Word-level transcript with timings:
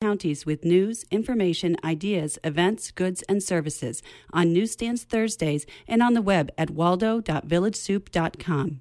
counties 0.00 0.46
with 0.46 0.64
news, 0.64 1.04
information, 1.10 1.76
ideas, 1.84 2.38
events, 2.42 2.90
goods, 2.90 3.22
and 3.28 3.42
services 3.42 4.02
on 4.32 4.50
newsstands 4.50 5.02
Thursdays 5.02 5.66
and 5.86 6.02
on 6.02 6.14
the 6.14 6.22
web 6.22 6.50
at 6.56 6.70
waldo.villagesoup.com. 6.70 8.80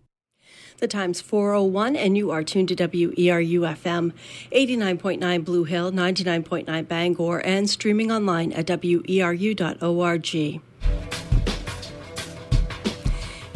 The 0.77 0.87
time's 0.87 1.19
401, 1.19 1.97
and 1.97 2.15
you 2.15 2.31
are 2.31 2.41
tuned 2.41 2.69
to 2.69 2.75
WERU 2.77 3.75
FM 3.75 4.13
89.9 4.53 5.43
Blue 5.43 5.65
Hill, 5.65 5.91
99.9 5.91 6.87
Bangor, 6.87 7.39
and 7.39 7.69
streaming 7.69 8.13
online 8.13 8.53
at 8.53 8.67
weru.org. 8.67 10.61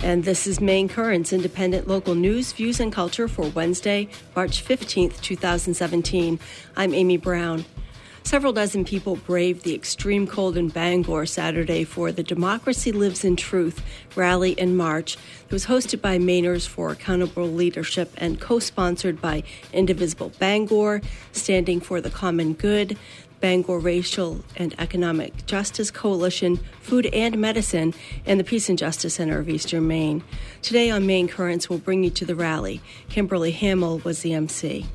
And 0.03 0.25
this 0.25 0.47
is 0.47 0.59
Maine 0.59 0.89
Currents, 0.89 1.31
independent 1.31 1.87
local 1.87 2.13
news, 2.13 2.51
views, 2.51 2.81
and 2.81 2.91
culture 2.91 3.29
for 3.29 3.47
Wednesday, 3.47 4.09
March 4.35 4.61
15th, 4.61 5.21
2017. 5.21 6.39
I'm 6.75 6.93
Amy 6.93 7.15
Brown. 7.15 7.63
Several 8.23 8.51
dozen 8.51 8.83
people 8.83 9.15
braved 9.15 9.63
the 9.63 9.73
extreme 9.73 10.27
cold 10.27 10.57
in 10.57 10.67
Bangor 10.67 11.25
Saturday 11.25 11.85
for 11.85 12.11
the 12.11 12.21
Democracy 12.21 12.91
Lives 12.91 13.23
in 13.23 13.37
Truth 13.37 13.81
rally 14.15 14.51
in 14.51 14.75
March 14.75 15.15
that 15.15 15.53
was 15.53 15.67
hosted 15.67 16.01
by 16.01 16.17
Mainers 16.17 16.67
for 16.67 16.91
Accountable 16.91 17.47
Leadership 17.47 18.11
and 18.17 18.41
co 18.41 18.59
sponsored 18.59 19.21
by 19.21 19.43
Indivisible 19.71 20.33
Bangor, 20.37 21.01
Standing 21.31 21.79
for 21.79 22.01
the 22.01 22.09
Common 22.09 22.53
Good, 22.53 22.97
Bangor 23.43 23.79
Racial 23.79 24.39
and 24.55 24.73
Economic 24.79 25.45
Justice 25.47 25.91
Coalition, 25.91 26.61
Food 26.79 27.07
and 27.07 27.37
Medicine, 27.37 27.93
and 28.25 28.39
the 28.39 28.43
Peace 28.45 28.69
and 28.69 28.77
Justice 28.77 29.15
Center 29.15 29.37
of 29.37 29.49
Eastern 29.49 29.85
Maine. 29.85 30.23
Today 30.61 30.89
on 30.89 31.05
Maine 31.05 31.27
Currents, 31.27 31.69
we'll 31.69 31.79
bring 31.79 32.05
you 32.05 32.09
to 32.11 32.23
the 32.23 32.35
rally. 32.35 32.79
Kimberly 33.09 33.51
Hamill 33.51 33.99
was 34.05 34.21
the 34.21 34.33
MC. 34.33 34.85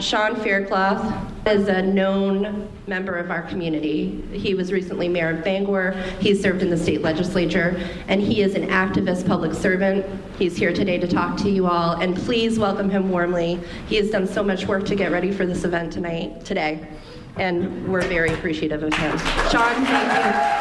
Sean 0.00 0.34
Faircloth 0.36 1.46
is 1.46 1.68
a 1.68 1.82
known 1.82 2.68
member 2.86 3.16
of 3.16 3.30
our 3.30 3.42
community. 3.42 4.22
He 4.32 4.54
was 4.54 4.72
recently 4.72 5.08
mayor 5.08 5.36
of 5.36 5.44
Bangor. 5.44 5.92
He 6.20 6.34
served 6.34 6.62
in 6.62 6.70
the 6.70 6.76
state 6.76 7.02
legislature, 7.02 7.76
and 8.08 8.20
he 8.20 8.40
is 8.42 8.54
an 8.54 8.68
activist 8.68 9.26
public 9.26 9.52
servant. 9.52 10.06
He's 10.38 10.56
here 10.56 10.72
today 10.72 10.98
to 10.98 11.06
talk 11.06 11.36
to 11.38 11.50
you 11.50 11.66
all, 11.66 12.00
and 12.00 12.16
please 12.16 12.58
welcome 12.58 12.88
him 12.88 13.10
warmly. 13.10 13.60
He 13.88 13.96
has 13.96 14.10
done 14.10 14.26
so 14.26 14.42
much 14.42 14.66
work 14.66 14.86
to 14.86 14.94
get 14.94 15.12
ready 15.12 15.30
for 15.30 15.44
this 15.44 15.64
event 15.64 15.92
tonight, 15.92 16.44
today, 16.44 16.88
and 17.36 17.86
we're 17.92 18.00
very 18.02 18.32
appreciative 18.32 18.82
of 18.82 18.94
him. 18.94 19.18
Sean, 19.50 19.84
thank 19.84 20.24
you. 20.24 20.60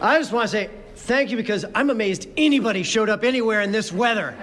I 0.00 0.18
just 0.18 0.32
want 0.32 0.44
to 0.44 0.48
say 0.48 0.70
thank 0.96 1.30
you 1.30 1.36
because 1.36 1.64
I'm 1.74 1.90
amazed 1.90 2.28
anybody 2.36 2.82
showed 2.82 3.08
up 3.08 3.24
anywhere 3.24 3.62
in 3.62 3.72
this 3.72 3.90
weather 3.90 4.36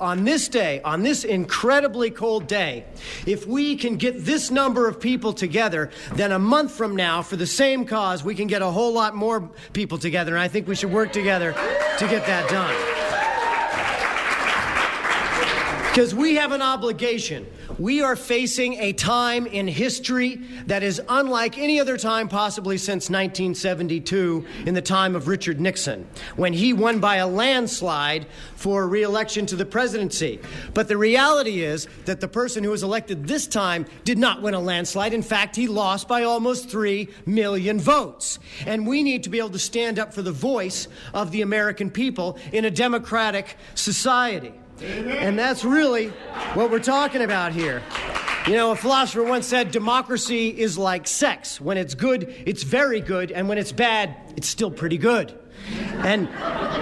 on 0.00 0.24
this 0.24 0.48
day, 0.48 0.80
on 0.82 1.02
this 1.02 1.24
incredibly 1.24 2.10
cold 2.10 2.46
day, 2.46 2.84
if 3.26 3.46
we 3.46 3.76
can 3.76 3.96
get 3.96 4.24
this 4.24 4.50
number 4.50 4.88
of 4.88 5.00
people 5.00 5.32
together, 5.32 5.90
then 6.14 6.32
a 6.32 6.38
month 6.38 6.72
from 6.72 6.96
now, 6.96 7.22
for 7.22 7.36
the 7.36 7.46
same 7.46 7.84
cause, 7.84 8.24
we 8.24 8.34
can 8.34 8.46
get 8.46 8.62
a 8.62 8.70
whole 8.70 8.92
lot 8.92 9.14
more 9.14 9.50
people 9.72 9.98
together. 9.98 10.32
And 10.34 10.42
I 10.42 10.48
think 10.48 10.68
we 10.68 10.74
should 10.74 10.92
work 10.92 11.12
together 11.12 11.52
to 11.52 12.08
get 12.08 12.26
that 12.26 12.48
done. 12.50 12.74
Because 15.90 16.14
we 16.14 16.34
have 16.34 16.52
an 16.52 16.60
obligation. 16.60 17.46
We 17.78 18.00
are 18.00 18.16
facing 18.16 18.74
a 18.74 18.94
time 18.94 19.46
in 19.46 19.68
history 19.68 20.36
that 20.66 20.82
is 20.82 21.00
unlike 21.10 21.58
any 21.58 21.78
other 21.78 21.98
time 21.98 22.28
possibly 22.28 22.78
since 22.78 23.10
1972 23.10 24.46
in 24.64 24.72
the 24.72 24.80
time 24.80 25.14
of 25.14 25.28
Richard 25.28 25.60
Nixon, 25.60 26.06
when 26.36 26.54
he 26.54 26.72
won 26.72 27.00
by 27.00 27.16
a 27.16 27.26
landslide 27.26 28.26
for 28.54 28.88
reelection 28.88 29.44
to 29.46 29.56
the 29.56 29.66
presidency. 29.66 30.40
But 30.72 30.88
the 30.88 30.96
reality 30.96 31.62
is 31.62 31.86
that 32.06 32.20
the 32.20 32.28
person 32.28 32.64
who 32.64 32.70
was 32.70 32.82
elected 32.82 33.26
this 33.26 33.46
time 33.46 33.84
did 34.04 34.16
not 34.16 34.40
win 34.40 34.54
a 34.54 34.60
landslide. 34.60 35.12
In 35.12 35.22
fact, 35.22 35.54
he 35.54 35.68
lost 35.68 36.08
by 36.08 36.22
almost 36.22 36.70
3 36.70 37.08
million 37.26 37.78
votes. 37.78 38.38
And 38.64 38.86
we 38.86 39.02
need 39.02 39.22
to 39.24 39.30
be 39.30 39.38
able 39.38 39.50
to 39.50 39.58
stand 39.58 39.98
up 39.98 40.14
for 40.14 40.22
the 40.22 40.32
voice 40.32 40.88
of 41.12 41.30
the 41.30 41.42
American 41.42 41.90
people 41.90 42.38
in 42.52 42.64
a 42.64 42.70
democratic 42.70 43.56
society. 43.74 44.54
And 44.82 45.38
that's 45.38 45.64
really 45.64 46.08
what 46.54 46.70
we're 46.70 46.78
talking 46.80 47.22
about 47.22 47.52
here. 47.52 47.82
You 48.46 48.54
know, 48.54 48.72
a 48.72 48.76
philosopher 48.76 49.24
once 49.24 49.46
said 49.46 49.70
democracy 49.70 50.48
is 50.48 50.78
like 50.78 51.06
sex. 51.06 51.60
When 51.60 51.76
it's 51.76 51.94
good, 51.94 52.32
it's 52.46 52.62
very 52.62 53.00
good, 53.00 53.32
and 53.32 53.48
when 53.48 53.58
it's 53.58 53.72
bad, 53.72 54.14
it's 54.36 54.48
still 54.48 54.70
pretty 54.70 54.98
good. 54.98 55.36
And 55.96 56.28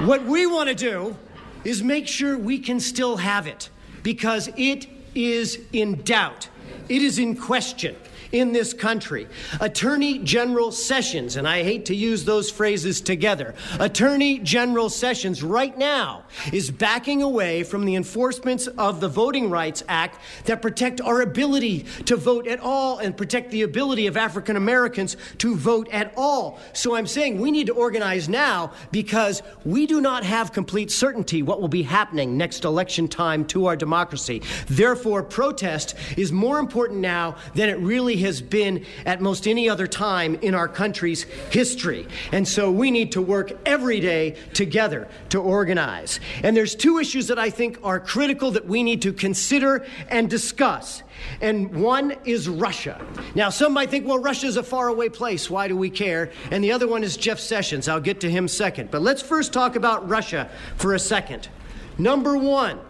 what 0.06 0.24
we 0.24 0.46
want 0.46 0.68
to 0.68 0.74
do 0.74 1.16
is 1.64 1.82
make 1.82 2.06
sure 2.06 2.36
we 2.36 2.58
can 2.58 2.80
still 2.80 3.16
have 3.16 3.46
it 3.46 3.70
because 4.02 4.50
it 4.56 4.86
is 5.14 5.58
in 5.72 6.02
doubt, 6.02 6.48
it 6.88 7.00
is 7.00 7.18
in 7.18 7.36
question 7.36 7.96
in 8.34 8.52
this 8.52 8.74
country. 8.74 9.28
Attorney 9.60 10.18
General 10.18 10.72
Sessions, 10.72 11.36
and 11.36 11.46
I 11.46 11.62
hate 11.62 11.84
to 11.86 11.94
use 11.94 12.24
those 12.24 12.50
phrases 12.50 13.00
together, 13.00 13.54
Attorney 13.78 14.40
General 14.40 14.90
Sessions 14.90 15.42
right 15.42 15.78
now 15.78 16.24
is 16.52 16.68
backing 16.68 17.22
away 17.22 17.62
from 17.62 17.84
the 17.84 17.94
enforcements 17.94 18.66
of 18.66 19.00
the 19.00 19.08
Voting 19.08 19.50
Rights 19.50 19.84
Act 19.88 20.18
that 20.46 20.60
protect 20.60 21.00
our 21.00 21.20
ability 21.20 21.86
to 22.06 22.16
vote 22.16 22.48
at 22.48 22.58
all 22.58 22.98
and 22.98 23.16
protect 23.16 23.52
the 23.52 23.62
ability 23.62 24.08
of 24.08 24.16
African 24.16 24.56
Americans 24.56 25.16
to 25.38 25.54
vote 25.54 25.88
at 25.92 26.12
all. 26.16 26.58
So 26.72 26.96
I'm 26.96 27.06
saying 27.06 27.40
we 27.40 27.52
need 27.52 27.68
to 27.68 27.74
organize 27.74 28.28
now 28.28 28.72
because 28.90 29.44
we 29.64 29.86
do 29.86 30.00
not 30.00 30.24
have 30.24 30.52
complete 30.52 30.90
certainty 30.90 31.42
what 31.42 31.60
will 31.60 31.68
be 31.68 31.84
happening 31.84 32.36
next 32.36 32.64
election 32.64 33.06
time 33.06 33.44
to 33.46 33.66
our 33.66 33.76
democracy. 33.76 34.42
Therefore, 34.66 35.22
protest 35.22 35.94
is 36.16 36.32
more 36.32 36.58
important 36.58 36.98
now 36.98 37.36
than 37.54 37.68
it 37.68 37.78
really 37.78 38.23
has 38.24 38.42
been 38.42 38.84
at 39.06 39.20
most 39.22 39.46
any 39.46 39.68
other 39.68 39.86
time 39.86 40.34
in 40.42 40.54
our 40.54 40.68
country's 40.68 41.22
history. 41.50 42.06
And 42.32 42.46
so 42.46 42.70
we 42.70 42.90
need 42.90 43.12
to 43.12 43.22
work 43.22 43.52
every 43.64 44.00
day 44.00 44.36
together 44.52 45.08
to 45.30 45.40
organize. 45.40 46.20
And 46.42 46.56
there's 46.56 46.74
two 46.74 46.98
issues 46.98 47.28
that 47.28 47.38
I 47.38 47.50
think 47.50 47.78
are 47.82 48.00
critical 48.00 48.50
that 48.50 48.66
we 48.66 48.82
need 48.82 49.02
to 49.02 49.12
consider 49.12 49.86
and 50.08 50.28
discuss. 50.28 51.02
And 51.40 51.74
one 51.76 52.16
is 52.24 52.48
Russia. 52.48 53.00
Now, 53.34 53.50
some 53.50 53.72
might 53.72 53.90
think, 53.90 54.06
well, 54.06 54.18
Russia's 54.18 54.56
a 54.56 54.62
faraway 54.62 55.08
place. 55.08 55.48
Why 55.48 55.68
do 55.68 55.76
we 55.76 55.90
care? 55.90 56.30
And 56.50 56.62
the 56.62 56.72
other 56.72 56.88
one 56.88 57.04
is 57.04 57.16
Jeff 57.16 57.38
Sessions. 57.38 57.88
I'll 57.88 58.00
get 58.00 58.20
to 58.20 58.30
him 58.30 58.48
second. 58.48 58.90
But 58.90 59.02
let's 59.02 59.22
first 59.22 59.52
talk 59.52 59.76
about 59.76 60.08
Russia 60.08 60.50
for 60.76 60.94
a 60.94 60.98
second. 60.98 61.48
Number 61.98 62.36
one, 62.36 62.80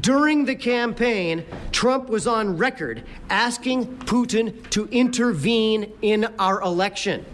during 0.00 0.44
the 0.44 0.54
campaign, 0.54 1.44
Trump 1.72 2.08
was 2.08 2.26
on 2.26 2.56
record 2.56 3.04
asking 3.30 3.98
Putin 3.98 4.68
to 4.70 4.88
intervene 4.88 5.92
in 6.02 6.26
our 6.38 6.60
election. 6.62 7.24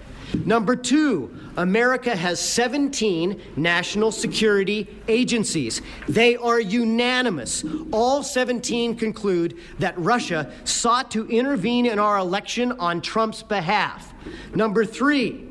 Number 0.45 0.77
two, 0.77 1.37
America 1.57 2.15
has 2.15 2.39
17 2.39 3.41
national 3.57 4.13
security 4.13 4.89
agencies. 5.09 5.83
They 6.09 6.37
are 6.37 6.61
unanimous. 6.61 7.65
All 7.91 8.23
17 8.23 8.97
conclude 8.97 9.59
that 9.79 9.99
Russia 9.99 10.53
sought 10.65 11.11
to 11.13 11.27
intervene 11.29 11.87
in 11.87 11.99
our 11.99 12.19
election 12.19 12.73
on 12.73 13.01
Trump's 13.01 13.43
behalf. 13.43 14.15
Number 14.55 14.85
three, 14.85 15.49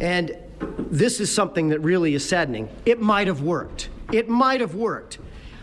and 0.00 0.36
this 0.78 1.20
is 1.20 1.32
something 1.32 1.68
that 1.68 1.80
really 1.80 2.14
is 2.14 2.26
saddening, 2.26 2.68
it 2.86 3.00
might 3.00 3.26
have 3.26 3.42
worked. 3.42 3.90
It 4.12 4.28
might 4.28 4.60
have 4.60 4.74
worked. 4.74 5.18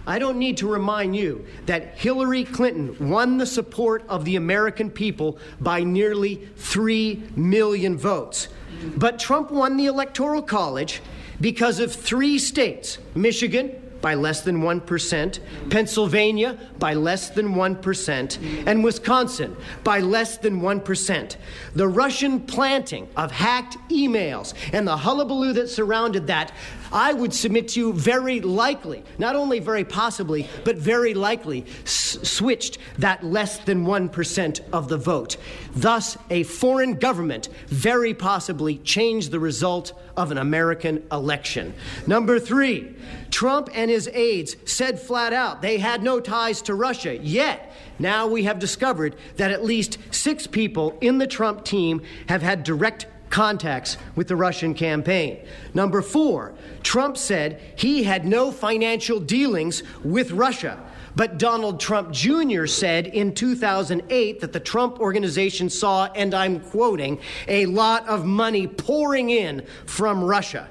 I 0.06 0.20
don't 0.20 0.38
need 0.38 0.58
to 0.58 0.68
remind 0.68 1.16
you 1.16 1.46
that 1.66 1.98
Hillary 1.98 2.44
Clinton 2.44 3.10
won 3.10 3.38
the 3.38 3.46
support 3.46 4.04
of 4.10 4.26
the 4.26 4.36
American 4.36 4.90
people 4.90 5.38
by 5.62 5.84
nearly 5.84 6.48
3 6.58 7.24
million 7.36 7.98
votes. 7.98 8.50
But 8.98 9.20
Trump 9.20 9.52
won 9.52 9.78
the 9.78 9.86
Electoral 9.86 10.42
College 10.42 11.02
because 11.40 11.80
of 11.80 11.94
three 11.94 12.38
states 12.38 12.98
Michigan, 13.16 13.80
by 14.04 14.16
less 14.16 14.42
than 14.42 14.62
1%, 14.62 15.40
Pennsylvania 15.70 16.60
by 16.78 16.94
less 16.94 17.30
than 17.30 17.56
1%, 17.56 18.68
and 18.68 18.84
Wisconsin 18.84 19.56
by 19.86 20.02
less 20.02 20.38
than 20.38 20.60
1%. 20.60 21.38
The 21.74 21.88
Russian 21.88 22.42
planting 22.42 23.08
of 23.16 23.32
hacked 23.32 23.78
emails 23.90 24.56
and 24.74 24.86
the 24.86 24.98
hullabaloo 24.98 25.54
that 25.54 25.70
surrounded 25.70 26.28
that, 26.28 26.52
I 26.94 27.12
would 27.12 27.34
submit 27.34 27.70
to 27.70 27.80
you 27.80 27.94
very 27.94 28.40
likely, 28.40 29.04
not 29.18 29.36
only 29.36 29.60
very 29.60 29.84
possibly, 29.84 30.48
but 30.64 30.78
very 30.78 31.14
likely, 31.16 31.66
s- 31.84 32.20
switched 32.22 32.78
that 33.00 33.24
less 33.24 33.58
than 33.58 33.86
1% 33.86 34.60
of 34.72 34.88
the 34.90 34.98
vote. 34.98 35.38
Thus, 35.76 36.18
a 36.30 36.44
foreign 36.44 36.94
government 36.96 37.50
very 37.68 38.14
possibly 38.14 38.78
changed 38.78 39.32
the 39.32 39.40
result 39.40 39.94
of 40.16 40.32
an 40.32 40.38
American 40.38 41.04
election. 41.12 41.74
Number 42.06 42.40
three, 42.40 42.96
Trump 43.32 43.70
and 43.74 43.90
his 43.90 44.08
aides 44.14 44.56
said 44.66 45.00
flat 45.00 45.34
out 45.34 45.62
they 45.64 45.80
had 45.80 46.04
no 46.04 46.20
ties 46.20 46.62
to 46.64 46.76
Russia. 46.76 47.18
Yet, 47.18 47.72
now 47.98 48.28
we 48.28 48.44
have 48.44 48.60
discovered 48.60 49.16
that 49.38 49.50
at 49.52 49.64
least 49.66 49.98
six 50.12 50.46
people 50.46 50.98
in 51.02 51.18
the 51.18 51.28
Trump 51.28 51.64
team 51.66 52.02
have 52.30 52.44
had 52.44 52.64
direct 52.64 53.08
contacts 53.34 53.98
with 54.16 54.28
the 54.28 54.36
Russian 54.36 54.76
campaign. 54.76 55.44
Number 55.74 56.04
four, 56.04 56.54
Trump 56.84 57.18
said 57.18 57.60
he 57.76 58.04
had 58.04 58.26
no 58.26 58.52
financial 58.52 59.20
dealings 59.20 59.82
with 60.04 60.32
Russia. 60.32 60.80
But 61.16 61.40
Donald 61.40 61.80
Trump 61.80 62.12
Jr. 62.12 62.68
said 62.68 63.08
in 63.08 63.34
2008 63.34 64.40
that 64.40 64.54
the 64.54 64.60
Trump 64.60 65.00
organization 65.00 65.72
saw, 65.72 66.06
and 66.14 66.36
I'm 66.36 66.60
quoting, 66.60 67.20
a 67.48 67.66
lot 67.66 68.08
of 68.08 68.24
money 68.24 68.68
pouring 68.68 69.32
in 69.32 69.66
from 69.88 70.24
Russia. 70.24 70.70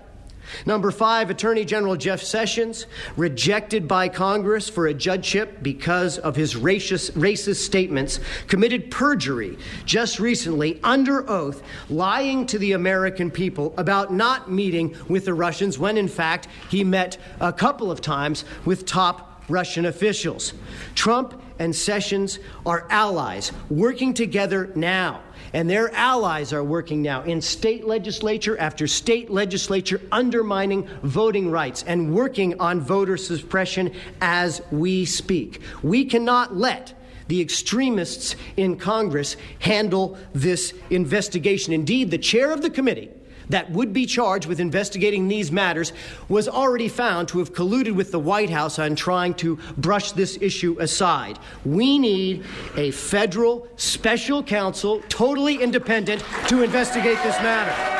Number 0.66 0.90
five, 0.90 1.30
Attorney 1.30 1.64
General 1.64 1.96
Jeff 1.96 2.22
Sessions, 2.22 2.86
rejected 3.16 3.88
by 3.88 4.08
Congress 4.08 4.68
for 4.68 4.86
a 4.86 4.94
judgeship 4.94 5.62
because 5.62 6.18
of 6.18 6.36
his 6.36 6.54
racist, 6.54 7.12
racist, 7.12 7.56
statements, 7.56 8.20
committed 8.46 8.90
perjury 8.90 9.58
just 9.84 10.18
recently 10.18 10.80
under 10.84 11.28
oath, 11.28 11.62
lying 11.88 12.46
to 12.46 12.58
the 12.58 12.72
American 12.72 13.30
people 13.30 13.74
about 13.76 14.12
not 14.12 14.50
meeting 14.50 14.96
with 15.08 15.24
the 15.24 15.34
Russians 15.34 15.78
when, 15.78 15.96
in 15.96 16.08
fact, 16.08 16.48
he 16.70 16.84
met 16.84 17.18
a 17.40 17.52
couple 17.52 17.90
of 17.90 18.00
times 18.00 18.44
with 18.64 18.86
top 18.86 19.42
Russian 19.48 19.86
officials. 19.86 20.52
Trump 20.94 21.41
and 21.62 21.74
Sessions 21.74 22.40
are 22.66 22.86
allies 22.90 23.52
working 23.70 24.12
together 24.14 24.72
now 24.74 25.22
and 25.52 25.70
their 25.70 25.94
allies 25.94 26.52
are 26.52 26.64
working 26.64 27.02
now 27.02 27.22
in 27.22 27.40
state 27.40 27.86
legislature 27.86 28.58
after 28.58 28.86
state 28.86 29.30
legislature 29.30 30.00
undermining 30.10 30.88
voting 31.02 31.50
rights 31.50 31.84
and 31.86 32.12
working 32.12 32.58
on 32.60 32.80
voter 32.80 33.16
suppression 33.16 33.94
as 34.20 34.60
we 34.72 35.04
speak. 35.04 35.60
We 35.82 36.04
cannot 36.04 36.56
let 36.56 36.94
the 37.28 37.40
extremists 37.40 38.34
in 38.56 38.76
Congress 38.76 39.36
handle 39.60 40.18
this 40.32 40.74
investigation. 40.90 41.72
Indeed, 41.72 42.10
the 42.10 42.18
chair 42.18 42.50
of 42.50 42.62
the 42.62 42.70
committee 42.70 43.10
that 43.48 43.70
would 43.70 43.92
be 43.92 44.06
charged 44.06 44.46
with 44.46 44.60
investigating 44.60 45.28
these 45.28 45.52
matters 45.52 45.92
was 46.28 46.48
already 46.48 46.88
found 46.88 47.28
to 47.28 47.38
have 47.38 47.52
colluded 47.52 47.94
with 47.94 48.12
the 48.12 48.18
White 48.18 48.50
House 48.50 48.78
on 48.78 48.94
trying 48.94 49.34
to 49.34 49.58
brush 49.76 50.12
this 50.12 50.38
issue 50.40 50.76
aside. 50.80 51.38
We 51.64 51.98
need 51.98 52.44
a 52.76 52.90
federal 52.90 53.68
special 53.76 54.42
counsel, 54.42 55.02
totally 55.08 55.62
independent, 55.62 56.24
to 56.48 56.62
investigate 56.62 57.18
this 57.22 57.36
matter. 57.38 57.92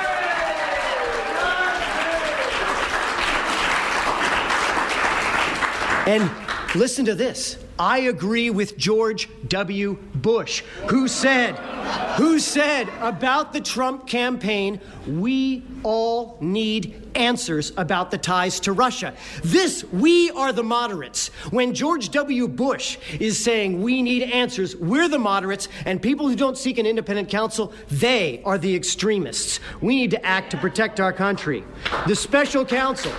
And 6.04 6.30
listen 6.74 7.04
to 7.04 7.14
this. 7.14 7.61
I 7.82 7.98
agree 8.02 8.48
with 8.48 8.78
George 8.78 9.28
W. 9.48 9.98
Bush, 10.14 10.62
who 10.88 11.08
said, 11.08 11.56
who 12.16 12.38
said 12.38 12.88
about 13.00 13.52
the 13.52 13.60
Trump 13.60 14.06
campaign, 14.06 14.80
we 15.04 15.64
all 15.82 16.38
need 16.40 17.10
answers 17.16 17.72
about 17.76 18.12
the 18.12 18.18
ties 18.18 18.60
to 18.60 18.72
Russia. 18.72 19.14
This, 19.42 19.82
we 19.82 20.30
are 20.30 20.52
the 20.52 20.62
moderates. 20.62 21.30
When 21.50 21.74
George 21.74 22.10
W. 22.10 22.46
Bush 22.46 22.98
is 23.18 23.42
saying 23.42 23.82
we 23.82 24.00
need 24.00 24.22
answers, 24.30 24.76
we're 24.76 25.08
the 25.08 25.18
moderates, 25.18 25.66
and 25.84 26.00
people 26.00 26.28
who 26.28 26.36
don't 26.36 26.56
seek 26.56 26.78
an 26.78 26.86
independent 26.86 27.30
counsel, 27.30 27.72
they 27.88 28.42
are 28.44 28.58
the 28.58 28.76
extremists. 28.76 29.58
We 29.80 29.96
need 29.96 30.12
to 30.12 30.24
act 30.24 30.52
to 30.52 30.56
protect 30.56 31.00
our 31.00 31.12
country. 31.12 31.64
The 32.06 32.14
special 32.14 32.64
counsel. 32.64 33.12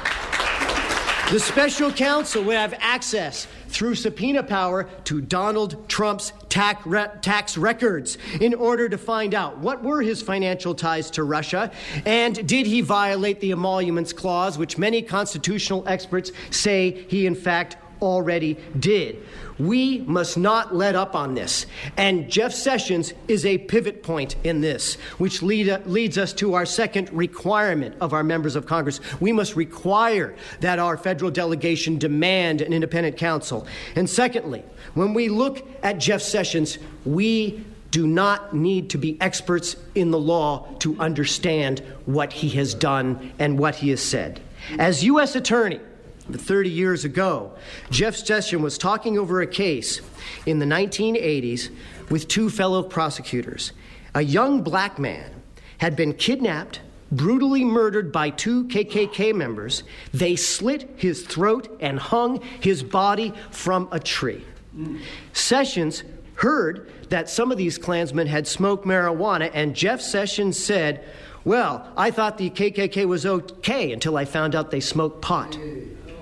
The 1.31 1.39
special 1.39 1.91
counsel 1.91 2.43
would 2.43 2.55
have 2.55 2.75
access 2.79 3.47
through 3.73 3.95
subpoena 3.95 4.43
power 4.43 4.83
to 5.03 5.19
Donald 5.19 5.89
Trump's 5.89 6.31
tax 6.47 7.57
records 7.57 8.17
in 8.39 8.53
order 8.53 8.87
to 8.87 8.97
find 8.97 9.33
out 9.33 9.57
what 9.57 9.83
were 9.83 10.01
his 10.01 10.21
financial 10.21 10.75
ties 10.75 11.09
to 11.11 11.23
Russia 11.23 11.71
and 12.05 12.47
did 12.47 12.67
he 12.67 12.81
violate 12.81 13.39
the 13.39 13.51
emoluments 13.51 14.13
clause, 14.13 14.57
which 14.57 14.77
many 14.77 15.01
constitutional 15.01 15.83
experts 15.87 16.31
say 16.51 17.05
he 17.09 17.25
in 17.25 17.35
fact 17.35 17.77
already 18.01 18.57
did. 18.79 19.23
We 19.59 19.99
must 19.99 20.37
not 20.37 20.75
let 20.75 20.95
up 20.95 21.15
on 21.15 21.35
this. 21.35 21.65
And 21.97 22.29
Jeff 22.29 22.53
Sessions 22.53 23.13
is 23.27 23.45
a 23.45 23.57
pivot 23.57 24.03
point 24.03 24.35
in 24.43 24.61
this, 24.61 24.95
which 25.17 25.41
lead, 25.41 25.85
leads 25.85 26.17
us 26.17 26.33
to 26.33 26.53
our 26.55 26.65
second 26.65 27.11
requirement 27.11 27.95
of 28.01 28.13
our 28.13 28.23
members 28.23 28.55
of 28.55 28.65
Congress. 28.65 28.99
We 29.19 29.31
must 29.31 29.55
require 29.55 30.35
that 30.61 30.79
our 30.79 30.97
federal 30.97 31.31
delegation 31.31 31.97
demand 31.97 32.61
an 32.61 32.73
independent 32.73 33.17
counsel. 33.17 33.67
And 33.95 34.09
secondly, 34.09 34.63
when 34.93 35.13
we 35.13 35.29
look 35.29 35.67
at 35.83 35.97
Jeff 35.99 36.21
Sessions, 36.21 36.77
we 37.05 37.63
do 37.91 38.07
not 38.07 38.55
need 38.55 38.89
to 38.89 38.97
be 38.97 39.21
experts 39.21 39.75
in 39.93 40.09
the 40.09 40.19
law 40.19 40.67
to 40.79 40.99
understand 40.99 41.79
what 42.05 42.33
he 42.33 42.49
has 42.49 42.73
done 42.73 43.31
and 43.37 43.59
what 43.59 43.75
he 43.75 43.91
has 43.91 44.01
said. 44.01 44.41
As 44.79 45.03
U.S. 45.03 45.35
Attorney, 45.35 45.79
30 46.31 46.69
years 46.69 47.05
ago, 47.05 47.53
Jeff 47.89 48.15
Sessions 48.15 48.61
was 48.61 48.77
talking 48.77 49.17
over 49.17 49.41
a 49.41 49.47
case 49.47 50.01
in 50.45 50.59
the 50.59 50.65
1980s 50.65 51.69
with 52.09 52.27
two 52.27 52.49
fellow 52.49 52.81
prosecutors. 52.83 53.73
A 54.15 54.21
young 54.21 54.61
black 54.61 54.99
man 54.99 55.31
had 55.79 55.95
been 55.95 56.13
kidnapped, 56.13 56.79
brutally 57.11 57.63
murdered 57.65 58.11
by 58.11 58.29
two 58.29 58.65
KKK 58.65 59.35
members. 59.35 59.83
They 60.13 60.35
slit 60.35 60.89
his 60.95 61.23
throat 61.23 61.75
and 61.79 61.99
hung 61.99 62.41
his 62.61 62.83
body 62.83 63.33
from 63.51 63.89
a 63.91 63.99
tree. 63.99 64.45
Sessions 65.33 66.03
heard 66.35 66.89
that 67.09 67.29
some 67.29 67.51
of 67.51 67.57
these 67.57 67.77
Klansmen 67.77 68.27
had 68.27 68.47
smoked 68.47 68.85
marijuana, 68.85 69.51
and 69.53 69.75
Jeff 69.75 70.01
Sessions 70.01 70.57
said, 70.63 71.03
Well, 71.43 71.87
I 71.95 72.11
thought 72.11 72.37
the 72.37 72.49
KKK 72.49 73.05
was 73.05 73.25
okay 73.25 73.91
until 73.91 74.17
I 74.17 74.25
found 74.25 74.55
out 74.55 74.71
they 74.71 74.79
smoked 74.79 75.21
pot. 75.21 75.57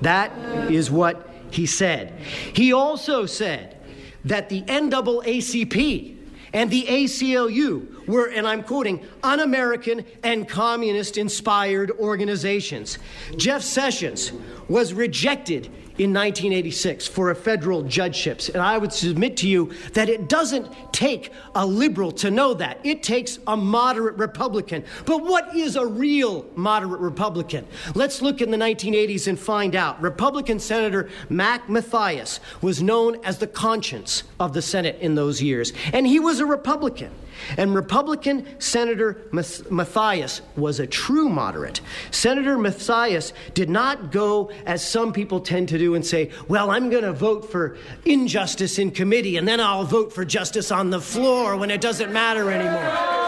That 0.02 0.32
is 0.72 0.90
what 0.90 1.30
he 1.52 1.66
said. 1.66 2.20
He 2.54 2.74
also 2.74 3.26
said 3.26 3.78
that 4.26 4.50
the 4.50 4.62
NAACP 4.64 6.18
and 6.54 6.70
the 6.70 6.84
ACLU 6.84 8.08
were, 8.08 8.28
and 8.28 8.48
I'm 8.48 8.64
quoting, 8.64 9.06
un 9.24 9.40
American 9.40 10.06
and 10.24 10.48
communist 10.48 11.18
inspired 11.18 11.92
organizations. 11.92 12.98
Jeff 13.38 13.62
Sessions 13.62 14.34
was 14.68 14.94
rejected 14.94 15.70
in 15.98 16.14
1986 16.14 17.08
for 17.08 17.32
a 17.32 17.36
federal 17.36 17.84
judgeship. 17.84 18.42
And 18.54 18.58
I 18.58 18.78
would 18.78 18.94
submit 18.94 19.38
to 19.38 19.48
you 19.48 19.72
that 19.94 20.10
it 20.10 20.30
doesn't 20.30 20.68
take 20.94 21.32
a 21.56 21.66
liberal 21.66 22.12
to 22.14 22.32
know 22.32 22.54
that. 22.56 22.80
It 22.84 23.04
takes 23.04 23.40
a 23.48 23.58
moderate 23.58 24.16
Republican. 24.16 24.84
But 25.06 25.24
what 25.24 25.56
is 25.56 25.76
a 25.76 25.86
real 25.86 26.46
moderate 26.56 27.02
Republican? 27.02 27.68
Let's 27.96 28.22
look 28.22 28.42
in 28.42 28.52
the 28.52 28.58
1980s 28.58 29.28
and 29.28 29.40
find 29.40 29.76
out. 29.76 30.02
Republican 30.02 30.60
Senator 30.60 31.10
Mac 31.30 31.70
Mathias 31.70 32.40
was 32.62 32.82
known 32.82 33.24
as 33.24 33.38
the 33.38 33.48
conscience 33.48 34.24
of 34.40 34.54
the 34.54 34.62
Senate 34.62 34.98
in 35.02 35.16
those 35.16 35.42
years, 35.42 35.74
and 35.94 36.08
he 36.08 36.20
was 36.20 36.40
a 36.40 36.46
Republican. 36.46 37.12
And 37.58 37.74
Republican 37.76 38.46
Senator 38.60 39.18
Mathias 39.32 40.42
was 40.56 40.80
a 40.80 40.88
true 40.88 41.30
moderate. 41.30 41.82
Senator 42.12 42.58
Mathias 42.58 43.34
did 43.54 43.70
not 43.70 44.12
go, 44.12 44.52
as 44.66 44.88
some 44.88 45.14
people 45.14 45.40
tend 45.40 45.70
to 45.70 45.78
do, 45.78 45.96
and 45.96 46.06
say, 46.06 46.32
Well, 46.48 46.72
I'm 46.72 46.90
going 46.90 47.04
to 47.04 47.14
vote 47.14 47.52
for 47.52 47.78
injustice 48.06 48.80
in 48.80 48.92
committee, 48.92 49.38
and 49.38 49.48
then 49.48 49.60
I'll 49.60 49.86
vote 49.86 50.14
for 50.14 50.26
justice 50.26 50.72
on 50.72 50.90
the 50.90 51.02
floor 51.02 51.58
when 51.58 51.72
it 51.72 51.82
doesn't 51.82 52.12
matter 52.12 52.52
anymore. 52.52 53.22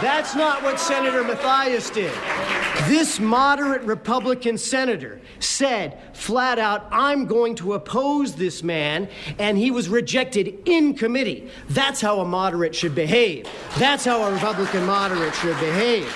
That's 0.00 0.36
not 0.36 0.62
what 0.62 0.78
Senator 0.78 1.24
Mathias 1.24 1.90
did. 1.90 2.12
This 2.86 3.18
moderate 3.18 3.82
Republican 3.82 4.56
senator 4.56 5.20
said 5.40 5.98
flat 6.14 6.60
out, 6.60 6.86
I'm 6.92 7.26
going 7.26 7.56
to 7.56 7.74
oppose 7.74 8.36
this 8.36 8.62
man, 8.62 9.08
and 9.40 9.58
he 9.58 9.72
was 9.72 9.88
rejected 9.88 10.56
in 10.66 10.94
committee. 10.94 11.50
That's 11.70 12.00
how 12.00 12.20
a 12.20 12.24
moderate 12.24 12.76
should 12.76 12.94
behave. 12.94 13.48
That's 13.76 14.04
how 14.04 14.22
a 14.22 14.32
Republican 14.32 14.86
moderate 14.86 15.34
should 15.34 15.58
behave. 15.58 16.06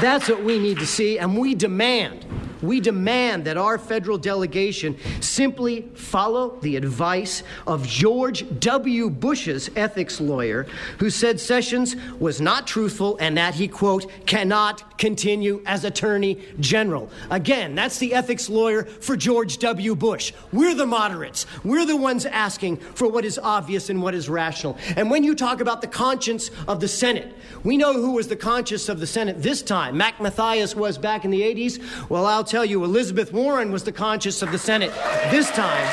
That's 0.00 0.28
what 0.28 0.44
we 0.44 0.60
need 0.60 0.78
to 0.78 0.86
see, 0.86 1.18
and 1.18 1.36
we 1.36 1.56
demand 1.56 2.24
we 2.62 2.80
demand 2.80 3.44
that 3.44 3.56
our 3.56 3.78
federal 3.78 4.18
delegation 4.18 4.96
simply 5.20 5.82
follow 5.94 6.58
the 6.60 6.76
advice 6.76 7.42
of 7.66 7.86
George 7.86 8.44
W. 8.60 9.10
Bush's 9.10 9.70
ethics 9.76 10.20
lawyer, 10.20 10.66
who 10.98 11.10
said 11.10 11.40
Sessions 11.40 11.96
was 12.18 12.40
not 12.40 12.66
truthful 12.66 13.16
and 13.20 13.36
that 13.36 13.54
he, 13.54 13.68
quote, 13.68 14.10
cannot 14.26 14.98
continue 14.98 15.62
as 15.66 15.84
Attorney 15.84 16.42
General. 16.60 17.10
Again, 17.30 17.74
that's 17.74 17.98
the 17.98 18.14
ethics 18.14 18.48
lawyer 18.48 18.84
for 18.84 19.16
George 19.16 19.58
W. 19.58 19.94
Bush. 19.94 20.32
We're 20.52 20.74
the 20.74 20.86
moderates. 20.86 21.46
We're 21.64 21.86
the 21.86 21.96
ones 21.96 22.26
asking 22.26 22.78
for 22.78 23.08
what 23.08 23.24
is 23.24 23.38
obvious 23.38 23.90
and 23.90 24.02
what 24.02 24.14
is 24.14 24.28
rational. 24.28 24.78
And 24.96 25.10
when 25.10 25.24
you 25.24 25.34
talk 25.34 25.60
about 25.60 25.80
the 25.80 25.86
conscience 25.86 26.50
of 26.68 26.80
the 26.80 26.88
Senate, 26.88 27.34
we 27.64 27.76
know 27.76 27.92
who 27.92 28.12
was 28.12 28.28
the 28.28 28.36
conscience 28.36 28.88
of 28.88 29.00
the 29.00 29.06
Senate 29.06 29.42
this 29.42 29.62
time. 29.62 29.96
Mac 29.96 30.20
Mathias 30.20 30.74
was 30.74 30.98
back 30.98 31.24
in 31.24 31.30
the 31.30 31.42
80s. 31.42 32.08
Well, 32.08 32.26
I'll 32.26 32.44
tell 32.46 32.64
you, 32.64 32.84
Elizabeth 32.84 33.32
Warren 33.32 33.70
was 33.70 33.84
the 33.84 33.92
conscience 33.92 34.42
of 34.42 34.52
the 34.52 34.58
Senate 34.58 34.92
this 35.30 35.50
time. 35.50 35.86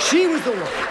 She 0.00 0.26
was 0.26 0.42
the 0.44 0.52
one. 0.52 0.90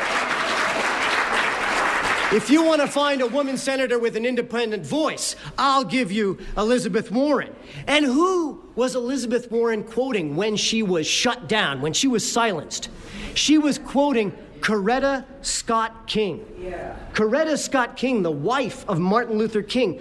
If 2.31 2.51
you 2.51 2.63
want 2.63 2.79
to 2.81 2.87
find 2.87 3.23
a 3.23 3.27
woman 3.27 3.57
senator 3.57 3.97
with 3.97 4.15
an 4.15 4.23
independent 4.23 4.85
voice, 4.85 5.35
I'll 5.57 5.83
give 5.83 6.11
you 6.11 6.37
Elizabeth 6.55 7.09
Warren. 7.09 7.55
And 7.87 8.05
who 8.05 8.63
was 8.75 8.95
Elizabeth 8.95 9.49
Warren 9.49 9.83
quoting 9.83 10.35
when 10.35 10.55
she 10.55 10.83
was 10.83 11.07
shut 11.07 11.49
down, 11.49 11.81
when 11.81 11.93
she 11.93 12.07
was 12.07 12.29
silenced? 12.31 12.89
She 13.33 13.57
was 13.57 13.79
quoting 13.79 14.31
Coretta 14.59 15.25
Scott 15.41 16.05
King. 16.05 16.45
Yeah. 16.61 16.95
Coretta 17.13 17.57
Scott 17.57 17.97
King, 17.97 18.21
the 18.21 18.29
wife 18.29 18.87
of 18.87 18.99
Martin 18.99 19.39
Luther 19.39 19.63
King. 19.63 19.99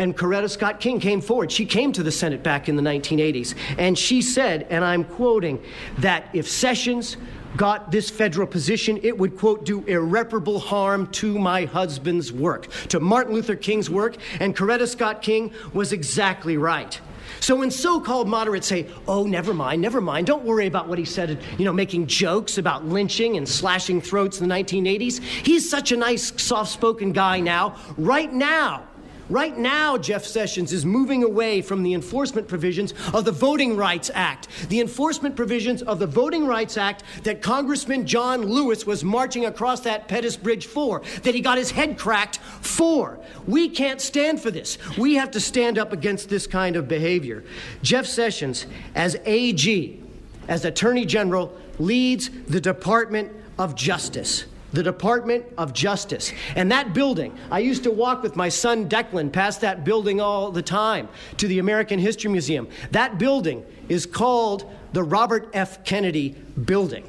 And 0.00 0.16
Coretta 0.16 0.48
Scott 0.48 0.80
King 0.80 0.98
came 0.98 1.20
forward. 1.20 1.52
She 1.52 1.66
came 1.66 1.92
to 1.92 2.02
the 2.02 2.10
Senate 2.10 2.42
back 2.42 2.70
in 2.70 2.76
the 2.76 2.82
1980s. 2.82 3.54
And 3.76 3.98
she 3.98 4.22
said, 4.22 4.66
and 4.70 4.82
I'm 4.82 5.04
quoting, 5.04 5.62
that 5.98 6.30
if 6.32 6.48
Sessions 6.48 7.18
got 7.58 7.90
this 7.90 8.08
federal 8.08 8.46
position, 8.46 8.98
it 9.02 9.18
would, 9.18 9.36
quote, 9.36 9.66
do 9.66 9.84
irreparable 9.84 10.58
harm 10.58 11.06
to 11.08 11.38
my 11.38 11.66
husband's 11.66 12.32
work, 12.32 12.68
to 12.88 12.98
Martin 12.98 13.34
Luther 13.34 13.56
King's 13.56 13.90
work, 13.90 14.16
and 14.40 14.56
Coretta 14.56 14.88
Scott 14.88 15.20
King 15.20 15.52
was 15.74 15.92
exactly 15.92 16.56
right. 16.56 16.98
So 17.40 17.56
when 17.56 17.70
so-called 17.70 18.28
moderates 18.28 18.66
say, 18.66 18.86
"Oh, 19.06 19.24
never 19.24 19.54
mind, 19.54 19.80
never 19.82 20.00
mind, 20.00 20.26
don't 20.26 20.44
worry 20.44 20.66
about 20.66 20.88
what 20.88 20.98
he 20.98 21.04
said," 21.04 21.38
you 21.58 21.64
know, 21.64 21.72
making 21.72 22.06
jokes 22.06 22.58
about 22.58 22.86
lynching 22.86 23.36
and 23.36 23.48
slashing 23.48 24.00
throats 24.00 24.40
in 24.40 24.48
the 24.48 24.54
1980s, 24.54 25.20
he's 25.44 25.68
such 25.68 25.92
a 25.92 25.96
nice, 25.96 26.32
soft-spoken 26.36 27.12
guy 27.12 27.40
now. 27.40 27.76
Right 27.96 28.32
now, 28.32 28.82
Right 29.30 29.56
now, 29.56 29.96
Jeff 29.96 30.24
Sessions 30.24 30.72
is 30.72 30.84
moving 30.84 31.22
away 31.22 31.62
from 31.62 31.84
the 31.84 31.94
enforcement 31.94 32.48
provisions 32.48 32.92
of 33.14 33.24
the 33.24 33.30
Voting 33.30 33.76
Rights 33.76 34.10
Act. 34.12 34.48
The 34.68 34.80
enforcement 34.80 35.36
provisions 35.36 35.82
of 35.82 36.00
the 36.00 36.06
Voting 36.08 36.48
Rights 36.48 36.76
Act 36.76 37.04
that 37.22 37.40
Congressman 37.40 38.08
John 38.08 38.42
Lewis 38.42 38.86
was 38.86 39.04
marching 39.04 39.46
across 39.46 39.82
that 39.82 40.08
Pettus 40.08 40.36
Bridge 40.36 40.66
for, 40.66 41.02
that 41.22 41.32
he 41.32 41.40
got 41.40 41.58
his 41.58 41.70
head 41.70 41.96
cracked 41.96 42.38
for. 42.38 43.20
We 43.46 43.68
can't 43.68 44.00
stand 44.00 44.40
for 44.40 44.50
this. 44.50 44.78
We 44.98 45.14
have 45.14 45.30
to 45.30 45.40
stand 45.40 45.78
up 45.78 45.92
against 45.92 46.28
this 46.28 46.48
kind 46.48 46.74
of 46.74 46.88
behavior. 46.88 47.44
Jeff 47.82 48.06
Sessions, 48.06 48.66
as 48.96 49.16
AG, 49.26 50.02
as 50.48 50.64
Attorney 50.64 51.06
General, 51.06 51.56
leads 51.78 52.30
the 52.48 52.60
Department 52.60 53.30
of 53.58 53.76
Justice 53.76 54.46
the 54.72 54.82
Department 54.82 55.44
of 55.58 55.72
Justice. 55.72 56.32
And 56.56 56.70
that 56.72 56.94
building, 56.94 57.36
I 57.50 57.58
used 57.60 57.82
to 57.84 57.90
walk 57.90 58.22
with 58.22 58.36
my 58.36 58.48
son 58.48 58.88
Declan 58.88 59.32
past 59.32 59.60
that 59.62 59.84
building 59.84 60.20
all 60.20 60.50
the 60.50 60.62
time 60.62 61.08
to 61.38 61.48
the 61.48 61.58
American 61.58 61.98
History 61.98 62.30
Museum. 62.30 62.68
That 62.92 63.18
building 63.18 63.64
is 63.88 64.06
called 64.06 64.70
the 64.92 65.02
Robert 65.02 65.48
F. 65.52 65.84
Kennedy 65.84 66.30
Building. 66.64 67.04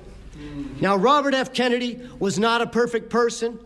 Now, 0.79 0.95
Robert 0.95 1.33
F. 1.33 1.53
Kennedy 1.53 1.99
was 2.19 2.39
not 2.39 2.61
a 2.61 2.67
perfect 2.67 3.09
person. 3.09 3.59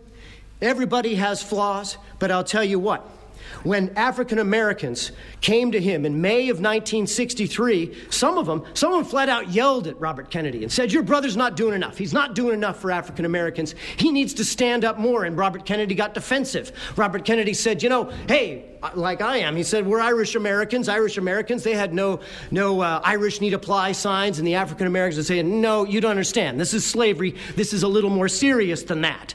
Everybody 0.60 1.14
has 1.14 1.42
flaws, 1.42 1.96
but 2.18 2.30
I'll 2.30 2.44
tell 2.44 2.64
you 2.64 2.78
what 2.78 3.15
when 3.62 3.96
African 3.96 4.38
Americans 4.38 5.12
came 5.40 5.72
to 5.72 5.80
him 5.80 6.04
in 6.04 6.20
May 6.20 6.48
of 6.48 6.56
1963, 6.56 7.96
some 8.10 8.38
of 8.38 8.46
them, 8.46 8.64
some 8.74 8.92
of 8.92 8.98
them 8.98 9.10
flat 9.10 9.28
out 9.28 9.50
yelled 9.50 9.86
at 9.86 9.98
Robert 10.00 10.30
Kennedy 10.30 10.62
and 10.62 10.72
said, 10.72 10.92
Your 10.92 11.02
brother's 11.02 11.36
not 11.36 11.56
doing 11.56 11.74
enough. 11.74 11.98
He's 11.98 12.12
not 12.12 12.34
doing 12.34 12.54
enough 12.54 12.80
for 12.80 12.90
African 12.90 13.24
Americans. 13.24 13.74
He 13.96 14.12
needs 14.12 14.34
to 14.34 14.44
stand 14.44 14.84
up 14.84 14.98
more. 14.98 15.24
And 15.24 15.36
Robert 15.36 15.64
Kennedy 15.64 15.94
got 15.94 16.14
defensive. 16.14 16.72
Robert 16.96 17.24
Kennedy 17.24 17.54
said, 17.54 17.82
You 17.82 17.88
know, 17.88 18.12
hey, 18.28 18.64
like 18.94 19.20
I 19.20 19.38
am, 19.38 19.56
he 19.56 19.62
said, 19.62 19.86
We're 19.86 20.00
Irish 20.00 20.34
Americans. 20.34 20.88
Irish 20.88 21.18
Americans, 21.18 21.64
they 21.64 21.74
had 21.74 21.92
no, 21.94 22.20
no 22.50 22.80
uh, 22.80 23.00
Irish 23.04 23.40
need 23.40 23.54
apply 23.54 23.92
signs. 23.92 24.38
And 24.38 24.46
the 24.46 24.54
African 24.54 24.86
Americans 24.86 25.16
would 25.16 25.26
say, 25.26 25.42
No, 25.42 25.84
you 25.84 26.00
don't 26.00 26.10
understand. 26.10 26.60
This 26.60 26.74
is 26.74 26.84
slavery. 26.84 27.34
This 27.54 27.72
is 27.72 27.82
a 27.82 27.88
little 27.88 28.10
more 28.10 28.28
serious 28.28 28.82
than 28.82 29.02
that. 29.02 29.34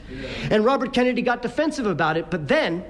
And 0.50 0.64
Robert 0.64 0.92
Kennedy 0.92 1.22
got 1.22 1.42
defensive 1.42 1.86
about 1.86 2.16
it. 2.16 2.30
But 2.30 2.48
then, 2.48 2.84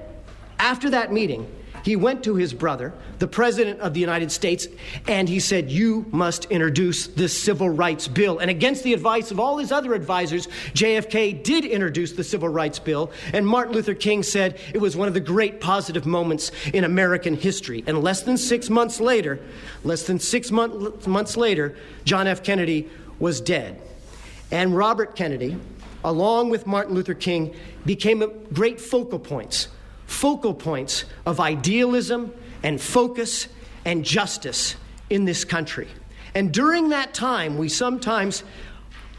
after 0.59 0.89
that 0.91 1.11
meeting, 1.11 1.47
he 1.83 1.97
went 1.97 2.23
to 2.23 2.35
his 2.35 2.53
brother, 2.53 2.93
the 3.19 3.27
President 3.27 3.81
of 3.81 3.93
the 3.93 3.99
United 3.99 4.31
States, 4.31 4.67
and 5.05 5.27
he 5.27 5.39
said, 5.41 5.69
You 5.69 6.05
must 6.11 6.45
introduce 6.45 7.07
this 7.07 7.37
civil 7.39 7.69
rights 7.69 8.07
bill. 8.07 8.39
And 8.39 8.49
against 8.49 8.83
the 8.83 8.93
advice 8.93 9.31
of 9.31 9.39
all 9.39 9.57
his 9.57 9.71
other 9.71 9.93
advisors, 9.93 10.47
JFK 10.73 11.43
did 11.43 11.65
introduce 11.65 12.13
the 12.13 12.23
civil 12.23 12.47
rights 12.47 12.79
bill. 12.79 13.11
And 13.33 13.45
Martin 13.45 13.73
Luther 13.73 13.93
King 13.93 14.23
said 14.23 14.59
it 14.73 14.79
was 14.79 14.95
one 14.95 15.09
of 15.09 15.13
the 15.13 15.19
great 15.19 15.59
positive 15.59 16.05
moments 16.05 16.51
in 16.73 16.85
American 16.85 17.35
history. 17.35 17.83
And 17.85 18.01
less 18.01 18.21
than 18.21 18.37
six 18.37 18.69
months 18.69 19.01
later, 19.01 19.41
less 19.83 20.03
than 20.03 20.19
six 20.19 20.51
month, 20.51 21.05
months 21.05 21.35
later, 21.35 21.75
John 22.05 22.27
F. 22.27 22.43
Kennedy 22.43 22.89
was 23.19 23.41
dead. 23.41 23.81
And 24.51 24.75
Robert 24.77 25.17
Kennedy, 25.17 25.57
along 26.05 26.49
with 26.49 26.65
Martin 26.65 26.95
Luther 26.95 27.13
King, 27.13 27.53
became 27.85 28.23
great 28.53 28.79
focal 28.79 29.19
points 29.19 29.67
focal 30.13 30.53
points 30.53 31.05
of 31.25 31.39
idealism 31.39 32.33
and 32.61 32.79
focus 32.79 33.47
and 33.83 34.05
justice 34.05 34.75
in 35.09 35.25
this 35.25 35.43
country. 35.43 35.87
And 36.35 36.53
during 36.53 36.89
that 36.89 37.13
time, 37.13 37.57
we 37.57 37.67
sometimes 37.69 38.43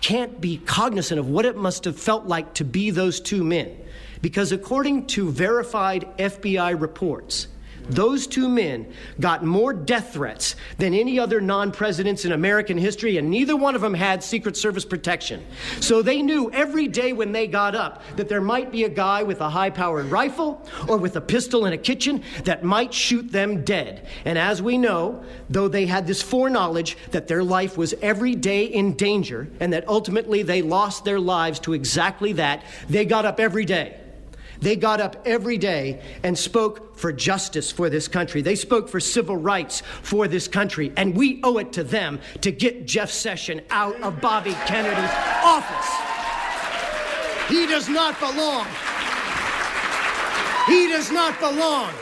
can't 0.00 0.40
be 0.40 0.58
cognizant 0.58 1.18
of 1.18 1.28
what 1.28 1.44
it 1.44 1.56
must 1.56 1.84
have 1.84 1.98
felt 1.98 2.26
like 2.26 2.54
to 2.54 2.64
be 2.64 2.90
those 2.90 3.20
two 3.20 3.44
men. 3.44 3.76
Because 4.22 4.52
according 4.52 5.06
to 5.08 5.30
verified 5.30 6.06
FBI 6.18 6.80
reports, 6.80 7.48
those 7.88 8.26
two 8.26 8.48
men 8.48 8.92
got 9.20 9.44
more 9.44 9.72
death 9.72 10.12
threats 10.14 10.56
than 10.78 10.94
any 10.94 11.18
other 11.18 11.40
non 11.40 11.72
presidents 11.72 12.24
in 12.24 12.32
American 12.32 12.78
history, 12.78 13.18
and 13.18 13.30
neither 13.30 13.56
one 13.56 13.74
of 13.74 13.80
them 13.80 13.94
had 13.94 14.22
Secret 14.22 14.56
Service 14.56 14.84
protection. 14.84 15.44
So 15.80 16.02
they 16.02 16.22
knew 16.22 16.50
every 16.52 16.88
day 16.88 17.12
when 17.12 17.32
they 17.32 17.46
got 17.46 17.74
up 17.74 18.02
that 18.16 18.28
there 18.28 18.40
might 18.40 18.72
be 18.72 18.84
a 18.84 18.88
guy 18.88 19.22
with 19.22 19.40
a 19.40 19.48
high 19.48 19.70
powered 19.70 20.06
rifle 20.06 20.66
or 20.88 20.96
with 20.96 21.16
a 21.16 21.20
pistol 21.20 21.66
in 21.66 21.72
a 21.72 21.78
kitchen 21.78 22.22
that 22.44 22.64
might 22.64 22.92
shoot 22.92 23.30
them 23.30 23.64
dead. 23.64 24.06
And 24.24 24.38
as 24.38 24.62
we 24.62 24.78
know, 24.78 25.24
though 25.50 25.68
they 25.68 25.86
had 25.86 26.06
this 26.06 26.22
foreknowledge 26.22 26.96
that 27.10 27.28
their 27.28 27.44
life 27.44 27.76
was 27.76 27.94
every 28.02 28.34
day 28.34 28.64
in 28.64 28.94
danger 28.94 29.48
and 29.60 29.72
that 29.72 29.86
ultimately 29.88 30.42
they 30.42 30.62
lost 30.62 31.04
their 31.04 31.20
lives 31.20 31.60
to 31.60 31.72
exactly 31.72 32.32
that, 32.34 32.62
they 32.88 33.04
got 33.04 33.24
up 33.24 33.40
every 33.40 33.64
day 33.64 34.00
they 34.64 34.76
got 34.76 35.00
up 35.00 35.16
every 35.26 35.58
day 35.58 36.00
and 36.22 36.36
spoke 36.36 36.96
for 36.96 37.12
justice 37.12 37.70
for 37.70 37.90
this 37.90 38.08
country. 38.08 38.42
They 38.42 38.54
spoke 38.54 38.88
for 38.88 39.00
civil 39.00 39.36
rights 39.36 39.82
for 40.02 40.26
this 40.26 40.48
country. 40.48 40.92
And 40.96 41.14
we 41.14 41.40
owe 41.42 41.58
it 41.58 41.72
to 41.74 41.84
them 41.84 42.20
to 42.40 42.50
get 42.50 42.86
Jeff 42.86 43.10
Sessions 43.10 43.62
out 43.70 44.00
of 44.00 44.20
Bobby 44.20 44.52
Kennedy's 44.66 45.10
office. 45.42 45.90
He 47.48 47.66
does 47.66 47.88
not 47.88 48.18
belong. 48.18 48.66
He 50.66 50.88
does 50.88 51.12
not 51.12 51.38
belong. 51.40 51.92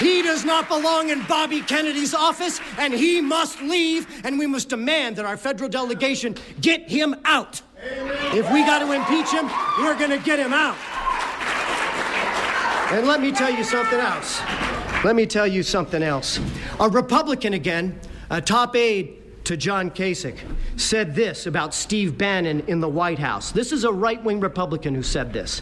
He 0.00 0.22
does 0.22 0.44
not 0.44 0.68
belong 0.68 1.10
in 1.10 1.22
Bobby 1.24 1.60
Kennedy's 1.60 2.14
office, 2.14 2.60
and 2.78 2.92
he 2.92 3.20
must 3.20 3.60
leave, 3.60 4.06
and 4.24 4.38
we 4.38 4.46
must 4.46 4.68
demand 4.68 5.16
that 5.16 5.24
our 5.24 5.36
federal 5.36 5.68
delegation 5.68 6.34
get 6.60 6.88
him 6.88 7.14
out. 7.24 7.62
If 8.32 8.50
we 8.52 8.64
got 8.64 8.80
to 8.80 8.90
impeach 8.92 9.30
him, 9.30 9.46
we're 9.78 9.96
going 9.96 10.10
to 10.10 10.18
get 10.18 10.38
him 10.38 10.52
out. 10.52 10.76
And 12.94 13.08
let 13.08 13.20
me 13.20 13.32
tell 13.32 13.50
you 13.50 13.64
something 13.64 13.98
else. 13.98 14.40
Let 15.02 15.16
me 15.16 15.26
tell 15.26 15.48
you 15.48 15.64
something 15.64 16.00
else. 16.00 16.38
A 16.78 16.88
Republican 16.88 17.54
again, 17.54 17.98
a 18.30 18.40
top 18.40 18.76
aide 18.76 19.44
to 19.46 19.56
John 19.56 19.90
Kasich, 19.90 20.38
said 20.76 21.12
this 21.12 21.48
about 21.48 21.74
Steve 21.74 22.16
Bannon 22.16 22.60
in 22.68 22.78
the 22.78 22.88
White 22.88 23.18
House. 23.18 23.50
This 23.50 23.72
is 23.72 23.82
a 23.82 23.92
right 23.92 24.22
wing 24.22 24.38
Republican 24.38 24.94
who 24.94 25.02
said 25.02 25.32
this. 25.32 25.60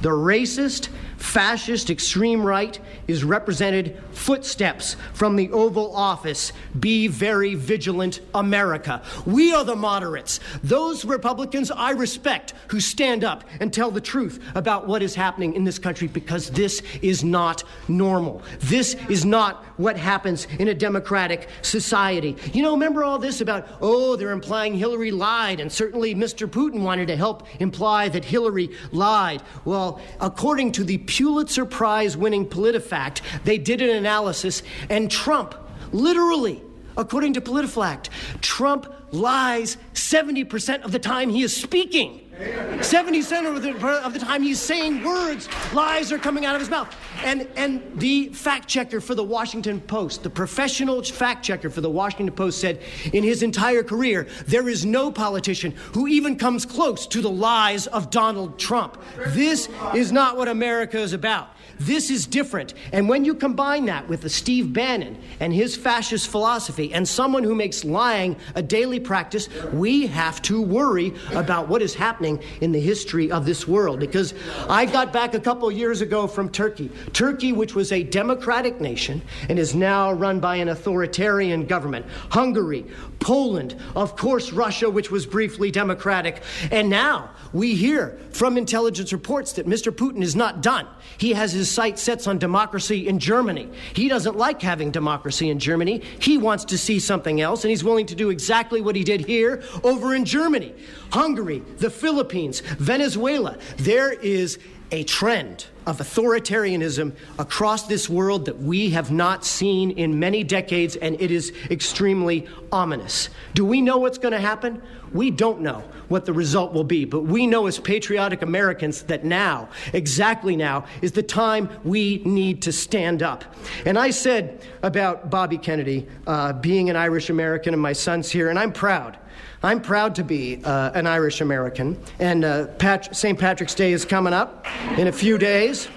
The 0.00 0.08
racist, 0.08 0.88
fascist, 1.22 1.88
extreme 1.88 2.44
right 2.44 2.78
is 3.06 3.22
represented 3.24 4.02
footsteps 4.12 4.96
from 5.14 5.36
the 5.36 5.50
Oval 5.52 5.94
Office. 5.94 6.52
Be 6.78 7.06
very 7.06 7.54
vigilant, 7.54 8.20
America. 8.34 9.02
We 9.24 9.54
are 9.54 9.64
the 9.64 9.76
moderates, 9.76 10.40
those 10.62 11.04
Republicans 11.04 11.70
I 11.70 11.92
respect 11.92 12.54
who 12.68 12.80
stand 12.80 13.24
up 13.24 13.44
and 13.60 13.72
tell 13.72 13.90
the 13.90 14.00
truth 14.00 14.42
about 14.54 14.86
what 14.86 15.02
is 15.02 15.14
happening 15.14 15.54
in 15.54 15.64
this 15.64 15.78
country 15.78 16.08
because 16.08 16.50
this 16.50 16.82
is 17.00 17.22
not 17.22 17.62
normal. 17.88 18.42
This 18.58 18.96
is 19.08 19.24
not 19.24 19.64
what 19.78 19.96
happens 19.96 20.46
in 20.58 20.68
a 20.68 20.74
democratic 20.74 21.48
society. 21.62 22.36
You 22.52 22.62
know, 22.62 22.72
remember 22.72 23.04
all 23.04 23.18
this 23.18 23.40
about, 23.40 23.68
oh, 23.80 24.16
they're 24.16 24.32
implying 24.32 24.74
Hillary 24.74 25.10
lied, 25.10 25.60
and 25.60 25.70
certainly 25.70 26.14
Mr. 26.14 26.48
Putin 26.48 26.82
wanted 26.82 27.06
to 27.08 27.16
help 27.16 27.46
imply 27.60 28.08
that 28.08 28.24
Hillary 28.24 28.70
lied. 28.90 29.42
Well, 29.64 30.00
according 30.20 30.72
to 30.72 30.84
the 30.84 30.98
Pulitzer 31.12 31.66
Prize 31.66 32.16
winning 32.16 32.46
PolitiFact, 32.46 33.20
they 33.44 33.58
did 33.58 33.82
an 33.82 33.90
analysis, 33.90 34.62
and 34.88 35.10
Trump, 35.10 35.54
literally, 35.92 36.62
according 36.96 37.34
to 37.34 37.40
PolitiFact, 37.40 38.08
Trump 38.40 38.92
lies 39.10 39.76
70% 39.92 40.82
of 40.82 40.92
the 40.92 40.98
time 40.98 41.28
he 41.28 41.42
is 41.42 41.54
speaking. 41.54 42.21
70% 42.42 43.56
of 43.56 43.62
the, 43.62 43.76
of 44.04 44.12
the 44.12 44.18
time 44.18 44.42
he's 44.42 44.60
saying 44.60 45.04
words, 45.04 45.48
lies 45.72 46.10
are 46.12 46.18
coming 46.18 46.44
out 46.44 46.54
of 46.54 46.60
his 46.60 46.70
mouth. 46.70 46.94
And, 47.24 47.48
and 47.56 47.82
the 48.00 48.28
fact 48.30 48.68
checker 48.68 49.00
for 49.00 49.14
the 49.14 49.24
Washington 49.24 49.80
Post, 49.80 50.22
the 50.22 50.30
professional 50.30 51.02
fact 51.02 51.44
checker 51.44 51.70
for 51.70 51.80
the 51.80 51.90
Washington 51.90 52.34
Post 52.34 52.60
said 52.60 52.80
in 53.12 53.22
his 53.22 53.42
entire 53.42 53.82
career, 53.82 54.26
there 54.46 54.68
is 54.68 54.84
no 54.84 55.12
politician 55.12 55.72
who 55.92 56.08
even 56.08 56.36
comes 56.36 56.66
close 56.66 57.06
to 57.08 57.20
the 57.20 57.30
lies 57.30 57.86
of 57.88 58.10
Donald 58.10 58.58
Trump. 58.58 59.00
This 59.28 59.68
is 59.94 60.10
not 60.12 60.36
what 60.36 60.48
America 60.48 60.98
is 60.98 61.12
about. 61.12 61.50
This 61.78 62.10
is 62.10 62.26
different. 62.26 62.74
And 62.92 63.08
when 63.08 63.24
you 63.24 63.34
combine 63.34 63.86
that 63.86 64.08
with 64.08 64.22
the 64.22 64.30
Steve 64.30 64.72
Bannon 64.72 65.18
and 65.40 65.52
his 65.52 65.76
fascist 65.76 66.28
philosophy 66.28 66.92
and 66.94 67.06
someone 67.06 67.42
who 67.42 67.54
makes 67.54 67.84
lying 67.84 68.36
a 68.54 68.62
daily 68.62 69.00
practice, 69.00 69.48
we 69.72 70.06
have 70.06 70.40
to 70.42 70.60
worry 70.60 71.14
about 71.32 71.68
what 71.68 71.82
is 71.82 71.94
happening 71.94 72.31
in 72.60 72.72
the 72.72 72.80
history 72.80 73.30
of 73.30 73.44
this 73.44 73.66
world. 73.66 74.00
Because 74.00 74.34
I 74.68 74.86
got 74.86 75.12
back 75.12 75.34
a 75.34 75.40
couple 75.40 75.70
years 75.70 76.00
ago 76.00 76.26
from 76.26 76.48
Turkey. 76.48 76.90
Turkey, 77.12 77.52
which 77.52 77.74
was 77.74 77.92
a 77.92 78.02
democratic 78.02 78.80
nation 78.80 79.22
and 79.48 79.58
is 79.58 79.74
now 79.74 80.12
run 80.12 80.40
by 80.40 80.56
an 80.56 80.68
authoritarian 80.68 81.66
government. 81.66 82.06
Hungary, 82.30 82.84
Poland, 83.20 83.76
of 83.94 84.16
course, 84.16 84.52
Russia, 84.52 84.90
which 84.90 85.10
was 85.10 85.26
briefly 85.26 85.70
democratic. 85.70 86.42
And 86.70 86.90
now 86.90 87.30
we 87.52 87.74
hear 87.74 88.18
from 88.30 88.56
intelligence 88.56 89.12
reports 89.12 89.52
that 89.52 89.66
Mr. 89.66 89.92
Putin 89.92 90.22
is 90.22 90.34
not 90.34 90.62
done. 90.62 90.86
He 91.18 91.32
has 91.32 91.52
his 91.52 91.70
sights 91.70 92.02
set 92.02 92.26
on 92.26 92.38
democracy 92.38 93.08
in 93.08 93.18
Germany. 93.18 93.68
He 93.94 94.08
doesn't 94.08 94.36
like 94.36 94.62
having 94.62 94.90
democracy 94.90 95.50
in 95.50 95.58
Germany. 95.58 96.02
He 96.20 96.38
wants 96.38 96.64
to 96.66 96.78
see 96.78 96.98
something 96.98 97.40
else, 97.40 97.64
and 97.64 97.70
he's 97.70 97.84
willing 97.84 98.06
to 98.06 98.14
do 98.14 98.30
exactly 98.30 98.80
what 98.80 98.96
he 98.96 99.04
did 99.04 99.24
here 99.24 99.62
over 99.82 100.14
in 100.14 100.24
Germany. 100.24 100.74
Hungary, 101.10 101.60
the 101.78 101.90
Philippines, 101.90 102.60
Venezuela. 102.60 103.58
There 103.76 104.12
is 104.12 104.58
a 104.92 105.02
trend 105.04 105.66
of 105.86 105.98
authoritarianism 105.98 107.14
across 107.38 107.86
this 107.86 108.08
world 108.08 108.44
that 108.44 108.58
we 108.58 108.90
have 108.90 109.10
not 109.10 109.44
seen 109.44 109.90
in 109.92 110.18
many 110.18 110.44
decades, 110.44 110.96
and 110.96 111.20
it 111.20 111.30
is 111.30 111.52
extremely 111.70 112.46
ominous. 112.70 113.30
Do 113.54 113.64
we 113.64 113.80
know 113.80 113.96
what's 113.96 114.18
going 114.18 114.32
to 114.32 114.40
happen? 114.40 114.82
We 115.12 115.30
don't 115.30 115.60
know 115.60 115.84
what 116.08 116.24
the 116.26 116.32
result 116.32 116.72
will 116.72 116.84
be, 116.84 117.04
but 117.04 117.20
we 117.20 117.46
know 117.46 117.66
as 117.66 117.78
patriotic 117.78 118.42
Americans 118.42 119.02
that 119.04 119.24
now, 119.24 119.68
exactly 119.92 120.56
now, 120.56 120.84
is 121.00 121.12
the 121.12 121.22
time 121.22 121.68
we 121.84 122.22
need 122.24 122.62
to 122.62 122.72
stand 122.72 123.22
up. 123.22 123.44
And 123.86 123.98
I 123.98 124.10
said 124.10 124.62
about 124.82 125.30
Bobby 125.30 125.58
Kennedy 125.58 126.06
uh, 126.26 126.52
being 126.54 126.90
an 126.90 126.96
Irish 126.96 127.30
American, 127.30 127.72
and 127.74 127.82
my 127.82 127.92
son's 127.92 128.30
here, 128.30 128.50
and 128.50 128.58
I'm 128.58 128.72
proud. 128.72 129.18
I'm 129.62 129.80
proud 129.80 130.14
to 130.16 130.24
be 130.24 130.60
uh, 130.64 130.90
an 130.94 131.06
Irish 131.06 131.40
American, 131.40 131.98
and 132.18 132.44
uh, 132.44 132.66
Pat- 132.78 133.14
St. 133.14 133.38
Patrick's 133.38 133.74
Day 133.74 133.92
is 133.92 134.04
coming 134.04 134.32
up 134.32 134.66
in 134.98 135.06
a 135.06 135.12
few 135.12 135.38
days. 135.38 135.88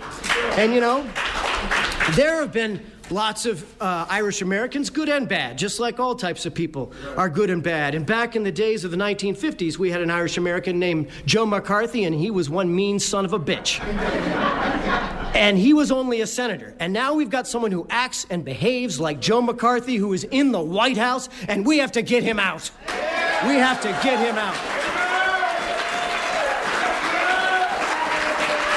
And 0.51 0.73
you 0.73 0.81
know, 0.81 1.01
there 2.11 2.41
have 2.41 2.53
been 2.53 2.79
lots 3.11 3.45
of 3.45 3.63
uh, 3.81 4.05
Irish 4.09 4.41
Americans, 4.41 4.89
good 4.89 5.09
and 5.09 5.27
bad, 5.27 5.57
just 5.57 5.79
like 5.79 5.99
all 5.99 6.15
types 6.15 6.45
of 6.45 6.53
people 6.53 6.91
are 7.17 7.29
good 7.29 7.49
and 7.49 7.61
bad. 7.61 7.95
And 7.95 8.05
back 8.05 8.35
in 8.35 8.43
the 8.43 8.51
days 8.51 8.83
of 8.83 8.91
the 8.91 8.97
1950s, 8.97 9.77
we 9.77 9.91
had 9.91 10.01
an 10.01 10.09
Irish 10.09 10.37
American 10.37 10.79
named 10.79 11.07
Joe 11.25 11.45
McCarthy, 11.45 12.05
and 12.05 12.15
he 12.15 12.31
was 12.31 12.49
one 12.49 12.73
mean 12.73 12.99
son 12.99 13.25
of 13.25 13.33
a 13.33 13.39
bitch. 13.39 13.79
and 15.35 15.57
he 15.57 15.73
was 15.73 15.91
only 15.91 16.21
a 16.21 16.27
senator. 16.27 16.73
And 16.79 16.93
now 16.93 17.13
we've 17.13 17.29
got 17.29 17.47
someone 17.47 17.71
who 17.71 17.85
acts 17.89 18.25
and 18.29 18.43
behaves 18.43 18.99
like 18.99 19.19
Joe 19.19 19.41
McCarthy, 19.41 19.97
who 19.97 20.13
is 20.13 20.23
in 20.25 20.51
the 20.51 20.61
White 20.61 20.97
House, 20.97 21.29
and 21.47 21.65
we 21.65 21.79
have 21.79 21.91
to 21.93 22.01
get 22.01 22.23
him 22.23 22.39
out. 22.39 22.71
We 23.45 23.55
have 23.55 23.81
to 23.81 23.89
get 24.01 24.19
him 24.19 24.35
out. 24.37 24.55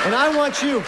And 0.04 0.14
I 0.14 0.34
want 0.34 0.62
you, 0.62 0.80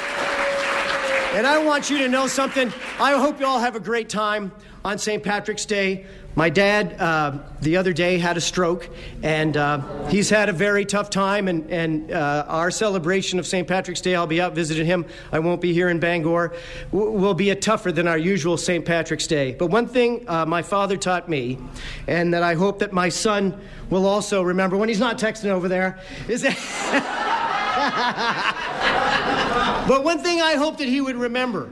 and 1.36 1.46
I 1.46 1.62
want 1.62 1.90
you 1.90 1.98
to 1.98 2.08
know 2.08 2.26
something. 2.26 2.72
I 3.00 3.18
hope 3.18 3.40
you 3.40 3.46
all 3.46 3.60
have 3.60 3.76
a 3.76 3.80
great 3.80 4.10
time 4.10 4.52
on 4.84 4.98
St. 4.98 5.22
Patrick's 5.22 5.64
Day. 5.64 6.04
My 6.34 6.50
dad, 6.50 7.00
uh, 7.00 7.38
the 7.62 7.78
other 7.78 7.94
day, 7.94 8.18
had 8.18 8.36
a 8.36 8.42
stroke, 8.42 8.90
and 9.22 9.56
uh, 9.56 10.06
he's 10.08 10.28
had 10.28 10.50
a 10.50 10.52
very 10.52 10.84
tough 10.84 11.08
time. 11.08 11.48
And, 11.48 11.70
and 11.70 12.12
uh, 12.12 12.44
our 12.46 12.70
celebration 12.70 13.38
of 13.38 13.46
St. 13.46 13.66
Patrick's 13.66 14.02
Day, 14.02 14.14
I'll 14.14 14.26
be 14.26 14.38
out 14.38 14.54
visiting 14.54 14.84
him. 14.84 15.06
I 15.32 15.38
won't 15.38 15.62
be 15.62 15.72
here 15.72 15.88
in 15.88 15.98
Bangor. 15.98 16.52
W- 16.92 17.12
will 17.12 17.32
be 17.32 17.48
a 17.48 17.56
tougher 17.56 17.90
than 17.90 18.06
our 18.06 18.18
usual 18.18 18.58
St. 18.58 18.84
Patrick's 18.84 19.26
Day. 19.26 19.52
But 19.58 19.68
one 19.68 19.86
thing 19.86 20.28
uh, 20.28 20.44
my 20.44 20.60
father 20.60 20.98
taught 20.98 21.26
me, 21.26 21.56
and 22.06 22.34
that 22.34 22.42
I 22.42 22.52
hope 22.52 22.80
that 22.80 22.92
my 22.92 23.08
son 23.08 23.58
will 23.88 24.04
also 24.04 24.42
remember 24.42 24.76
when 24.76 24.90
he's 24.90 25.00
not 25.00 25.18
texting 25.18 25.48
over 25.48 25.68
there, 25.68 25.98
is 26.28 26.42
that. 26.42 26.54
but 29.88 30.04
one 30.04 30.18
thing 30.18 30.42
I 30.42 30.56
hope 30.56 30.76
that 30.76 30.88
he 30.88 31.00
would 31.00 31.16
remember 31.16 31.70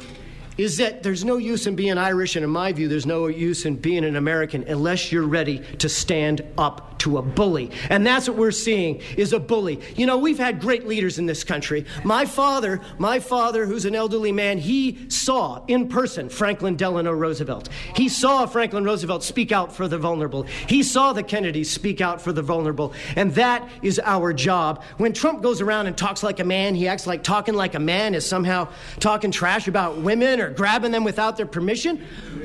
is 0.59 0.77
that 0.79 1.03
there's 1.05 1.25
no 1.25 1.37
use 1.37 1.67
in 1.67 1.77
being 1.77 1.97
Irish, 1.97 2.37
and 2.37 2.45
in 2.45 2.51
my 2.51 2.73
view, 2.73 2.89
there's 2.89 3.07
no 3.07 3.29
use 3.29 3.65
in 3.65 3.77
being 3.77 4.05
an 4.05 4.17
American 4.17 4.65
unless 4.65 5.13
you're 5.13 5.27
ready 5.27 5.61
to 5.79 5.89
stand 5.89 6.43
up 6.59 6.88
to 7.09 7.19
a 7.19 7.23
bully. 7.23 7.71
And 7.89 8.07
that's 8.07 8.29
what 8.29 8.37
we're 8.37 8.51
seeing 8.51 9.01
is 9.17 9.33
a 9.33 9.41
bully. 9.41 9.81
You 9.97 10.07
know, 10.07 10.19
we've 10.19 10.39
had 10.39 10.61
great 10.61 10.87
leaders 10.87 11.19
in 11.19 11.27
this 11.27 11.43
country. 11.43 11.85
My 12.05 12.27
father, 12.27 12.81
my 12.99 13.19
father, 13.19 13.67
who's 13.67 13.85
an 13.85 13.95
elderly 13.95 14.33
man, 14.33 14.59
he 14.59 15.09
saw 15.09 15.65
in 15.67 15.89
person 15.89 16.29
Franklin 16.29 16.77
Delano 16.77 17.13
Roosevelt. 17.13 17.69
He 17.97 18.09
saw 18.09 18.47
Franklin 18.47 18.85
Roosevelt 18.85 19.25
speak 19.25 19.53
out 19.53 19.75
for 19.75 19.89
the 19.89 19.99
vulnerable. 19.99 20.43
He 20.69 20.83
saw 20.83 21.13
the 21.13 21.23
Kennedys 21.23 21.71
speak 21.71 22.01
out 22.01 22.21
for 22.21 22.33
the 22.33 22.43
vulnerable. 22.43 22.93
And 23.17 23.35
that 23.35 23.69
is 23.83 24.01
our 24.05 24.33
job. 24.33 24.83
When 24.99 25.13
Trump 25.13 25.43
goes 25.43 25.61
around 25.61 25.87
and 25.87 25.97
talks 25.97 26.23
like 26.23 26.41
a 26.41 26.45
man, 26.45 26.75
he 26.75 26.89
acts 26.89 27.07
like 27.07 27.23
talking 27.23 27.55
like 27.55 27.75
a 27.75 27.81
man 27.81 28.15
is 28.15 28.27
somehow 28.27 28.69
talking 29.01 29.31
trash 29.31 29.69
about 29.69 29.99
women 29.99 30.41
or 30.41 30.51
grabbing 30.51 30.93
them 30.93 31.05
without 31.05 31.37
their 31.37 31.47
permission. 31.47 32.05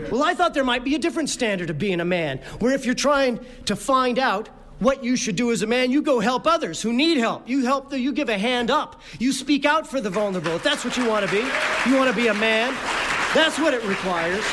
Well, 0.10 0.24
I 0.24 0.34
thought 0.34 0.54
there 0.54 0.64
might 0.64 0.84
be 0.84 0.96
a 0.96 1.00
different 1.00 1.30
standard 1.30 1.70
of 1.70 1.78
being 1.78 2.00
a 2.00 2.06
man, 2.06 2.40
where 2.60 2.74
if 2.74 2.86
you're 2.86 2.96
trying 2.96 3.40
to 3.66 3.76
find 3.76 4.20
out 4.20 4.50
what 4.84 5.04
you 5.04 5.16
should 5.16 5.36
do 5.36 5.52
as 5.52 5.62
a 5.62 5.68
man, 5.68 5.92
you 5.92 6.02
go 6.02 6.20
help 6.20 6.46
others 6.46 6.82
who 6.82 6.94
need 6.94 7.18
help. 7.18 7.48
You 7.48 7.66
help, 7.66 7.90
the, 7.90 8.00
you 8.00 8.12
give 8.12 8.30
a 8.30 8.38
hand 8.38 8.70
up. 8.70 9.02
You 9.20 9.32
speak 9.32 9.66
out 9.66 9.88
for 9.88 10.02
the 10.02 10.10
vulnerable. 10.10 10.52
If 10.52 10.64
that's 10.64 10.84
what 10.84 10.98
you 10.98 11.08
want 11.08 11.26
to 11.26 11.32
be, 11.32 11.42
you 11.90 11.96
want 11.96 12.10
to 12.10 12.16
be 12.16 12.28
a 12.28 12.34
man. 12.34 12.74
That's 13.34 13.58
what 13.58 13.74
it 13.74 13.84
requires. 13.86 14.44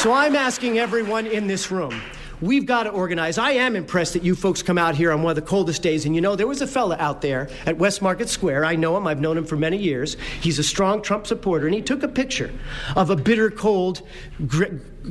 So 0.00 0.12
I'm 0.12 0.36
asking 0.36 0.78
everyone 0.78 1.26
in 1.26 1.46
this 1.46 1.70
room 1.70 2.00
We've 2.40 2.66
got 2.66 2.82
to 2.82 2.90
organize. 2.90 3.38
I 3.38 3.52
am 3.52 3.76
impressed 3.76 4.12
that 4.12 4.22
you 4.22 4.34
folks 4.34 4.62
come 4.62 4.76
out 4.76 4.94
here 4.94 5.10
on 5.10 5.22
one 5.22 5.30
of 5.30 5.36
the 5.36 5.48
coldest 5.48 5.82
days. 5.82 6.04
And 6.04 6.14
you 6.14 6.20
know, 6.20 6.36
there 6.36 6.46
was 6.46 6.60
a 6.60 6.66
fella 6.66 6.96
out 6.98 7.22
there 7.22 7.48
at 7.64 7.78
West 7.78 8.02
Market 8.02 8.28
Square. 8.28 8.66
I 8.66 8.76
know 8.76 8.94
him, 8.96 9.06
I've 9.06 9.20
known 9.20 9.38
him 9.38 9.46
for 9.46 9.56
many 9.56 9.78
years. 9.78 10.18
He's 10.42 10.58
a 10.58 10.62
strong 10.62 11.00
Trump 11.00 11.26
supporter, 11.26 11.66
and 11.66 11.74
he 11.74 11.80
took 11.80 12.02
a 12.02 12.08
picture 12.08 12.52
of 12.94 13.08
a 13.08 13.16
bitter 13.16 13.50
cold 13.50 14.02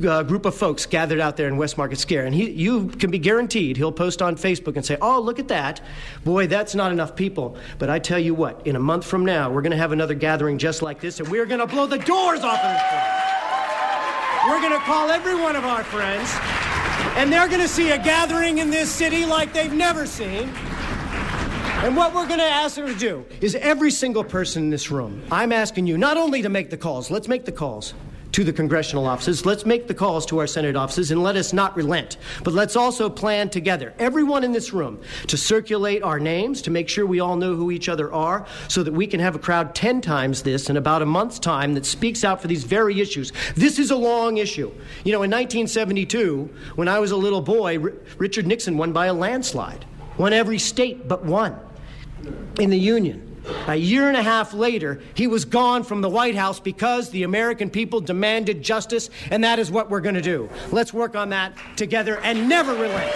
uh, 0.04 0.22
group 0.22 0.44
of 0.44 0.54
folks 0.54 0.86
gathered 0.86 1.20
out 1.20 1.36
there 1.36 1.48
in 1.48 1.56
West 1.56 1.78
Market 1.78 1.98
Square. 1.98 2.26
And 2.26 2.34
he, 2.34 2.50
you 2.50 2.88
can 2.88 3.10
be 3.10 3.18
guaranteed 3.18 3.76
he'll 3.76 3.92
post 3.92 4.22
on 4.22 4.36
Facebook 4.36 4.76
and 4.76 4.84
say, 4.84 4.96
Oh, 5.00 5.20
look 5.20 5.38
at 5.38 5.48
that. 5.48 5.80
Boy, 6.24 6.46
that's 6.46 6.74
not 6.74 6.92
enough 6.92 7.16
people. 7.16 7.56
But 7.78 7.90
I 7.90 7.98
tell 7.98 8.18
you 8.18 8.34
what, 8.34 8.66
in 8.66 8.76
a 8.76 8.80
month 8.80 9.06
from 9.06 9.24
now, 9.24 9.50
we're 9.50 9.62
going 9.62 9.72
to 9.72 9.78
have 9.78 9.92
another 9.92 10.14
gathering 10.14 10.58
just 10.58 10.82
like 10.82 11.00
this, 11.00 11.20
and 11.20 11.28
we're 11.28 11.46
going 11.46 11.60
to 11.60 11.66
blow 11.66 11.86
the 11.86 11.98
doors 11.98 12.40
off 12.40 12.58
of 12.58 12.72
this 12.72 12.82
place. 12.88 14.48
We're 14.48 14.60
going 14.60 14.78
to 14.78 14.84
call 14.84 15.10
every 15.10 15.34
one 15.34 15.56
of 15.56 15.64
our 15.64 15.82
friends 15.84 16.30
and 17.16 17.32
they're 17.32 17.48
going 17.48 17.60
to 17.60 17.68
see 17.68 17.90
a 17.90 17.98
gathering 17.98 18.58
in 18.58 18.68
this 18.68 18.90
city 18.90 19.24
like 19.24 19.52
they've 19.54 19.72
never 19.72 20.06
seen. 20.06 20.50
And 21.82 21.96
what 21.96 22.14
we're 22.14 22.26
going 22.26 22.40
to 22.40 22.44
ask 22.44 22.76
them 22.76 22.86
to 22.86 22.94
do 22.94 23.24
is 23.40 23.54
every 23.54 23.90
single 23.90 24.22
person 24.22 24.64
in 24.64 24.70
this 24.70 24.90
room, 24.90 25.22
I'm 25.30 25.50
asking 25.50 25.86
you 25.86 25.96
not 25.96 26.16
only 26.18 26.42
to 26.42 26.50
make 26.50 26.68
the 26.68 26.76
calls, 26.76 27.10
let's 27.10 27.26
make 27.26 27.44
the 27.46 27.52
calls 27.52 27.94
to 28.32 28.44
the 28.44 28.52
congressional 28.52 29.06
offices. 29.06 29.46
Let's 29.46 29.64
make 29.64 29.86
the 29.86 29.94
calls 29.94 30.26
to 30.26 30.38
our 30.38 30.46
Senate 30.46 30.76
offices 30.76 31.10
and 31.10 31.22
let 31.22 31.36
us 31.36 31.52
not 31.52 31.76
relent. 31.76 32.16
But 32.44 32.54
let's 32.54 32.76
also 32.76 33.08
plan 33.08 33.50
together, 33.50 33.94
everyone 33.98 34.44
in 34.44 34.52
this 34.52 34.72
room, 34.72 35.00
to 35.28 35.36
circulate 35.36 36.02
our 36.02 36.18
names, 36.18 36.62
to 36.62 36.70
make 36.70 36.88
sure 36.88 37.06
we 37.06 37.20
all 37.20 37.36
know 37.36 37.54
who 37.54 37.70
each 37.70 37.88
other 37.88 38.12
are, 38.12 38.46
so 38.68 38.82
that 38.82 38.92
we 38.92 39.06
can 39.06 39.20
have 39.20 39.34
a 39.34 39.38
crowd 39.38 39.74
10 39.74 40.00
times 40.00 40.42
this 40.42 40.68
in 40.68 40.76
about 40.76 41.02
a 41.02 41.06
month's 41.06 41.38
time 41.38 41.74
that 41.74 41.86
speaks 41.86 42.24
out 42.24 42.40
for 42.40 42.48
these 42.48 42.64
very 42.64 43.00
issues. 43.00 43.32
This 43.54 43.78
is 43.78 43.90
a 43.90 43.96
long 43.96 44.38
issue. 44.38 44.72
You 45.04 45.12
know, 45.12 45.22
in 45.22 45.30
1972, 45.30 46.50
when 46.74 46.88
I 46.88 46.98
was 46.98 47.10
a 47.10 47.16
little 47.16 47.40
boy, 47.40 47.80
R- 47.80 47.92
Richard 48.18 48.46
Nixon 48.46 48.76
won 48.76 48.92
by 48.92 49.06
a 49.06 49.14
landslide, 49.14 49.84
won 50.18 50.32
every 50.32 50.58
state 50.58 51.08
but 51.08 51.24
one 51.24 51.58
in 52.58 52.70
the 52.70 52.78
Union. 52.78 53.25
A 53.68 53.76
year 53.76 54.08
and 54.08 54.16
a 54.16 54.22
half 54.22 54.54
later, 54.54 55.00
he 55.14 55.26
was 55.26 55.44
gone 55.44 55.82
from 55.82 56.00
the 56.00 56.08
White 56.08 56.34
House 56.34 56.60
because 56.60 57.10
the 57.10 57.22
American 57.22 57.70
people 57.70 58.00
demanded 58.00 58.62
justice, 58.62 59.10
and 59.30 59.44
that 59.44 59.58
is 59.58 59.70
what 59.70 59.90
we're 59.90 60.00
going 60.00 60.14
to 60.14 60.22
do. 60.22 60.48
Let's 60.72 60.92
work 60.92 61.16
on 61.16 61.30
that 61.30 61.54
together 61.76 62.18
and 62.20 62.48
never 62.48 62.74
relent. 62.74 63.12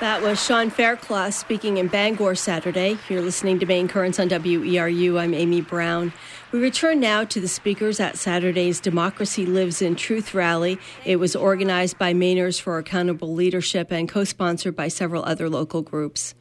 That 0.00 0.20
was 0.20 0.44
Sean 0.44 0.68
Faircloth 0.68 1.32
speaking 1.32 1.76
in 1.76 1.86
Bangor 1.86 2.34
Saturday. 2.34 2.98
You're 3.08 3.22
listening 3.22 3.60
to 3.60 3.66
Maine 3.66 3.86
Currents 3.86 4.18
on 4.18 4.28
WERU. 4.28 5.20
I'm 5.20 5.32
Amy 5.32 5.60
Brown. 5.60 6.12
We 6.52 6.60
return 6.60 7.00
now 7.00 7.24
to 7.24 7.40
the 7.40 7.48
speakers 7.48 7.98
at 7.98 8.18
Saturday's 8.18 8.78
Democracy 8.78 9.46
Lives 9.46 9.80
in 9.80 9.96
Truth 9.96 10.34
rally. 10.34 10.78
It 11.02 11.16
was 11.16 11.34
organized 11.34 11.96
by 11.96 12.12
Mainers 12.12 12.60
for 12.60 12.76
Accountable 12.76 13.32
Leadership 13.32 13.90
and 13.90 14.06
co 14.06 14.24
sponsored 14.24 14.76
by 14.76 14.88
several 14.88 15.24
other 15.24 15.48
local 15.48 15.80
groups. 15.80 16.34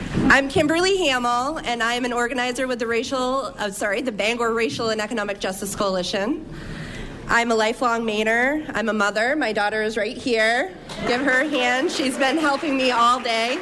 I'm 0.00 0.48
Kimberly 0.48 0.96
Hamill, 0.96 1.58
and 1.58 1.84
I 1.84 1.94
am 1.94 2.04
an 2.04 2.12
organizer 2.12 2.66
with 2.66 2.80
the 2.80 2.88
racial, 2.88 3.54
uh, 3.56 3.70
sorry, 3.70 4.02
the 4.02 4.10
Bangor 4.10 4.52
Racial 4.52 4.88
and 4.88 5.00
Economic 5.00 5.38
Justice 5.38 5.76
Coalition. 5.76 6.44
I'm 7.28 7.52
a 7.52 7.54
lifelong 7.54 8.02
Mainer. 8.02 8.68
I'm 8.74 8.88
a 8.88 8.92
mother. 8.92 9.36
My 9.36 9.52
daughter 9.52 9.82
is 9.82 9.96
right 9.96 10.16
here. 10.16 10.74
Give 11.06 11.20
her 11.20 11.42
a 11.42 11.48
hand. 11.48 11.92
She's 11.92 12.18
been 12.18 12.38
helping 12.38 12.76
me 12.76 12.90
all 12.90 13.20
day. 13.20 13.52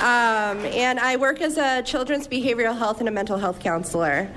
Um, 0.00 0.58
and 0.66 0.98
I 0.98 1.14
work 1.16 1.40
as 1.40 1.58
a 1.58 1.80
children's 1.82 2.26
behavioral 2.26 2.76
health 2.76 2.98
and 2.98 3.08
a 3.08 3.12
mental 3.12 3.38
health 3.38 3.60
counselor. 3.60 4.28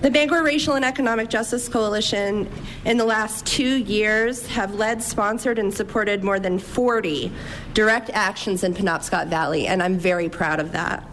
The 0.00 0.12
Bangor 0.12 0.44
Racial 0.44 0.74
and 0.74 0.84
Economic 0.84 1.28
Justice 1.28 1.68
Coalition 1.68 2.48
in 2.84 2.98
the 2.98 3.04
last 3.04 3.44
two 3.44 3.78
years 3.78 4.46
have 4.46 4.76
led, 4.76 5.02
sponsored, 5.02 5.58
and 5.58 5.74
supported 5.74 6.22
more 6.22 6.38
than 6.38 6.60
40 6.60 7.32
direct 7.74 8.08
actions 8.10 8.62
in 8.62 8.74
Penobscot 8.74 9.26
Valley, 9.26 9.66
and 9.66 9.82
I'm 9.82 9.98
very 9.98 10.28
proud 10.28 10.60
of 10.60 10.70
that. 10.70 11.04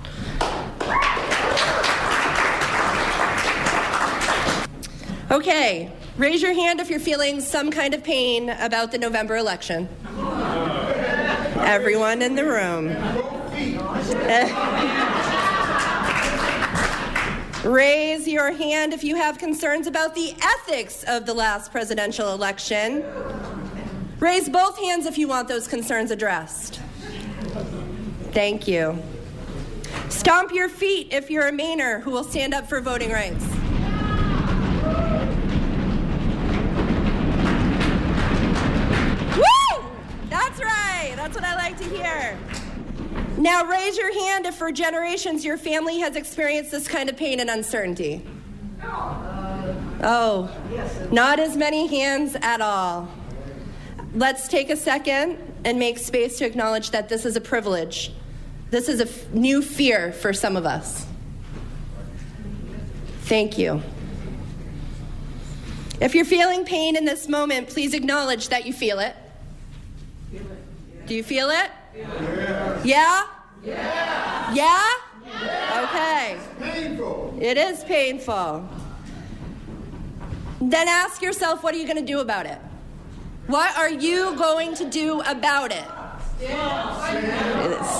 Okay, 5.31 5.91
raise 6.17 6.43
your 6.43 6.53
hand 6.53 6.79
if 6.79 6.91
you're 6.91 6.99
feeling 6.99 7.41
some 7.41 7.71
kind 7.71 7.95
of 7.95 8.03
pain 8.03 8.51
about 8.51 8.91
the 8.91 8.99
November 8.99 9.35
election. 9.35 9.89
Everyone 11.57 12.21
in 12.21 12.35
the 12.35 12.45
room. 12.45 12.89
Raise 17.65 18.27
your 18.27 18.51
hand 18.51 18.93
if 18.93 19.03
you 19.03 19.15
have 19.15 19.39
concerns 19.39 19.87
about 19.87 20.13
the 20.13 20.35
ethics 20.39 21.03
of 21.07 21.25
the 21.25 21.33
last 21.33 21.71
presidential 21.71 22.31
election. 22.31 23.03
Raise 24.19 24.47
both 24.47 24.77
hands 24.77 25.07
if 25.07 25.17
you 25.17 25.27
want 25.27 25.47
those 25.47 25.67
concerns 25.67 26.11
addressed. 26.11 26.79
Thank 28.33 28.67
you. 28.67 29.01
Stomp 30.09 30.51
your 30.53 30.69
feet 30.69 31.11
if 31.11 31.31
you're 31.31 31.47
a 31.47 31.51
Mainer 31.51 32.01
who 32.01 32.11
will 32.11 32.23
stand 32.23 32.53
up 32.53 32.69
for 32.69 32.81
voting 32.81 33.09
rights. 33.11 33.43
Now 43.45 43.63
raise 43.63 43.95
your 43.95 44.11
hand 44.25 44.47
if 44.47 44.55
for 44.55 44.71
generations 44.71 45.45
your 45.45 45.55
family 45.55 45.99
has 45.99 46.15
experienced 46.15 46.71
this 46.71 46.87
kind 46.87 47.11
of 47.11 47.15
pain 47.15 47.39
and 47.39 47.47
uncertainty. 47.47 48.25
Oh, 50.01 50.49
not 51.11 51.39
as 51.39 51.55
many 51.55 51.85
hands 51.85 52.35
at 52.41 52.59
all. 52.59 53.07
Let's 54.15 54.47
take 54.47 54.71
a 54.71 54.75
second 54.75 55.37
and 55.63 55.77
make 55.77 55.99
space 55.99 56.39
to 56.39 56.45
acknowledge 56.45 56.89
that 56.89 57.07
this 57.07 57.23
is 57.23 57.35
a 57.35 57.41
privilege. 57.41 58.11
This 58.71 58.89
is 58.89 58.99
a 58.99 59.03
f- 59.03 59.31
new 59.31 59.61
fear 59.61 60.11
for 60.11 60.33
some 60.33 60.57
of 60.57 60.65
us. 60.65 61.05
Thank 63.25 63.59
you. 63.59 63.79
If 66.01 66.15
you're 66.15 66.25
feeling 66.25 66.65
pain 66.65 66.95
in 66.95 67.05
this 67.05 67.29
moment, 67.29 67.67
please 67.67 67.93
acknowledge 67.93 68.49
that 68.49 68.65
you 68.65 68.73
feel 68.73 68.97
it. 68.97 69.15
Do 71.05 71.13
you 71.13 71.21
feel 71.21 71.51
it? 71.51 71.69
Yeah? 72.83 73.27
Yeah? 73.65 74.53
Yeah? 74.53 74.89
Okay. 75.83 76.37
Painful. 76.59 77.37
It 77.41 77.57
is 77.57 77.83
painful. 77.83 78.67
Then 80.61 80.87
ask 80.87 81.21
yourself, 81.21 81.63
what 81.63 81.73
are 81.73 81.77
you 81.77 81.85
going 81.85 81.97
to 81.97 82.05
do 82.05 82.19
about 82.19 82.45
it? 82.45 82.59
What 83.47 83.75
are 83.77 83.89
you 83.89 84.35
going 84.35 84.75
to 84.75 84.89
do 84.89 85.21
about 85.21 85.71
it? 85.71 85.85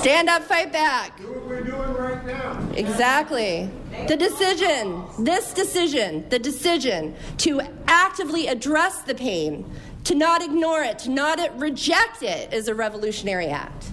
Stand 0.00 0.28
up, 0.28 0.42
fight 0.42 0.72
back. 0.72 1.16
Do 1.18 1.24
what 1.32 1.46
we're 1.46 1.62
doing 1.62 1.94
right 1.94 2.24
now. 2.26 2.58
Exactly. 2.74 3.70
The 4.08 4.16
decision, 4.16 5.04
this 5.18 5.52
decision, 5.54 6.28
the 6.28 6.38
decision 6.38 7.14
to 7.38 7.62
actively 7.86 8.46
address 8.46 9.02
the 9.02 9.14
pain, 9.14 9.64
to 10.04 10.14
not 10.14 10.42
ignore 10.42 10.82
it, 10.82 10.98
to 11.00 11.10
not 11.10 11.38
reject 11.58 12.22
it, 12.22 12.52
is 12.52 12.68
a 12.68 12.74
revolutionary 12.74 13.46
act. 13.46 13.92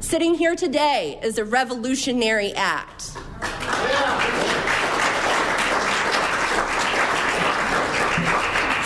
Sitting 0.00 0.32
here 0.32 0.56
today 0.56 1.20
is 1.22 1.36
a 1.36 1.44
revolutionary 1.44 2.54
act. 2.54 3.02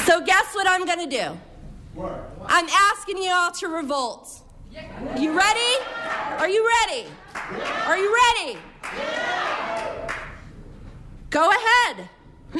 So, 0.04 0.20
guess 0.24 0.52
what 0.56 0.66
I'm 0.66 0.84
going 0.84 1.08
to 1.08 1.16
do? 1.16 1.38
I'm 2.46 2.68
asking 2.68 3.18
you 3.18 3.30
all 3.30 3.52
to 3.52 3.68
revolt. 3.68 4.42
You 5.16 5.38
ready? 5.38 5.76
Are 6.38 6.48
you 6.48 6.68
ready? 6.68 7.06
Are 7.86 7.96
you 7.96 8.12
ready? 8.40 8.58
Go 11.30 11.48
ahead. 11.48 12.08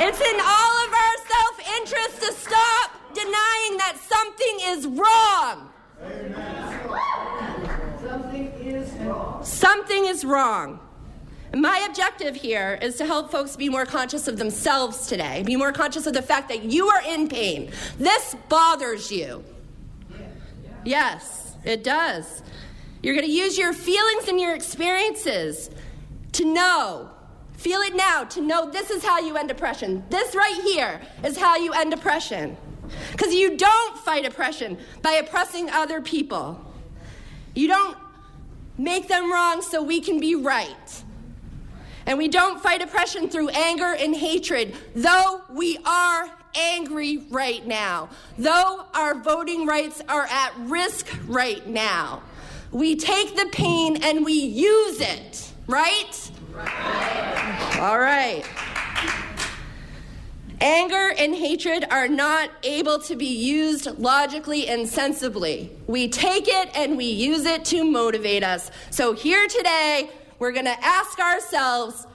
it's 0.00 0.20
in 0.22 0.40
all 0.40 0.74
of 0.86 0.90
our 1.04 1.16
self 1.28 1.60
interest 1.76 2.22
to 2.22 2.32
stop 2.32 2.92
denying 3.12 3.76
that 3.76 3.98
something 4.08 4.58
is 4.62 4.86
wrong. 4.86 5.68
Something 8.00 8.44
is 8.62 8.92
wrong. 8.92 9.44
Something 9.44 10.04
is 10.06 10.24
wrong. 10.24 10.80
My 11.54 11.84
objective 11.88 12.36
here 12.36 12.78
is 12.82 12.96
to 12.96 13.06
help 13.06 13.30
folks 13.30 13.56
be 13.56 13.68
more 13.68 13.86
conscious 13.86 14.28
of 14.28 14.36
themselves 14.36 15.06
today, 15.06 15.42
be 15.44 15.56
more 15.56 15.72
conscious 15.72 16.06
of 16.06 16.12
the 16.12 16.22
fact 16.22 16.48
that 16.50 16.64
you 16.64 16.88
are 16.88 17.02
in 17.06 17.28
pain. 17.28 17.70
This 17.98 18.36
bothers 18.48 19.10
you. 19.10 19.42
Yes, 20.84 21.56
it 21.64 21.82
does. 21.82 22.42
You're 23.02 23.14
going 23.14 23.26
to 23.26 23.32
use 23.32 23.56
your 23.56 23.72
feelings 23.72 24.28
and 24.28 24.38
your 24.40 24.54
experiences 24.54 25.70
to 26.32 26.44
know, 26.44 27.10
feel 27.54 27.80
it 27.80 27.96
now, 27.96 28.24
to 28.24 28.40
know 28.40 28.70
this 28.70 28.90
is 28.90 29.02
how 29.02 29.18
you 29.18 29.36
end 29.36 29.48
depression. 29.48 30.04
This 30.10 30.34
right 30.34 30.60
here 30.62 31.00
is 31.24 31.38
how 31.38 31.56
you 31.56 31.72
end 31.72 31.90
depression. 31.90 32.56
Because 33.12 33.34
you 33.34 33.56
don't 33.56 33.98
fight 33.98 34.24
oppression 34.24 34.78
by 35.02 35.12
oppressing 35.12 35.70
other 35.70 36.00
people. 36.00 36.64
You 37.54 37.68
don't 37.68 37.96
make 38.76 39.08
them 39.08 39.32
wrong 39.32 39.62
so 39.62 39.82
we 39.82 40.00
can 40.00 40.20
be 40.20 40.34
right. 40.34 41.02
And 42.06 42.16
we 42.16 42.28
don't 42.28 42.62
fight 42.62 42.80
oppression 42.80 43.28
through 43.28 43.50
anger 43.50 43.94
and 43.98 44.16
hatred, 44.16 44.74
though 44.94 45.42
we 45.50 45.78
are 45.84 46.30
angry 46.54 47.18
right 47.30 47.66
now, 47.66 48.08
though 48.38 48.86
our 48.94 49.14
voting 49.14 49.66
rights 49.66 50.02
are 50.08 50.26
at 50.30 50.52
risk 50.60 51.06
right 51.26 51.66
now. 51.66 52.22
We 52.70 52.96
take 52.96 53.36
the 53.36 53.46
pain 53.52 54.02
and 54.02 54.24
we 54.24 54.32
use 54.32 55.00
it, 55.00 55.52
right? 55.66 56.30
Right. 56.52 57.78
All 57.80 57.98
right. 57.98 58.44
Anger 60.60 61.12
and 61.16 61.36
hatred 61.36 61.84
are 61.90 62.08
not 62.08 62.50
able 62.64 62.98
to 63.00 63.14
be 63.14 63.26
used 63.26 63.86
logically 63.98 64.66
and 64.66 64.88
sensibly. 64.88 65.70
We 65.86 66.08
take 66.08 66.48
it 66.48 66.70
and 66.76 66.96
we 66.96 67.04
use 67.04 67.46
it 67.46 67.64
to 67.66 67.84
motivate 67.84 68.42
us. 68.42 68.72
So, 68.90 69.12
here 69.12 69.46
today, 69.46 70.10
we're 70.40 70.50
going 70.52 70.64
to 70.64 70.84
ask 70.84 71.18
ourselves 71.20 72.06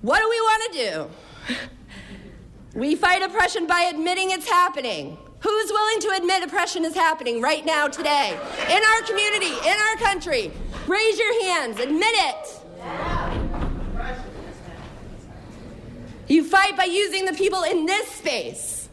what 0.00 0.20
do 0.20 0.28
we 0.30 0.40
want 0.40 0.72
to 0.72 0.78
do? 0.78 1.58
We 2.74 2.94
fight 2.94 3.22
oppression 3.22 3.66
by 3.66 3.90
admitting 3.92 4.30
it's 4.30 4.48
happening. 4.48 5.18
Who's 5.40 5.70
willing 5.70 6.00
to 6.00 6.10
admit 6.16 6.42
oppression 6.42 6.84
is 6.84 6.94
happening 6.94 7.42
right 7.42 7.66
now, 7.66 7.88
today, 7.88 8.38
in 8.68 8.82
our 8.82 9.02
community, 9.02 9.52
in 9.66 9.76
our 9.88 9.96
country? 9.96 10.52
Raise 10.86 11.18
your 11.18 11.44
hands, 11.44 11.80
admit 11.80 12.14
it. 12.14 13.69
You 16.30 16.44
fight 16.44 16.76
by 16.76 16.84
using 16.84 17.24
the 17.24 17.32
people 17.32 17.64
in 17.64 17.86
this 17.86 18.06
space, 18.06 18.88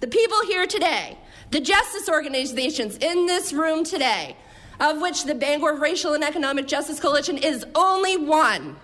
the 0.00 0.06
people 0.06 0.36
here 0.46 0.66
today, 0.66 1.16
the 1.50 1.58
justice 1.58 2.10
organizations 2.10 2.98
in 2.98 3.24
this 3.24 3.54
room 3.54 3.84
today, 3.84 4.36
of 4.80 5.00
which 5.00 5.24
the 5.24 5.34
Bangor 5.34 5.76
Racial 5.76 6.12
and 6.12 6.22
Economic 6.22 6.66
Justice 6.66 7.00
Coalition 7.00 7.38
is 7.38 7.64
only 7.74 8.18
one. 8.18 8.76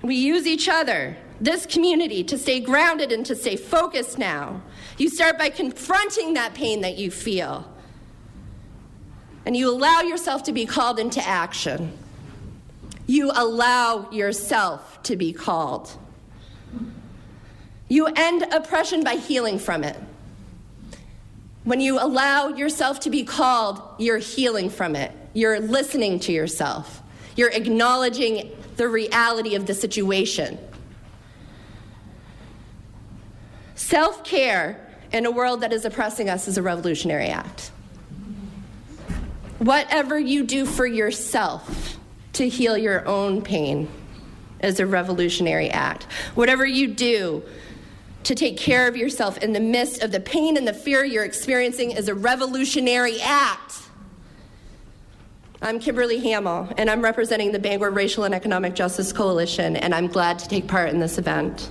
We 0.00 0.14
use 0.14 0.46
each 0.46 0.70
other, 0.70 1.18
this 1.38 1.66
community, 1.66 2.24
to 2.24 2.38
stay 2.38 2.58
grounded 2.58 3.12
and 3.12 3.26
to 3.26 3.36
stay 3.36 3.56
focused 3.56 4.16
now. 4.16 4.62
You 4.96 5.10
start 5.10 5.36
by 5.36 5.50
confronting 5.50 6.32
that 6.32 6.54
pain 6.54 6.80
that 6.80 6.96
you 6.96 7.10
feel, 7.10 7.70
and 9.44 9.54
you 9.54 9.70
allow 9.70 10.00
yourself 10.00 10.44
to 10.44 10.52
be 10.52 10.64
called 10.64 10.98
into 10.98 11.22
action. 11.22 11.98
You 13.06 13.30
allow 13.34 14.10
yourself 14.10 15.02
to 15.04 15.16
be 15.16 15.32
called. 15.32 15.90
You 17.88 18.06
end 18.06 18.42
oppression 18.52 19.04
by 19.04 19.16
healing 19.16 19.58
from 19.58 19.84
it. 19.84 19.96
When 21.64 21.80
you 21.80 21.98
allow 21.98 22.48
yourself 22.48 23.00
to 23.00 23.10
be 23.10 23.24
called, 23.24 23.82
you're 23.98 24.18
healing 24.18 24.70
from 24.70 24.96
it. 24.96 25.12
You're 25.34 25.60
listening 25.60 26.20
to 26.20 26.32
yourself. 26.32 27.02
You're 27.36 27.50
acknowledging 27.50 28.50
the 28.76 28.88
reality 28.88 29.54
of 29.54 29.66
the 29.66 29.74
situation. 29.74 30.58
Self 33.74 34.24
care 34.24 34.88
in 35.12 35.26
a 35.26 35.30
world 35.30 35.60
that 35.60 35.72
is 35.72 35.84
oppressing 35.84 36.30
us 36.30 36.48
is 36.48 36.56
a 36.56 36.62
revolutionary 36.62 37.26
act. 37.26 37.70
Whatever 39.58 40.18
you 40.18 40.44
do 40.44 40.64
for 40.64 40.86
yourself 40.86 41.98
to 42.34 42.48
heal 42.48 42.76
your 42.76 43.06
own 43.06 43.42
pain 43.42 43.88
is 44.62 44.80
a 44.80 44.86
revolutionary 44.86 45.70
act. 45.70 46.04
Whatever 46.34 46.64
you 46.64 46.88
do 46.88 47.42
to 48.24 48.34
take 48.34 48.56
care 48.56 48.86
of 48.86 48.96
yourself 48.96 49.38
in 49.38 49.52
the 49.52 49.60
midst 49.60 50.02
of 50.02 50.12
the 50.12 50.20
pain 50.20 50.56
and 50.56 50.66
the 50.66 50.72
fear 50.72 51.04
you're 51.04 51.24
experiencing 51.24 51.90
is 51.90 52.08
a 52.08 52.14
revolutionary 52.14 53.20
act. 53.20 53.80
I'm 55.60 55.78
Kimberly 55.78 56.18
Hamill, 56.18 56.72
and 56.76 56.90
I'm 56.90 57.02
representing 57.02 57.52
the 57.52 57.58
Bangor 57.58 57.90
Racial 57.90 58.24
and 58.24 58.34
Economic 58.34 58.74
Justice 58.74 59.12
Coalition, 59.12 59.76
and 59.76 59.94
I'm 59.94 60.08
glad 60.08 60.38
to 60.40 60.48
take 60.48 60.66
part 60.66 60.90
in 60.90 60.98
this 60.98 61.18
event. 61.18 61.70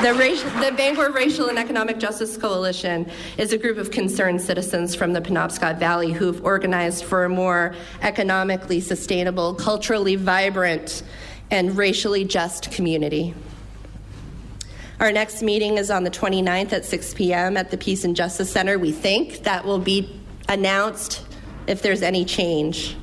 The, 0.00 0.14
the, 0.14 0.72
Bangor 0.74 1.10
Racial 1.10 1.50
and 1.50 1.58
Economic 1.58 1.98
Justice 1.98 2.38
Coalition 2.38 3.10
is 3.36 3.52
a 3.52 3.58
group 3.58 3.76
of 3.76 3.90
concerned 3.90 4.40
citizens 4.40 4.94
from 4.94 5.12
the 5.12 5.20
Penobscot 5.20 5.78
Valley 5.78 6.10
who've 6.10 6.42
organized 6.42 7.04
for 7.04 7.24
a 7.24 7.28
more 7.28 7.74
economically 8.00 8.80
sustainable, 8.80 9.54
culturally 9.54 10.16
vibrant, 10.16 11.02
and 11.50 11.76
racially 11.76 12.24
just 12.24 12.72
community. 12.72 13.34
Our 15.00 15.12
next 15.12 15.42
meeting 15.42 15.76
is 15.76 15.90
on 15.90 16.04
the 16.04 16.10
29th 16.10 16.72
at 16.72 16.86
6 16.86 17.12
p.m. 17.12 17.58
at 17.58 17.70
the 17.70 17.76
Peace 17.76 18.02
and 18.02 18.16
Justice 18.16 18.50
Center. 18.50 18.78
We 18.78 18.92
think 18.92 19.42
that 19.42 19.66
will 19.66 19.78
be 19.78 20.18
announced 20.48 21.26
if 21.66 21.82
there's 21.82 22.00
any 22.00 22.24
change. 22.24 22.96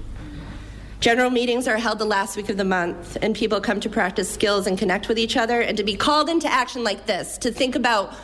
General 1.00 1.30
meetings 1.30 1.68
are 1.68 1.78
held 1.78 2.00
the 2.00 2.06
last 2.06 2.36
week 2.36 2.50
of 2.50 2.58
the 2.58 2.66
month, 2.66 3.18
and 3.22 3.36
people 3.36 3.62
come 3.62 3.80
to 3.80 3.90
practice 3.90 4.28
skills 4.28 4.66
and 4.66 4.80
connect 4.80 5.08
with 5.08 5.20
each 5.20 5.38
other 5.38 5.62
and 5.62 5.78
to 5.78 5.84
be 5.84 5.96
called 5.96 6.28
into 6.28 6.52
action 6.52 6.84
like 6.84 7.06
this 7.06 7.38
to 7.38 7.52
think 7.52 7.76
about 7.76 8.16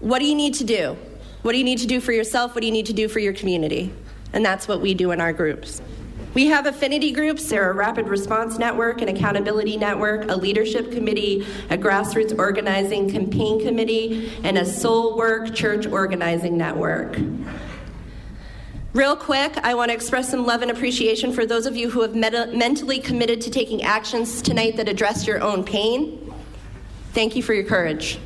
what 0.00 0.20
do 0.20 0.24
you 0.24 0.34
need 0.34 0.54
to 0.54 0.64
do? 0.64 0.96
What 1.42 1.52
do 1.52 1.58
you 1.58 1.64
need 1.64 1.80
to 1.80 1.86
do 1.86 2.00
for 2.00 2.12
yourself? 2.12 2.54
What 2.54 2.62
do 2.62 2.66
you 2.66 2.72
need 2.72 2.86
to 2.86 2.94
do 2.94 3.08
for 3.08 3.18
your 3.18 3.34
community? 3.34 3.92
And 4.32 4.44
that's 4.44 4.66
what 4.66 4.80
we 4.80 4.94
do 4.94 5.10
in 5.10 5.20
our 5.20 5.34
groups. 5.34 5.82
We 6.32 6.46
have 6.46 6.64
affinity 6.64 7.12
groups. 7.12 7.46
They're 7.48 7.70
a 7.70 7.74
rapid 7.74 8.08
response 8.08 8.58
network, 8.58 9.02
an 9.02 9.08
accountability 9.08 9.76
network, 9.76 10.30
a 10.30 10.34
leadership 10.34 10.92
committee, 10.92 11.46
a 11.68 11.76
grassroots 11.76 12.36
organizing 12.38 13.10
campaign 13.10 13.62
committee, 13.62 14.32
and 14.42 14.56
a 14.56 14.64
soul 14.64 15.16
work 15.16 15.54
church 15.54 15.86
organizing 15.86 16.56
network. 16.56 17.18
Real 18.94 19.16
quick, 19.16 19.58
I 19.64 19.74
want 19.74 19.90
to 19.90 19.92
express 19.92 20.30
some 20.30 20.46
love 20.46 20.62
and 20.62 20.70
appreciation 20.70 21.32
for 21.32 21.44
those 21.44 21.66
of 21.66 21.74
you 21.74 21.90
who 21.90 22.02
have 22.02 22.14
mentally 22.14 23.00
committed 23.00 23.40
to 23.40 23.50
taking 23.50 23.82
actions 23.82 24.40
tonight 24.40 24.76
that 24.76 24.88
address 24.88 25.26
your 25.26 25.42
own 25.42 25.64
pain. 25.64 26.32
Thank 27.12 27.34
you 27.34 27.42
for 27.42 27.54
your 27.54 27.64
courage. 27.64 28.20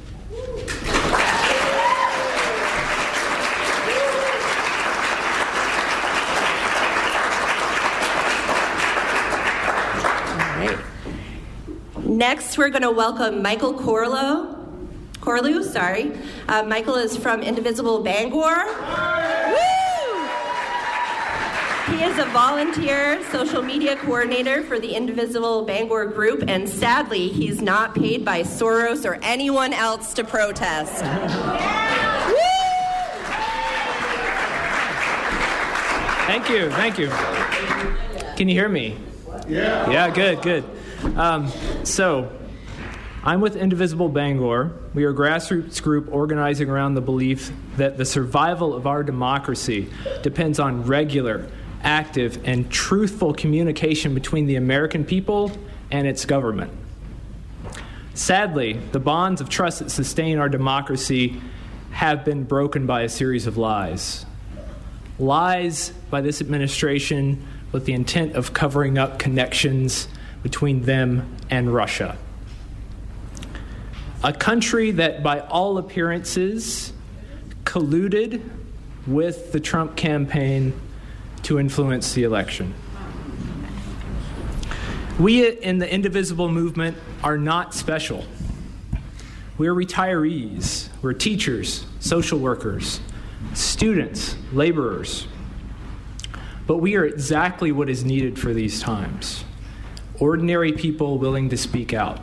Next, 12.04 12.58
we're 12.58 12.68
going 12.68 12.82
to 12.82 12.90
welcome 12.90 13.40
Michael 13.40 13.72
Corlo. 13.72 14.54
Corlew, 15.20 15.64
sorry. 15.64 16.12
Uh, 16.46 16.62
Michael 16.64 16.96
is 16.96 17.16
from 17.16 17.42
Indivisible 17.42 18.02
Bangor. 18.02 19.77
He 21.98 22.04
is 22.04 22.16
a 22.16 22.26
volunteer 22.26 23.20
social 23.32 23.60
media 23.60 23.96
coordinator 23.96 24.62
for 24.62 24.78
the 24.78 24.94
Indivisible 24.94 25.64
Bangor 25.64 26.06
Group, 26.06 26.44
and 26.46 26.68
sadly, 26.68 27.26
he's 27.26 27.60
not 27.60 27.92
paid 27.92 28.24
by 28.24 28.42
Soros 28.42 29.04
or 29.04 29.18
anyone 29.20 29.72
else 29.72 30.14
to 30.14 30.22
protest. 30.22 31.02
Thank 36.28 36.48
you, 36.48 36.70
thank 36.70 36.98
you. 37.00 37.08
Can 38.36 38.48
you 38.48 38.54
hear 38.54 38.68
me? 38.68 38.96
Yeah. 39.48 39.90
Yeah, 39.90 40.10
good, 40.10 40.40
good. 40.42 40.64
Um, 41.16 41.48
so, 41.82 42.30
I'm 43.24 43.40
with 43.40 43.56
Indivisible 43.56 44.08
Bangor. 44.08 44.72
We 44.94 45.02
are 45.02 45.10
a 45.10 45.14
grassroots 45.14 45.82
group 45.82 46.12
organizing 46.12 46.70
around 46.70 46.94
the 46.94 47.00
belief 47.00 47.50
that 47.76 47.98
the 47.98 48.04
survival 48.04 48.72
of 48.72 48.86
our 48.86 49.02
democracy 49.02 49.90
depends 50.22 50.60
on 50.60 50.84
regular, 50.84 51.48
active, 51.82 52.40
and 52.44 52.70
truthful 52.70 53.32
communication 53.34 54.14
between 54.14 54.46
the 54.46 54.56
American 54.56 55.04
people 55.04 55.52
and 55.90 56.06
its 56.06 56.24
government. 56.24 56.72
Sadly, 58.14 58.74
the 58.92 58.98
bonds 58.98 59.40
of 59.40 59.48
trust 59.48 59.78
that 59.78 59.90
sustain 59.90 60.38
our 60.38 60.48
democracy 60.48 61.40
have 61.92 62.24
been 62.24 62.44
broken 62.44 62.86
by 62.86 63.02
a 63.02 63.08
series 63.08 63.46
of 63.46 63.56
lies. 63.56 64.26
Lies 65.18 65.90
by 66.10 66.20
this 66.20 66.40
administration 66.40 67.46
with 67.72 67.84
the 67.84 67.92
intent 67.92 68.34
of 68.34 68.52
covering 68.52 68.98
up 68.98 69.18
connections 69.18 70.08
between 70.42 70.82
them 70.82 71.36
and 71.50 71.72
Russia. 71.72 72.16
A 74.24 74.32
country 74.32 74.90
that, 74.92 75.22
by 75.22 75.40
all 75.40 75.78
appearances, 75.78 76.92
colluded 77.64 78.42
with 79.06 79.52
the 79.52 79.60
Trump 79.60 79.96
campaign 79.96 80.72
to 81.44 81.58
influence 81.58 82.12
the 82.12 82.24
election. 82.24 82.74
We 85.18 85.48
in 85.48 85.78
the 85.78 85.92
Indivisible 85.92 86.48
movement 86.48 86.96
are 87.24 87.36
not 87.36 87.74
special. 87.74 88.24
We're 89.56 89.74
retirees, 89.74 90.88
we're 91.02 91.14
teachers, 91.14 91.84
social 91.98 92.38
workers, 92.38 93.00
students, 93.54 94.36
laborers. 94.52 95.26
But 96.66 96.76
we 96.76 96.94
are 96.96 97.04
exactly 97.04 97.72
what 97.72 97.88
is 97.88 98.04
needed 98.04 98.38
for 98.38 98.54
these 98.54 98.80
times 98.80 99.44
ordinary 100.20 100.72
people 100.72 101.18
willing 101.18 101.48
to 101.48 101.56
speak 101.56 101.94
out. 101.94 102.20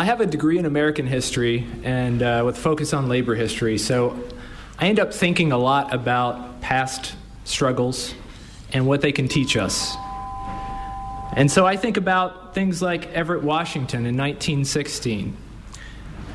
I 0.00 0.04
have 0.04 0.22
a 0.22 0.26
degree 0.26 0.56
in 0.56 0.64
American 0.64 1.06
history 1.06 1.66
and 1.84 2.22
uh, 2.22 2.42
with 2.46 2.56
focus 2.56 2.94
on 2.94 3.10
labor 3.10 3.34
history, 3.34 3.76
so 3.76 4.18
I 4.78 4.88
end 4.88 4.98
up 4.98 5.12
thinking 5.12 5.52
a 5.52 5.58
lot 5.58 5.92
about 5.92 6.62
past 6.62 7.14
struggles 7.44 8.14
and 8.72 8.86
what 8.86 9.02
they 9.02 9.12
can 9.12 9.28
teach 9.28 9.58
us. 9.58 9.94
And 11.36 11.50
so 11.50 11.66
I 11.66 11.76
think 11.76 11.98
about 11.98 12.54
things 12.54 12.80
like 12.80 13.08
Everett 13.08 13.42
Washington 13.42 14.06
in 14.06 14.16
1916, 14.16 15.36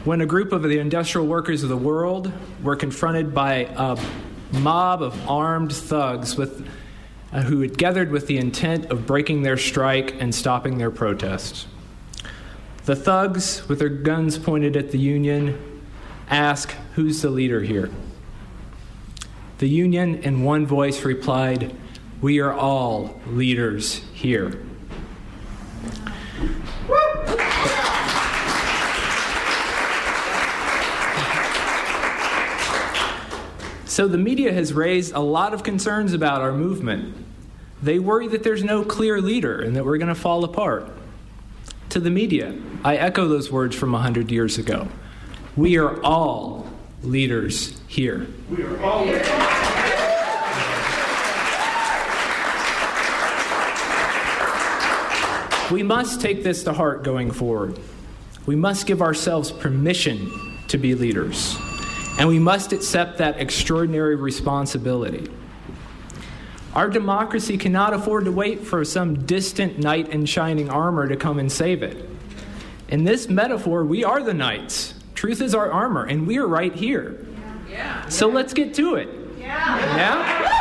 when 0.03 0.21
a 0.21 0.27
group 0.27 0.51
of 0.51 0.61
the 0.61 0.77
industrial 0.77 1.25
workers 1.25 1.63
of 1.63 1.69
the 1.69 1.75
world 1.75 2.31
were 2.61 2.75
confronted 2.75 3.33
by 3.33 3.67
a 3.75 3.99
mob 4.59 5.01
of 5.01 5.27
armed 5.27 5.73
thugs 5.73 6.37
with, 6.37 6.69
uh, 7.33 7.41
who 7.41 7.61
had 7.61 7.79
gathered 7.79 8.11
with 8.11 8.27
the 8.27 8.37
intent 8.37 8.91
of 8.91 9.07
breaking 9.07 9.41
their 9.41 9.57
strike 9.57 10.13
and 10.21 10.35
stopping 10.35 10.77
their 10.77 10.91
protest. 10.91 11.65
The 12.85 12.95
thugs, 12.95 13.67
with 13.67 13.79
their 13.79 13.89
guns 13.89 14.37
pointed 14.37 14.77
at 14.77 14.91
the 14.91 14.99
Union, 14.99 15.81
ask, 16.29 16.71
Who's 16.93 17.19
the 17.19 17.31
leader 17.31 17.61
here? 17.61 17.89
The 19.57 19.67
Union, 19.67 20.17
in 20.17 20.43
one 20.43 20.67
voice, 20.67 21.03
replied, 21.03 21.75
We 22.21 22.39
are 22.39 22.53
all 22.53 23.19
leaders 23.25 24.03
here. 24.13 24.61
So 33.87 34.07
the 34.07 34.19
media 34.19 34.53
has 34.53 34.73
raised 34.73 35.13
a 35.15 35.19
lot 35.21 35.55
of 35.55 35.63
concerns 35.63 36.13
about 36.13 36.41
our 36.41 36.51
movement. 36.51 37.15
They 37.81 37.97
worry 37.97 38.27
that 38.27 38.43
there's 38.43 38.63
no 38.63 38.83
clear 38.83 39.19
leader 39.21 39.59
and 39.59 39.75
that 39.75 39.85
we're 39.85 39.97
going 39.97 40.09
to 40.09 40.15
fall 40.15 40.43
apart 40.43 40.91
to 41.95 42.01
the 42.01 42.11
media. 42.11 42.53
I 42.83 42.97
echo 42.97 43.25
those 43.29 43.49
words 43.49 43.73
from 43.73 43.93
100 43.93 44.29
years 44.29 44.57
ago. 44.57 44.89
We 45.55 45.77
are 45.77 46.03
all 46.03 46.69
leaders 47.03 47.79
here. 47.87 48.27
We 48.49 48.63
are 48.63 48.83
all 48.83 49.05
leaders. 49.05 49.25
We 55.71 55.83
must 55.83 56.19
take 56.19 56.43
this 56.43 56.65
to 56.65 56.73
heart 56.73 57.05
going 57.05 57.31
forward. 57.31 57.79
We 58.45 58.57
must 58.57 58.87
give 58.87 59.01
ourselves 59.01 59.53
permission 59.53 60.29
to 60.67 60.77
be 60.77 60.95
leaders, 60.95 61.55
and 62.19 62.27
we 62.27 62.39
must 62.39 62.73
accept 62.73 63.19
that 63.19 63.39
extraordinary 63.39 64.17
responsibility. 64.17 65.31
Our 66.75 66.89
democracy 66.89 67.57
cannot 67.57 67.93
afford 67.93 68.25
to 68.25 68.31
wait 68.31 68.61
for 68.61 68.83
some 68.83 69.25
distant 69.25 69.79
knight 69.79 70.09
in 70.09 70.25
shining 70.25 70.69
armor 70.69 71.07
to 71.07 71.15
come 71.15 71.39
and 71.39 71.51
save 71.51 71.83
it. 71.83 72.09
In 72.89 73.03
this 73.03 73.29
metaphor, 73.29 73.85
we 73.85 74.03
are 74.03 74.21
the 74.21 74.33
knights 74.33 74.95
Truth 75.15 75.41
is 75.41 75.55
our 75.55 75.71
armor, 75.71 76.03
and 76.03 76.27
we 76.27 76.37
are 76.37 76.47
right 76.47 76.75
here. 76.75 77.25
Yeah. 77.69 78.07
So 78.09 78.27
let's 78.27 78.53
get 78.53 78.73
to 78.75 78.95
it. 78.95 79.09
Yeah? 79.39 79.79
yeah? 79.95 80.51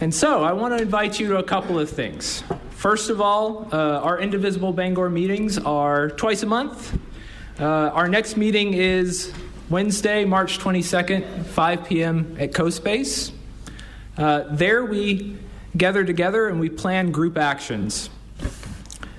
And 0.00 0.12
so 0.12 0.42
I 0.42 0.52
want 0.52 0.76
to 0.76 0.82
invite 0.82 1.18
you 1.20 1.28
to 1.28 1.38
a 1.38 1.42
couple 1.42 1.78
of 1.78 1.88
things. 1.88 2.42
First 2.70 3.08
of 3.08 3.20
all, 3.20 3.68
uh, 3.72 4.00
our 4.00 4.18
Indivisible 4.18 4.72
Bangor 4.72 5.08
meetings 5.08 5.58
are 5.58 6.10
twice 6.10 6.42
a 6.42 6.46
month. 6.46 6.98
Uh, 7.58 7.64
our 7.64 8.08
next 8.08 8.36
meeting 8.36 8.74
is 8.74 9.32
Wednesday, 9.70 10.26
March 10.26 10.58
22nd, 10.58 11.46
5 11.46 11.84
p.m. 11.84 12.36
at 12.38 12.52
CoSpace. 12.52 13.32
Uh, 14.16 14.44
there 14.50 14.84
we 14.84 15.38
gather 15.74 16.04
together 16.04 16.48
and 16.48 16.60
we 16.60 16.68
plan 16.68 17.10
group 17.10 17.38
actions. 17.38 18.10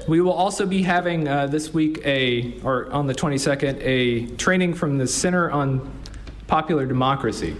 We 0.08 0.22
will 0.22 0.34
also 0.34 0.68
be 0.68 0.84
having 0.84 1.28
uh, 1.28 1.48
this 1.48 1.74
week 1.74 2.00
a, 2.06 2.62
or 2.62 2.92
on 2.92 3.08
the 3.08 3.16
22nd, 3.16 3.80
a 3.82 4.28
training 4.36 4.76
from 4.76 5.00
the 5.00 5.08
Center 5.08 5.50
on 5.50 5.92
Popular 6.46 6.86
Democracy. 6.86 7.56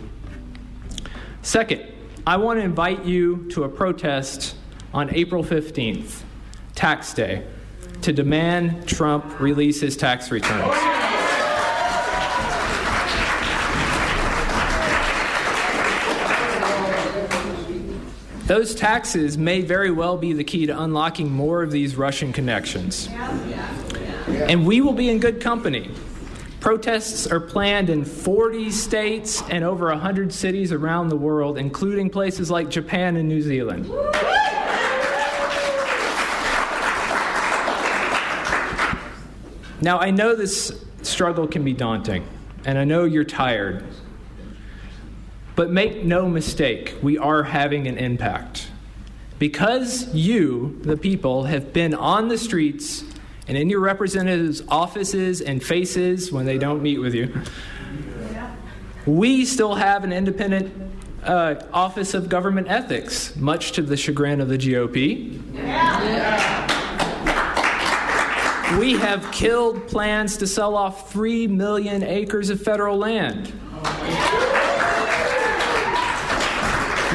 Second, 1.42 1.92
I 2.28 2.38
want 2.38 2.60
to 2.60 2.64
invite 2.64 3.04
you 3.04 3.50
to 3.50 3.64
a 3.64 3.70
protest 3.70 4.56
on 4.94 5.14
April 5.16 5.44
15th, 5.44 6.22
Tax 6.76 7.16
Day, 7.16 7.48
to 8.04 8.14
demand 8.14 8.88
Trump 8.88 9.40
release 9.40 9.82
his 9.82 9.98
tax 9.98 10.30
returns. 10.30 11.15
Those 18.48 18.76
taxes 18.76 19.40
may 19.40 19.62
very 19.62 19.90
well 19.90 20.18
be 20.18 20.32
the 20.32 20.44
key 20.44 20.68
to 20.68 20.80
unlocking 20.80 21.32
more 21.32 21.64
of 21.64 21.72
these 21.72 21.96
Russian 21.96 22.32
connections. 22.32 23.10
And 24.28 24.68
we 24.68 24.82
will 24.82 24.94
be 24.94 25.10
in 25.10 25.20
good 25.20 25.42
company. 25.42 25.90
Protests 26.60 27.26
are 27.26 27.40
planned 27.40 27.90
in 27.90 28.06
40 28.06 28.70
states 28.70 29.42
and 29.50 29.64
over 29.64 29.88
100 29.88 30.32
cities 30.32 30.72
around 30.72 31.10
the 31.10 31.16
world, 31.16 31.58
including 31.58 32.12
places 32.12 32.52
like 32.52 32.70
Japan 32.70 33.18
and 33.18 33.28
New 33.28 33.42
Zealand. 33.42 33.88
Now, 39.82 40.00
I 40.00 40.12
know 40.12 40.36
this 40.36 40.86
struggle 41.02 41.48
can 41.48 41.64
be 41.64 41.74
daunting, 41.74 42.28
and 42.64 42.78
I 42.78 42.84
know 42.84 43.06
you're 43.06 43.24
tired. 43.24 43.84
But 45.56 45.72
make 45.72 46.04
no 46.04 46.28
mistake, 46.28 46.96
we 47.02 47.18
are 47.18 47.44
having 47.44 47.88
an 47.88 47.98
impact. 47.98 48.70
Because 49.40 50.14
you, 50.14 50.80
the 50.82 50.98
people, 50.98 51.44
have 51.46 51.74
been 51.74 51.94
on 51.94 52.28
the 52.28 52.38
streets 52.38 53.04
and 53.48 53.58
in 53.58 53.70
your 53.70 53.80
representatives' 53.80 54.64
offices 54.68 55.42
and 55.42 55.64
faces 55.64 56.32
when 56.32 56.46
they 56.46 56.58
don't 56.58 56.82
meet 56.82 56.98
with 56.98 57.14
you. 57.14 57.42
We 59.06 59.46
still 59.46 59.76
have 59.76 60.04
an 60.04 60.12
independent 60.12 60.74
uh, 61.24 61.56
Office 61.72 62.14
of 62.14 62.28
Government 62.28 62.68
Ethics, 62.70 63.36
much 63.36 63.74
to 63.74 63.82
the 63.82 63.98
chagrin 63.98 64.42
of 64.42 64.50
the 64.50 64.58
GOP. 64.58 65.42
We 68.80 68.94
have 68.94 69.32
killed 69.32 69.88
plans 69.88 70.38
to 70.38 70.48
sell 70.48 70.76
off 70.76 71.12
3 71.12 71.48
million 71.48 72.04
acres 72.04 72.50
of 72.50 72.62
federal 72.62 72.98
land. 72.98 73.54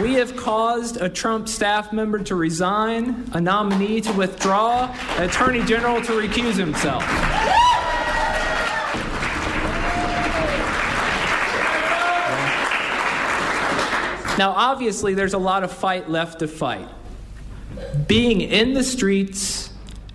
We 0.01 0.15
have 0.15 0.35
caused 0.35 0.97
a 0.97 1.11
Trump 1.11 1.47
staff 1.47 1.93
member 1.93 2.19
to 2.21 2.35
resign, 2.35 3.31
a 3.35 3.41
nominee 3.41 4.01
to 4.01 4.13
withdraw, 4.15 4.91
an 5.17 5.29
attorney 5.29 5.63
general 5.65 6.01
to 6.01 6.13
recuse 6.13 6.55
himself. 6.55 7.03
Now, 14.39 14.53
obviously, 14.53 15.13
there's 15.13 15.35
a 15.35 15.39
lot 15.39 15.65
of 15.65 15.71
fight 15.71 16.09
left 16.09 16.39
to 16.39 16.49
fight. 16.49 16.89
Being 18.07 18.41
in 18.41 18.73
the 18.73 18.83
streets 18.83 19.71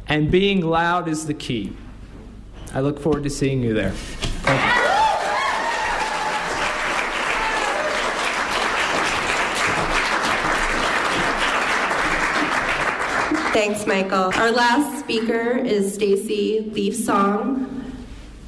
and 0.07 0.31
being 0.31 0.61
loud 0.61 1.07
is 1.07 1.27
the 1.27 1.35
key. 1.35 1.77
I 2.73 2.79
look 2.79 2.99
forward 2.99 3.21
to 3.21 3.29
seeing 3.29 3.61
you 3.61 3.75
there. 3.75 3.93
Thanks, 13.65 13.87
Michael. 13.87 14.31
Our 14.35 14.51
last 14.51 14.99
speaker 14.99 15.57
is 15.57 15.91
Stacy 15.91 16.69
Leaf 16.71 16.95
Song, 16.95 17.91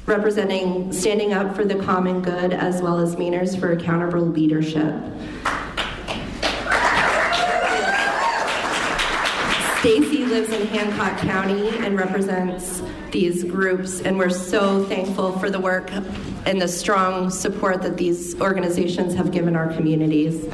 representing 0.06 0.92
Standing 0.92 1.32
Up 1.32 1.56
for 1.56 1.64
the 1.64 1.74
Common 1.74 2.22
Good 2.22 2.52
as 2.52 2.80
well 2.80 3.00
as 3.00 3.16
Mainers 3.16 3.58
for 3.58 3.72
Accountable 3.72 4.20
Leadership. 4.20 4.94
Stacy 9.80 10.24
lives 10.24 10.52
in 10.52 10.68
Hancock 10.68 11.18
County 11.18 11.68
and 11.84 11.98
represents 11.98 12.80
these 13.10 13.42
groups, 13.42 14.00
and 14.02 14.16
we're 14.18 14.30
so 14.30 14.84
thankful 14.84 15.36
for 15.40 15.50
the 15.50 15.58
work 15.58 15.90
and 16.46 16.62
the 16.62 16.68
strong 16.68 17.28
support 17.28 17.82
that 17.82 17.96
these 17.96 18.40
organizations 18.40 19.16
have 19.16 19.32
given 19.32 19.56
our 19.56 19.66
communities. 19.74 20.46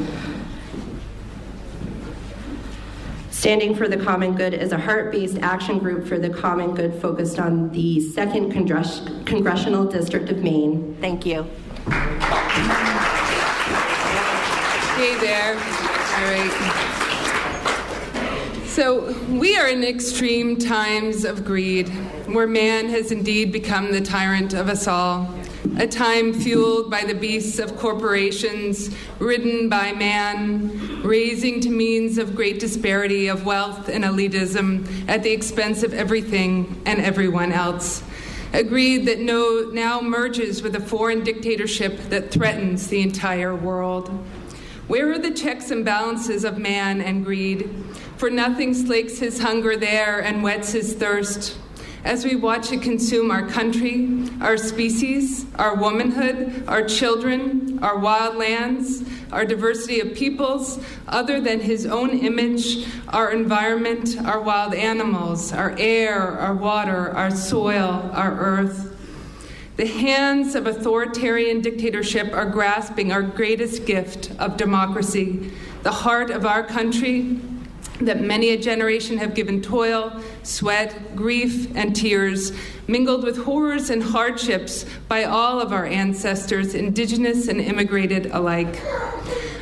Standing 3.45 3.75
for 3.75 3.89
the 3.89 3.99
Common 3.99 4.35
Good 4.35 4.55
is 4.55 4.73
a 4.73 4.79
heart 4.79 5.13
based 5.13 5.37
action 5.43 5.79
group 5.79 6.07
for 6.09 6.19
the 6.19 6.31
common 6.31 6.75
good 6.75 6.95
focused 6.95 7.39
on 7.39 7.71
the 7.73 8.01
2nd 8.01 8.51
Congress- 8.51 9.03
Congressional 9.27 9.85
District 9.85 10.31
of 10.31 10.39
Maine. 10.39 10.97
Thank 10.99 11.27
you. 11.27 11.43
Hey 14.97 15.15
there. 15.21 15.57
All 15.57 16.25
right. 16.25 16.51
So, 18.65 19.15
we 19.29 19.59
are 19.59 19.69
in 19.69 19.85
extreme 19.85 20.57
times 20.57 21.27
of 21.27 21.45
greed, 21.45 21.91
where 22.27 22.47
man 22.47 22.89
has 22.89 23.13
indeed 23.13 23.53
become 23.53 23.93
the 23.93 24.01
tyrant 24.01 24.55
of 24.55 24.71
us 24.71 24.89
all 24.89 25.29
a 25.79 25.87
time 25.87 26.33
fueled 26.33 26.91
by 26.91 27.03
the 27.05 27.15
beasts 27.15 27.59
of 27.59 27.77
corporations, 27.77 28.95
ridden 29.19 29.69
by 29.69 29.93
man, 29.93 31.03
raising 31.03 31.61
to 31.61 31.71
means 31.71 32.17
of 32.17 32.37
great 32.37 32.61
disparity 32.61 33.27
of 33.27 33.45
wealth 33.45 33.89
and 33.89 34.05
elitism 34.05 34.87
at 35.09 35.23
the 35.23 35.33
expense 35.33 35.83
of 35.83 35.93
everything 35.93 36.81
and 36.87 37.01
everyone 37.01 37.53
else. 37.53 38.05
A 38.53 38.63
greed 38.63 39.07
that 39.07 39.19
no, 39.19 39.71
now 39.73 40.01
merges 40.01 40.63
with 40.63 40.77
a 40.77 40.81
foreign 40.81 41.25
dictatorship 41.25 41.99
that 42.11 42.31
threatens 42.31 42.87
the 42.87 43.03
entire 43.03 43.55
world. 43.55 44.09
Where 44.87 45.11
are 45.11 45.19
the 45.19 45.33
checks 45.33 45.73
and 45.73 45.85
balances 45.85 46.45
of 46.45 46.57
man 46.57 47.01
and 47.01 47.25
greed? 47.25 47.69
For 48.17 48.31
nothing 48.31 48.75
slakes 48.75 49.19
his 49.19 49.41
hunger 49.41 49.77
there 49.77 50.21
and 50.21 50.43
whets 50.43 50.71
his 50.71 50.95
thirst 50.95 51.59
as 52.05 52.23
we 52.23 52.37
watch 52.37 52.71
it 52.71 52.83
consume 52.83 53.31
our 53.31 53.47
country, 53.49 54.29
our 54.43 54.59
species, 54.59 55.47
our 55.55 55.75
womanhood, 55.75 56.63
our 56.69 56.87
children, 56.87 57.79
our 57.83 57.99
wild 57.99 58.37
lands, 58.37 59.03
our 59.33 59.47
diversity 59.47 60.01
of 60.01 60.15
peoples, 60.15 60.85
other 61.09 61.41
than 61.41 61.61
his 61.61 61.87
own 61.87 62.11
image, 62.11 62.87
our 63.09 63.33
environment, 63.33 64.19
our 64.27 64.41
wild 64.41 64.75
animals, 64.75 65.51
our 65.53 65.75
air, 65.79 66.39
our 66.39 66.55
water, 66.55 67.11
our 67.11 67.31
soil, 67.31 68.11
our 68.13 68.39
earth. 68.39 68.91
The 69.77 69.87
hands 69.87 70.55
of 70.55 70.67
authoritarian 70.67 71.63
dictatorship 71.63 72.33
are 72.35 72.47
grasping 72.47 73.13
our 73.13 73.23
greatest 73.23 73.87
gift 73.87 74.31
of 74.39 74.59
democracy, 74.59 75.53
the 75.83 75.91
heart 75.91 76.31
of 76.31 76.45
our 76.45 76.63
country, 76.63 77.41
that 78.05 78.21
many 78.21 78.51
a 78.51 78.57
generation 78.57 79.19
have 79.19 79.35
given 79.35 79.63
toil, 79.63 80.21
sweat, 80.43 81.17
grief, 81.17 81.75
and 81.77 81.95
tears, 81.95 82.53
mingled 82.87 83.25
with 83.25 83.45
horrors 83.45 83.91
and 83.91 84.03
hardships 84.03 84.85
by 85.09 85.25
all 85.25 85.61
of 85.61 85.73
our 85.73 85.87
ancestors, 85.87 86.75
indigenous 86.75 87.49
and 87.49 87.61
immigrated 87.61 88.27
alike. 88.27 88.81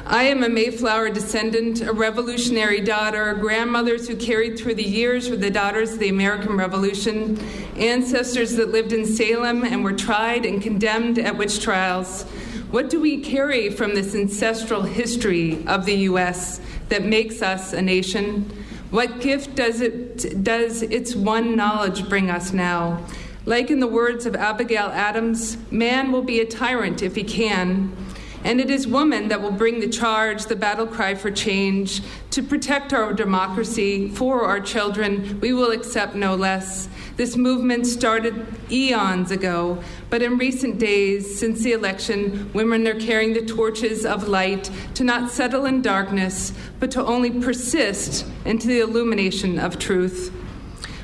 I 0.04 0.24
am 0.24 0.42
a 0.42 0.48
Mayflower 0.48 1.10
descendant, 1.10 1.80
a 1.80 1.92
revolutionary 1.92 2.80
daughter, 2.80 3.32
grandmothers 3.34 4.08
who 4.08 4.16
carried 4.16 4.58
through 4.58 4.74
the 4.74 4.82
years 4.82 5.30
with 5.30 5.40
the 5.40 5.50
daughters 5.50 5.92
of 5.94 6.00
the 6.00 6.08
American 6.08 6.56
Revolution, 6.56 7.38
ancestors 7.76 8.56
that 8.56 8.72
lived 8.72 8.92
in 8.92 9.06
Salem 9.06 9.64
and 9.64 9.84
were 9.84 9.92
tried 9.92 10.44
and 10.44 10.60
condemned 10.60 11.18
at 11.18 11.38
witch 11.38 11.60
trials. 11.60 12.26
What 12.72 12.90
do 12.90 13.00
we 13.00 13.20
carry 13.20 13.70
from 13.70 13.94
this 13.94 14.14
ancestral 14.14 14.82
history 14.82 15.64
of 15.66 15.86
the 15.86 15.94
U.S.? 16.10 16.60
that 16.92 17.04
makes 17.06 17.40
us 17.40 17.72
a 17.72 17.80
nation? 17.80 18.50
What 18.90 19.20
gift 19.20 19.54
does 19.54 19.80
it 19.80 20.44
does 20.44 20.82
its 20.82 21.16
one 21.16 21.56
knowledge 21.56 22.06
bring 22.06 22.30
us 22.30 22.52
now? 22.52 23.02
Like 23.46 23.70
in 23.70 23.80
the 23.80 23.86
words 23.86 24.26
of 24.26 24.36
Abigail 24.36 24.88
Adams, 24.88 25.56
man 25.70 26.12
will 26.12 26.22
be 26.22 26.40
a 26.40 26.44
tyrant 26.44 27.02
if 27.02 27.14
he 27.16 27.24
can. 27.24 27.96
And 28.44 28.60
it 28.60 28.68
is 28.68 28.86
woman 28.86 29.28
that 29.28 29.40
will 29.40 29.52
bring 29.52 29.80
the 29.80 29.88
charge, 29.88 30.44
the 30.44 30.56
battle 30.56 30.86
cry 30.86 31.14
for 31.14 31.30
change. 31.30 32.02
To 32.32 32.42
protect 32.42 32.92
our 32.92 33.14
democracy, 33.14 34.10
for 34.10 34.44
our 34.44 34.60
children, 34.60 35.40
we 35.40 35.54
will 35.54 35.70
accept 35.70 36.14
no 36.14 36.34
less. 36.34 36.88
This 37.22 37.36
movement 37.36 37.86
started 37.86 38.34
eons 38.68 39.30
ago, 39.30 39.80
but 40.10 40.22
in 40.22 40.38
recent 40.38 40.80
days, 40.80 41.38
since 41.38 41.62
the 41.62 41.70
election, 41.70 42.50
women 42.52 42.84
are 42.88 42.98
carrying 42.98 43.32
the 43.32 43.46
torches 43.46 44.04
of 44.04 44.26
light 44.26 44.68
to 44.94 45.04
not 45.04 45.30
settle 45.30 45.64
in 45.64 45.82
darkness, 45.82 46.52
but 46.80 46.90
to 46.90 47.06
only 47.06 47.30
persist 47.30 48.26
into 48.44 48.66
the 48.66 48.80
illumination 48.80 49.60
of 49.60 49.78
truth. 49.78 50.34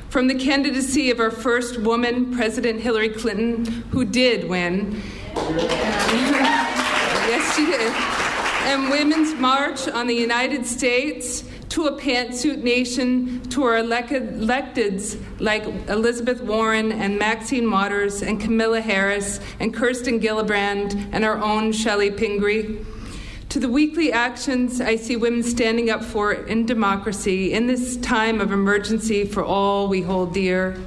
From 0.09 0.27
the 0.27 0.35
candidacy 0.35 1.09
of 1.09 1.21
our 1.21 1.31
first 1.31 1.79
woman, 1.79 2.35
President 2.35 2.81
Hillary 2.81 3.11
Clinton, 3.11 3.63
who 3.91 4.03
did 4.03 4.49
win. 4.49 5.01
yes, 5.37 7.55
she 7.55 7.65
did. 7.65 7.93
And 8.67 8.89
Women's 8.89 9.35
March 9.35 9.87
on 9.87 10.07
the 10.07 10.15
United 10.15 10.65
States 10.65 11.45
to 11.69 11.85
a 11.85 11.99
pantsuit 11.99 12.63
nation, 12.63 13.41
to 13.49 13.63
our 13.63 13.75
electeds 13.75 15.21
like 15.39 15.63
Elizabeth 15.87 16.41
Warren 16.41 16.91
and 16.91 17.17
Maxine 17.19 17.69
Waters 17.69 18.21
and 18.23 18.41
Kamala 18.41 18.81
Harris 18.81 19.39
and 19.59 19.73
Kirsten 19.73 20.19
Gillibrand 20.19 21.09
and 21.11 21.23
our 21.23 21.37
own 21.37 21.71
Chellie 21.71 22.15
Pingree. 22.15 22.83
To 23.49 23.59
the 23.59 23.69
weekly 23.69 24.11
actions 24.11 24.81
I 24.81 24.95
see 24.95 25.15
women 25.15 25.43
standing 25.43 25.89
up 25.89 26.03
for 26.03 26.33
in 26.33 26.65
democracy 26.65 27.53
in 27.53 27.67
this 27.67 27.97
time 27.97 28.41
of 28.41 28.51
emergency 28.51 29.25
for 29.25 29.43
all 29.43 29.87
we 29.87 30.01
hold 30.01 30.33
dear, 30.33 30.79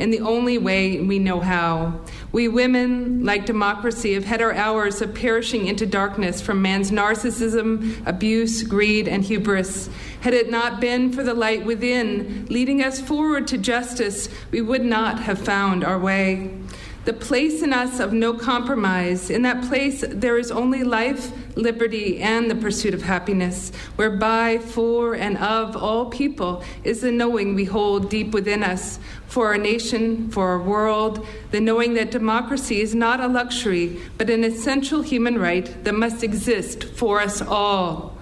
in 0.00 0.10
the 0.10 0.20
only 0.20 0.58
way 0.58 1.00
we 1.00 1.18
know 1.18 1.40
how. 1.40 2.00
We 2.32 2.48
women, 2.48 3.24
like 3.24 3.46
democracy, 3.46 4.14
have 4.14 4.24
had 4.24 4.40
our 4.40 4.52
hours 4.52 5.02
of 5.02 5.14
perishing 5.14 5.66
into 5.66 5.86
darkness 5.86 6.40
from 6.40 6.62
man's 6.62 6.90
narcissism, 6.90 8.06
abuse, 8.06 8.62
greed, 8.62 9.08
and 9.08 9.24
hubris. 9.24 9.90
Had 10.20 10.34
it 10.34 10.50
not 10.50 10.80
been 10.80 11.12
for 11.12 11.22
the 11.22 11.34
light 11.34 11.64
within, 11.64 12.46
leading 12.48 12.82
us 12.82 13.00
forward 13.00 13.46
to 13.48 13.58
justice, 13.58 14.28
we 14.50 14.60
would 14.60 14.84
not 14.84 15.20
have 15.20 15.38
found 15.38 15.84
our 15.84 15.98
way. 15.98 16.59
The 17.06 17.12
place 17.14 17.62
in 17.62 17.72
us 17.72 17.98
of 17.98 18.12
no 18.12 18.34
compromise, 18.34 19.30
in 19.30 19.40
that 19.42 19.66
place 19.68 20.04
there 20.06 20.36
is 20.36 20.50
only 20.50 20.84
life, 20.84 21.32
liberty, 21.56 22.20
and 22.20 22.50
the 22.50 22.54
pursuit 22.54 22.92
of 22.92 23.02
happiness, 23.02 23.72
whereby, 23.96 24.58
for, 24.58 25.14
and 25.14 25.38
of 25.38 25.76
all 25.76 26.10
people 26.10 26.62
is 26.84 27.00
the 27.00 27.10
knowing 27.10 27.54
we 27.54 27.64
hold 27.64 28.10
deep 28.10 28.32
within 28.32 28.62
us 28.62 28.98
for 29.26 29.46
our 29.46 29.56
nation, 29.56 30.30
for 30.30 30.48
our 30.48 30.58
world, 30.58 31.26
the 31.52 31.60
knowing 31.60 31.94
that 31.94 32.10
democracy 32.10 32.82
is 32.82 32.94
not 32.94 33.18
a 33.20 33.28
luxury, 33.28 33.98
but 34.18 34.28
an 34.28 34.44
essential 34.44 35.00
human 35.00 35.38
right 35.38 35.82
that 35.84 35.94
must 35.94 36.22
exist 36.22 36.84
for 36.84 37.20
us 37.20 37.40
all. 37.40 38.18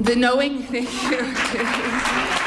The 0.00 0.16
knowing, 0.16 0.62
thank 0.64 2.32
you. 2.34 2.37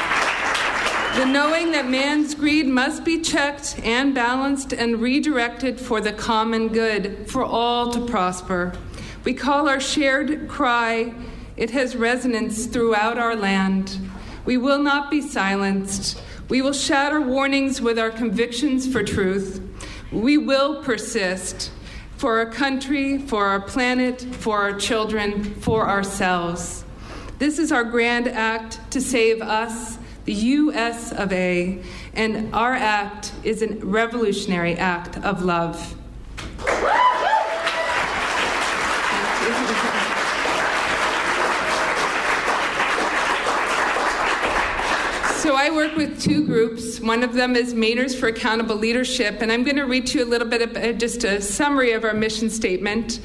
The 1.14 1.26
knowing 1.26 1.72
that 1.72 1.90
man's 1.90 2.34
greed 2.34 2.66
must 2.66 3.04
be 3.04 3.20
checked 3.20 3.78
and 3.84 4.14
balanced 4.14 4.72
and 4.72 4.98
redirected 4.98 5.78
for 5.78 6.00
the 6.00 6.12
common 6.12 6.68
good, 6.68 7.30
for 7.30 7.44
all 7.44 7.92
to 7.92 8.06
prosper. 8.06 8.72
We 9.22 9.34
call 9.34 9.68
our 9.68 9.78
shared 9.78 10.48
cry, 10.48 11.12
it 11.58 11.70
has 11.72 11.94
resonance 11.94 12.64
throughout 12.64 13.18
our 13.18 13.36
land. 13.36 13.98
We 14.46 14.56
will 14.56 14.82
not 14.82 15.10
be 15.10 15.20
silenced. 15.20 16.18
We 16.48 16.62
will 16.62 16.72
shatter 16.72 17.20
warnings 17.20 17.82
with 17.82 17.98
our 17.98 18.10
convictions 18.10 18.90
for 18.90 19.02
truth. 19.02 19.60
We 20.10 20.38
will 20.38 20.82
persist 20.82 21.72
for 22.16 22.38
our 22.38 22.50
country, 22.50 23.18
for 23.18 23.44
our 23.44 23.60
planet, 23.60 24.22
for 24.22 24.62
our 24.62 24.78
children, 24.78 25.54
for 25.56 25.86
ourselves. 25.86 26.84
This 27.38 27.58
is 27.58 27.70
our 27.70 27.84
grand 27.84 28.28
act 28.28 28.80
to 28.92 29.00
save 29.00 29.42
us 29.42 29.98
the 30.24 30.32
US 30.32 31.12
of 31.12 31.32
A, 31.32 31.82
and 32.14 32.54
our 32.54 32.74
act 32.74 33.32
is 33.42 33.62
a 33.62 33.74
revolutionary 33.84 34.76
act 34.76 35.16
of 35.18 35.42
love. 35.42 35.96
So 45.42 45.56
I 45.56 45.70
work 45.70 45.96
with 45.96 46.22
two 46.22 46.46
groups. 46.46 47.00
One 47.00 47.24
of 47.24 47.34
them 47.34 47.56
is 47.56 47.74
Mainers 47.74 48.16
for 48.16 48.28
Accountable 48.28 48.76
Leadership, 48.76 49.42
and 49.42 49.50
I'm 49.50 49.64
going 49.64 49.74
to 49.74 49.86
read 49.86 50.06
to 50.08 50.18
you 50.18 50.24
a 50.24 50.30
little 50.30 50.46
bit 50.46 50.62
of 50.62 50.76
uh, 50.76 50.92
just 50.92 51.24
a 51.24 51.40
summary 51.40 51.90
of 51.92 52.04
our 52.04 52.14
mission 52.14 52.48
statement. 52.48 53.18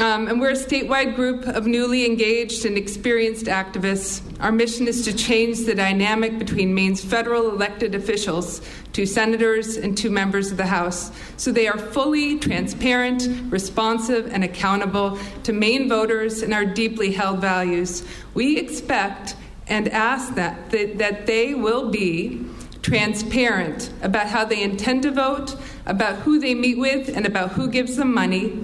Um, 0.00 0.26
and 0.26 0.40
we're 0.40 0.50
a 0.50 0.54
statewide 0.54 1.14
group 1.14 1.46
of 1.46 1.68
newly 1.68 2.04
engaged 2.04 2.64
and 2.64 2.76
experienced 2.76 3.46
activists. 3.46 4.22
Our 4.40 4.50
mission 4.50 4.88
is 4.88 5.04
to 5.04 5.12
change 5.12 5.66
the 5.66 5.74
dynamic 5.74 6.36
between 6.36 6.74
Maine's 6.74 7.04
federal 7.04 7.48
elected 7.48 7.94
officials, 7.94 8.60
two 8.92 9.06
senators 9.06 9.76
and 9.76 9.96
two 9.96 10.10
members 10.10 10.50
of 10.50 10.56
the 10.56 10.66
House, 10.66 11.12
so 11.36 11.52
they 11.52 11.68
are 11.68 11.78
fully 11.78 12.40
transparent, 12.40 13.28
responsive, 13.52 14.26
and 14.32 14.42
accountable 14.42 15.16
to 15.44 15.52
Maine 15.52 15.88
voters 15.88 16.42
and 16.42 16.52
our 16.52 16.64
deeply 16.64 17.12
held 17.12 17.38
values. 17.38 18.04
We 18.34 18.58
expect 18.58 19.36
and 19.68 19.88
ask 19.88 20.34
that, 20.34 20.70
that, 20.70 20.98
that 20.98 21.26
they 21.26 21.54
will 21.54 21.90
be 21.90 22.44
transparent 22.82 23.92
about 24.02 24.26
how 24.26 24.44
they 24.44 24.60
intend 24.60 25.04
to 25.04 25.12
vote, 25.12 25.54
about 25.86 26.16
who 26.16 26.40
they 26.40 26.54
meet 26.54 26.78
with, 26.78 27.08
and 27.08 27.26
about 27.26 27.52
who 27.52 27.68
gives 27.68 27.94
them 27.94 28.12
money 28.12 28.60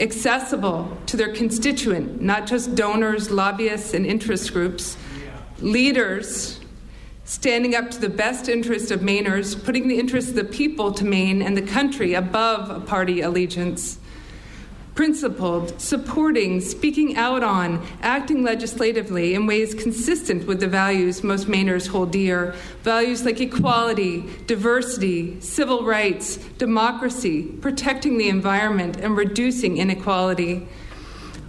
accessible 0.00 0.96
to 1.06 1.16
their 1.16 1.32
constituent, 1.32 2.20
not 2.20 2.46
just 2.46 2.74
donors, 2.74 3.30
lobbyists, 3.30 3.94
and 3.94 4.06
interest 4.06 4.52
groups, 4.52 4.96
leaders 5.60 6.60
standing 7.24 7.74
up 7.74 7.90
to 7.90 8.00
the 8.00 8.08
best 8.08 8.48
interest 8.48 8.90
of 8.90 9.00
Mainers, 9.00 9.62
putting 9.62 9.86
the 9.86 9.98
interests 9.98 10.30
of 10.30 10.36
the 10.36 10.44
people 10.44 10.92
to 10.92 11.04
Maine 11.04 11.42
and 11.42 11.56
the 11.56 11.62
country 11.62 12.14
above 12.14 12.70
a 12.70 12.80
party 12.80 13.20
allegiance 13.20 13.98
principled, 14.98 15.80
supporting, 15.80 16.60
speaking 16.60 17.16
out 17.16 17.44
on, 17.44 17.80
acting 18.02 18.42
legislatively 18.42 19.32
in 19.32 19.46
ways 19.46 19.72
consistent 19.72 20.44
with 20.44 20.58
the 20.58 20.66
values 20.66 21.22
most 21.22 21.46
Mainers 21.46 21.86
hold 21.86 22.10
dear 22.10 22.52
values 22.82 23.24
like 23.24 23.40
equality, 23.40 24.28
diversity, 24.48 25.40
civil 25.40 25.84
rights, 25.84 26.38
democracy, 26.58 27.44
protecting 27.60 28.18
the 28.18 28.28
environment, 28.28 28.96
and 28.96 29.16
reducing 29.16 29.76
inequality. 29.76 30.66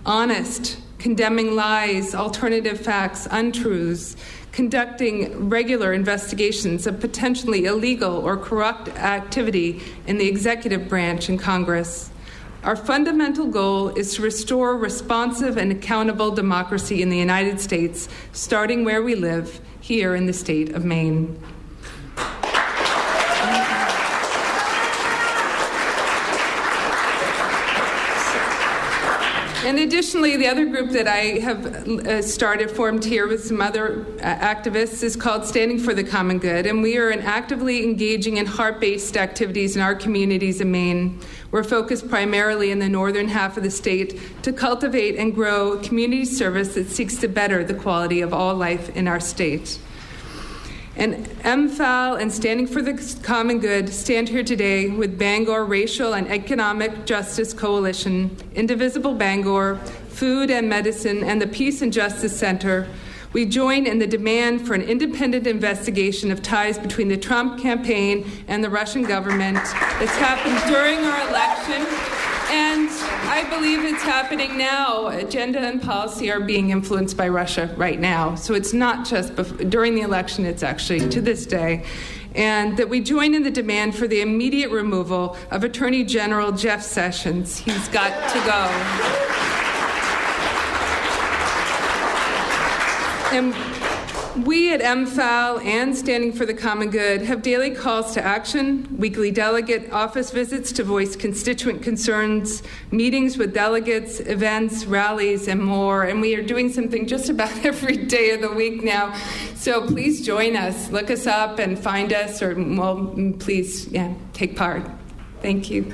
Honest, 0.06 0.78
condemning 1.00 1.56
lies, 1.56 2.14
alternative 2.14 2.80
facts, 2.80 3.28
untruths, 3.32 4.16
conducting 4.52 5.50
regular 5.50 5.92
investigations 5.92 6.86
of 6.86 7.00
potentially 7.00 7.66
illegal 7.66 8.14
or 8.14 8.38
corrupt 8.38 8.90
activity 8.90 9.82
in 10.06 10.20
the 10.20 10.28
executive 10.28 10.88
branch 10.88 11.30
and 11.30 11.40
Congress 11.40 12.12
our 12.64 12.76
fundamental 12.76 13.48
goal 13.48 13.90
is 13.90 14.16
to 14.16 14.22
restore 14.22 14.78
responsive 14.78 15.58
and 15.58 15.72
accountable 15.72 16.32
democracy 16.32 17.02
in 17.02 17.10
the 17.10 17.18
United 17.18 17.62
States, 17.62 18.10
starting 18.34 18.84
where 18.84 19.02
we 19.02 19.16
live, 19.16 19.62
here 19.80 20.14
in 20.14 20.26
the 20.26 20.34
state 20.34 20.76
of 20.76 20.84
Maine. 20.84 21.42
And 29.70 29.78
additionally, 29.78 30.36
the 30.36 30.48
other 30.48 30.66
group 30.66 30.90
that 30.94 31.08
I 31.08 31.38
have 31.42 31.64
uh, 31.64 32.24
started, 32.24 32.72
formed 32.72 33.06
here 33.06 33.28
with 33.28 33.46
some 33.46 33.62
other 33.62 34.04
uh, 34.20 34.24
activists, 34.24 35.04
is 35.04 35.16
called 35.16 35.46
Standing 35.46 35.78
for 35.78 35.94
the 35.94 36.04
Common 36.04 36.40
Good. 36.40 36.66
And 36.66 36.82
we 36.82 36.98
are 36.98 37.12
actively 37.12 37.84
engaging 37.84 38.38
in 38.38 38.48
heart 38.48 38.80
based 38.80 39.16
activities 39.16 39.76
in 39.76 39.84
our 39.84 39.94
communities 39.94 40.60
in 40.60 40.72
Maine. 40.72 41.20
We're 41.52 41.64
focused 41.64 42.10
primarily 42.10 42.72
in 42.72 42.80
the 42.80 42.90
northern 42.90 43.28
half 43.28 43.58
of 43.58 43.64
the 43.64 43.70
state 43.70 44.20
to 44.42 44.52
cultivate 44.52 45.18
and 45.18 45.36
grow 45.36 45.78
community 45.78 46.26
service 46.26 46.74
that 46.74 46.88
seeks 46.88 47.18
to 47.18 47.28
better 47.28 47.64
the 47.64 47.76
quality 47.76 48.22
of 48.22 48.34
all 48.34 48.56
life 48.56 48.96
in 48.96 49.08
our 49.08 49.20
state. 49.20 49.78
And 51.00 51.26
MFAL 51.46 52.20
and 52.20 52.30
Standing 52.30 52.68
for 52.68 52.82
the 52.82 52.94
Common 53.24 53.60
Good 53.60 53.88
stand 53.88 54.28
here 54.28 54.44
today 54.44 54.90
with 54.90 55.18
Bangor 55.18 55.64
Racial 55.64 56.12
and 56.12 56.28
Economic 56.28 57.06
Justice 57.06 57.54
Coalition, 57.54 58.36
Indivisible 58.54 59.14
Bangor, 59.14 59.78
Food 60.10 60.52
and 60.52 60.68
Medicine, 60.68 61.24
and 61.24 61.42
the 61.42 61.48
Peace 61.48 61.82
and 61.82 61.94
Justice 61.94 62.38
Center. 62.38 62.86
We 63.32 63.46
join 63.46 63.88
in 63.88 64.00
the 64.00 64.08
demand 64.08 64.68
for 64.68 64.74
an 64.74 64.82
independent 64.82 65.48
investigation 65.48 66.32
of 66.32 66.42
ties 66.42 66.78
between 66.78 67.08
the 67.08 67.16
Trump 67.16 67.62
campaign 67.62 68.30
and 68.50 68.62
the 68.62 68.70
Russian 68.70 69.04
government 69.04 69.56
that's 69.56 70.18
happened 70.18 70.60
during 70.70 71.00
our 71.00 71.30
election 71.30 71.88
and 72.52 72.89
I 73.40 73.50
believe 73.50 73.86
it's 73.86 74.04
happening 74.04 74.58
now. 74.58 75.08
Agenda 75.08 75.60
and 75.60 75.82
policy 75.82 76.30
are 76.30 76.42
being 76.42 76.72
influenced 76.72 77.16
by 77.16 77.30
Russia 77.30 77.74
right 77.78 77.98
now. 77.98 78.36
So 78.36 78.54
it's 78.54 78.74
not 78.74 79.06
just 79.06 79.34
before, 79.34 79.64
during 79.64 79.96
the 79.96 80.02
election, 80.02 80.44
it's 80.44 80.62
actually 80.62 81.08
to 81.08 81.22
this 81.22 81.46
day. 81.46 81.86
And 82.36 82.76
that 82.76 82.90
we 82.90 83.00
join 83.00 83.34
in 83.34 83.44
the 83.44 83.50
demand 83.50 83.96
for 83.96 84.10
the 84.10 84.20
immediate 84.20 84.72
removal 84.72 85.38
of 85.52 85.64
Attorney 85.64 86.04
General 86.04 86.52
Jeff 86.52 86.84
Sessions. 86.84 87.56
He's 87.56 87.88
got 87.88 88.12
to 88.34 88.40
go. 88.46 88.68
And 93.32 93.69
We 94.38 94.72
at 94.72 94.82
MFAL 94.82 95.66
and 95.66 95.98
Standing 95.98 96.32
for 96.34 96.46
the 96.46 96.54
Common 96.54 96.92
Good 96.92 97.24
have 97.24 97.42
daily 97.42 97.72
calls 97.72 98.14
to 98.14 98.24
action, 98.24 98.88
weekly 98.96 99.32
delegate 99.32 99.92
office 99.92 100.30
visits 100.30 100.72
to 100.74 100.84
voice 100.84 101.16
constituent 101.16 101.82
concerns, 101.82 102.62
meetings 102.92 103.40
with 103.40 103.56
delegates, 103.56 104.20
events, 104.20 104.86
rallies, 104.86 105.48
and 105.48 105.60
more. 105.60 106.04
And 106.04 106.22
we 106.22 106.36
are 106.36 106.44
doing 106.44 106.72
something 106.72 107.08
just 107.08 107.30
about 107.30 107.50
every 107.66 107.98
day 107.98 108.30
of 108.30 108.42
the 108.42 108.52
week 108.52 108.84
now. 108.84 109.16
So 109.56 109.88
please 109.88 110.24
join 110.24 110.56
us. 110.56 110.92
Look 110.92 111.10
us 111.10 111.26
up 111.26 111.58
and 111.58 111.78
find 111.78 112.14
us, 112.14 112.44
or 112.44 112.54
well, 112.54 113.16
please, 113.40 113.88
yeah, 113.88 114.14
take 114.34 114.56
part. 114.56 114.88
Thank 115.42 115.72
you. 115.72 115.92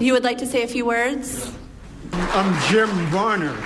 You 0.00 0.12
would 0.12 0.22
like 0.22 0.38
to 0.38 0.46
say 0.46 0.62
a 0.62 0.68
few 0.68 0.86
words? 0.86 1.52
I'm 2.12 2.70
Jim 2.70 2.88
Varner. 3.06 3.56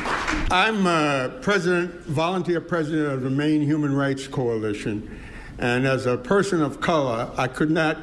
I'm 0.51 0.87
a 0.87 1.29
president, 1.43 2.07
volunteer 2.07 2.59
president 2.59 3.13
of 3.13 3.21
the 3.21 3.29
Maine 3.29 3.61
Human 3.61 3.95
Rights 3.95 4.29
Coalition. 4.29 5.21
And 5.59 5.87
as 5.87 6.07
a 6.07 6.17
person 6.17 6.63
of 6.63 6.81
color, 6.81 7.31
I 7.37 7.49
could 7.49 7.71
not 7.71 7.99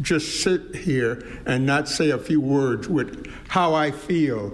just 0.00 0.42
sit 0.42 0.76
here 0.76 1.26
and 1.44 1.66
not 1.66 1.88
say 1.88 2.10
a 2.10 2.18
few 2.18 2.40
words 2.40 2.88
with 2.88 3.28
how 3.48 3.74
I 3.74 3.90
feel 3.90 4.52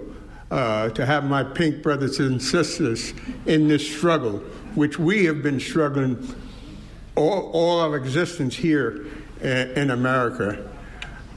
uh, 0.49 0.89
to 0.89 1.05
have 1.05 1.23
my 1.23 1.43
pink 1.43 1.83
brothers 1.83 2.19
and 2.19 2.41
sisters 2.41 3.13
in 3.45 3.67
this 3.67 3.87
struggle, 3.87 4.39
which 4.73 4.97
we 4.97 5.25
have 5.25 5.43
been 5.43 5.59
struggling 5.59 6.35
all, 7.15 7.51
all 7.51 7.79
our 7.79 7.95
existence 7.95 8.55
here 8.55 9.05
in, 9.39 9.69
in 9.77 9.91
America. 9.91 10.67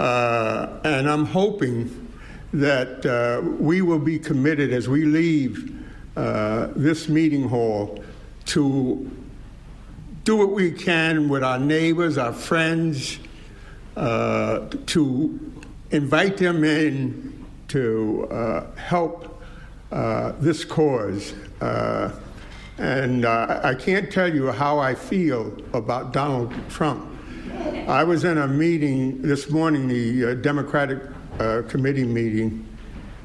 Uh, 0.02 0.80
and 0.82 1.08
I'm 1.08 1.24
hoping 1.24 2.08
that 2.52 3.06
uh, 3.06 3.40
we 3.60 3.82
will 3.82 4.00
be 4.00 4.18
committed 4.18 4.72
as 4.72 4.88
we 4.88 5.04
leave 5.04 5.80
uh, 6.16 6.70
this 6.74 7.08
meeting 7.08 7.48
hall 7.48 8.02
to 8.46 9.08
do 10.24 10.36
what 10.36 10.50
we 10.50 10.72
can 10.72 11.28
with 11.28 11.44
our 11.44 11.60
neighbors, 11.60 12.18
our 12.18 12.32
friends, 12.32 13.20
uh, 13.96 14.66
to 14.86 15.38
invite 15.92 16.36
them 16.36 16.64
in 16.64 17.46
to 17.68 18.26
uh, 18.28 18.74
help 18.74 19.40
uh, 19.92 20.32
this 20.40 20.64
cause. 20.64 21.32
and 22.78 23.24
I 23.24 23.76
can't 23.78 24.10
tell 24.10 24.34
you 24.34 24.50
how 24.50 24.80
I 24.80 24.96
feel 24.96 25.56
about 25.72 26.12
Donald 26.12 26.52
Trump. 26.68 27.11
I 27.88 28.04
was 28.04 28.22
in 28.22 28.38
a 28.38 28.46
meeting 28.46 29.22
this 29.22 29.50
morning, 29.50 29.88
the 29.88 30.24
uh, 30.24 30.34
Democratic 30.34 31.02
uh, 31.40 31.62
Committee 31.68 32.04
meeting, 32.04 32.64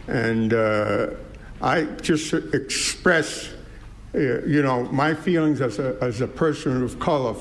and 0.08 0.52
uh, 0.52 1.12
I 1.62 1.84
just 2.02 2.34
expressed, 2.34 3.52
uh, 4.16 4.18
you 4.18 4.64
know, 4.64 4.86
my 4.86 5.14
feelings 5.14 5.62
as 5.62 5.78
a, 5.78 5.96
as 6.02 6.22
a 6.22 6.28
person 6.28 6.84
of 6.84 7.00
color, 7.00 7.36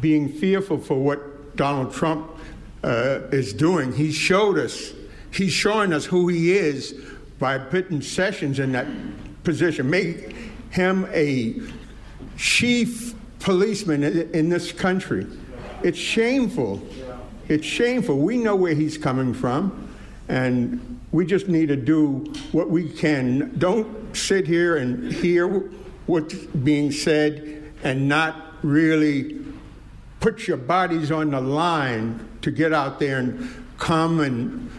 being 0.00 0.26
fearful 0.26 0.78
for 0.78 0.98
what 0.98 1.54
Donald 1.54 1.92
Trump 1.92 2.30
uh, 2.82 3.20
is 3.30 3.52
doing. 3.52 3.92
He 3.92 4.10
showed 4.10 4.58
us, 4.58 4.94
he's 5.32 5.52
showing 5.52 5.92
us 5.92 6.06
who 6.06 6.28
he 6.28 6.52
is 6.52 6.98
by 7.38 7.58
putting 7.58 8.00
Sessions 8.00 8.58
in 8.58 8.72
that 8.72 8.86
position, 9.44 9.90
make 9.90 10.34
him 10.70 11.06
a 11.12 11.60
chief 12.38 13.14
policeman 13.38 14.02
in, 14.02 14.30
in 14.32 14.48
this 14.48 14.72
country. 14.72 15.26
It's 15.84 15.98
shameful. 15.98 16.80
It's 17.46 17.66
shameful. 17.66 18.16
We 18.16 18.38
know 18.38 18.56
where 18.56 18.72
he's 18.72 18.96
coming 18.96 19.34
from, 19.34 19.94
and 20.30 20.98
we 21.12 21.26
just 21.26 21.46
need 21.46 21.68
to 21.68 21.76
do 21.76 22.24
what 22.52 22.70
we 22.70 22.88
can. 22.88 23.52
Don't 23.58 24.16
sit 24.16 24.46
here 24.46 24.78
and 24.78 25.12
hear 25.12 25.46
what's 26.06 26.34
being 26.34 26.90
said 26.90 27.70
and 27.82 28.08
not 28.08 28.54
really 28.62 29.44
put 30.20 30.48
your 30.48 30.56
bodies 30.56 31.12
on 31.12 31.32
the 31.32 31.40
line 31.42 32.26
to 32.40 32.50
get 32.50 32.72
out 32.72 32.98
there 32.98 33.18
and 33.18 33.66
come 33.76 34.20
and 34.20 34.70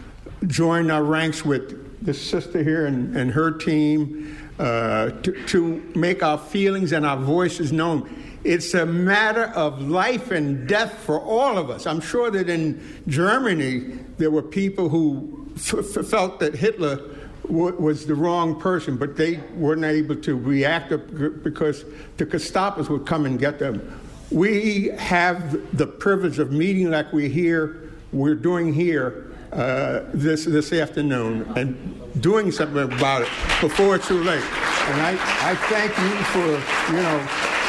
join 0.48 0.90
our 0.90 1.04
ranks 1.04 1.44
with 1.44 2.04
this 2.04 2.20
sister 2.20 2.64
here 2.64 2.86
and, 2.86 3.16
and 3.16 3.30
her 3.30 3.52
team 3.52 4.36
uh, 4.58 5.10
to, 5.22 5.46
to 5.46 5.92
make 5.94 6.24
our 6.24 6.36
feelings 6.36 6.90
and 6.90 7.06
our 7.06 7.16
voices 7.16 7.70
known. 7.70 8.25
It's 8.46 8.74
a 8.74 8.86
matter 8.86 9.46
of 9.56 9.82
life 9.82 10.30
and 10.30 10.68
death 10.68 10.94
for 11.00 11.18
all 11.20 11.58
of 11.58 11.68
us. 11.68 11.84
I'm 11.84 12.00
sure 12.00 12.30
that 12.30 12.48
in 12.48 12.80
Germany, 13.08 13.80
there 14.18 14.30
were 14.30 14.42
people 14.42 14.88
who 14.88 15.48
f- 15.56 15.96
f- 15.96 16.06
felt 16.06 16.38
that 16.38 16.54
Hitler 16.54 17.00
w- 17.48 17.74
was 17.74 18.06
the 18.06 18.14
wrong 18.14 18.60
person, 18.60 18.96
but 18.96 19.16
they 19.16 19.38
weren't 19.56 19.84
able 19.84 20.14
to 20.14 20.36
react 20.36 20.90
because 21.42 21.84
the 22.18 22.24
Gestapos 22.24 22.88
would 22.88 23.04
come 23.04 23.26
and 23.26 23.36
get 23.36 23.58
them. 23.58 23.82
We 24.30 24.90
have 24.96 25.76
the 25.76 25.88
privilege 25.88 26.38
of 26.38 26.52
meeting 26.52 26.88
like 26.88 27.12
we're 27.12 27.28
here, 27.28 27.90
we're 28.12 28.36
doing 28.36 28.72
here 28.72 29.26
uh, 29.52 30.02
this, 30.14 30.44
this 30.44 30.72
afternoon 30.72 31.52
and 31.56 32.22
doing 32.22 32.52
something 32.52 32.92
about 32.92 33.22
it 33.22 33.28
before 33.60 33.96
it's 33.96 34.06
too 34.06 34.22
late. 34.22 34.44
And 34.44 35.02
I, 35.02 35.18
I 35.50 35.54
thank 35.56 35.90
you 35.98 36.10
for, 36.30 36.92
you 36.92 37.02
know, 37.02 37.28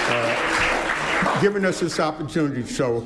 uh, 0.09 1.41
giving 1.41 1.65
us 1.65 1.79
this 1.79 1.99
opportunity. 1.99 2.65
So 2.65 3.05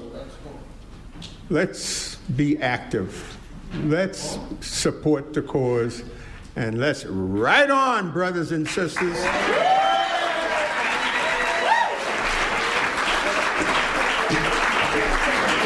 let's 1.50 2.16
be 2.16 2.58
active. 2.62 3.38
Let's 3.84 4.38
support 4.60 5.34
the 5.34 5.42
cause. 5.42 6.04
And 6.56 6.80
let's 6.80 7.06
ride 7.06 7.72
on, 7.72 8.12
brothers 8.12 8.52
and 8.52 8.68
sisters. 8.68 9.18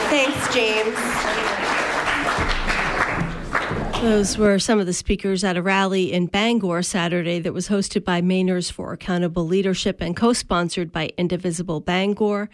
Thanks, 0.09 0.53
James. 0.53 1.54
Those 4.05 4.37
were 4.37 4.59
some 4.59 4.79
of 4.79 4.85
the 4.85 4.93
speakers 4.93 5.43
at 5.43 5.57
a 5.57 5.63
rally 5.63 6.13
in 6.13 6.27
Bangor 6.27 6.83
Saturday 6.83 7.39
that 7.39 7.55
was 7.55 7.69
hosted 7.69 8.03
by 8.03 8.21
Mainers 8.21 8.71
for 8.71 8.93
Accountable 8.93 9.47
Leadership 9.47 9.99
and 9.99 10.15
co 10.15 10.31
sponsored 10.31 10.91
by 10.91 11.09
Indivisible 11.17 11.79
Bangor, 11.79 12.47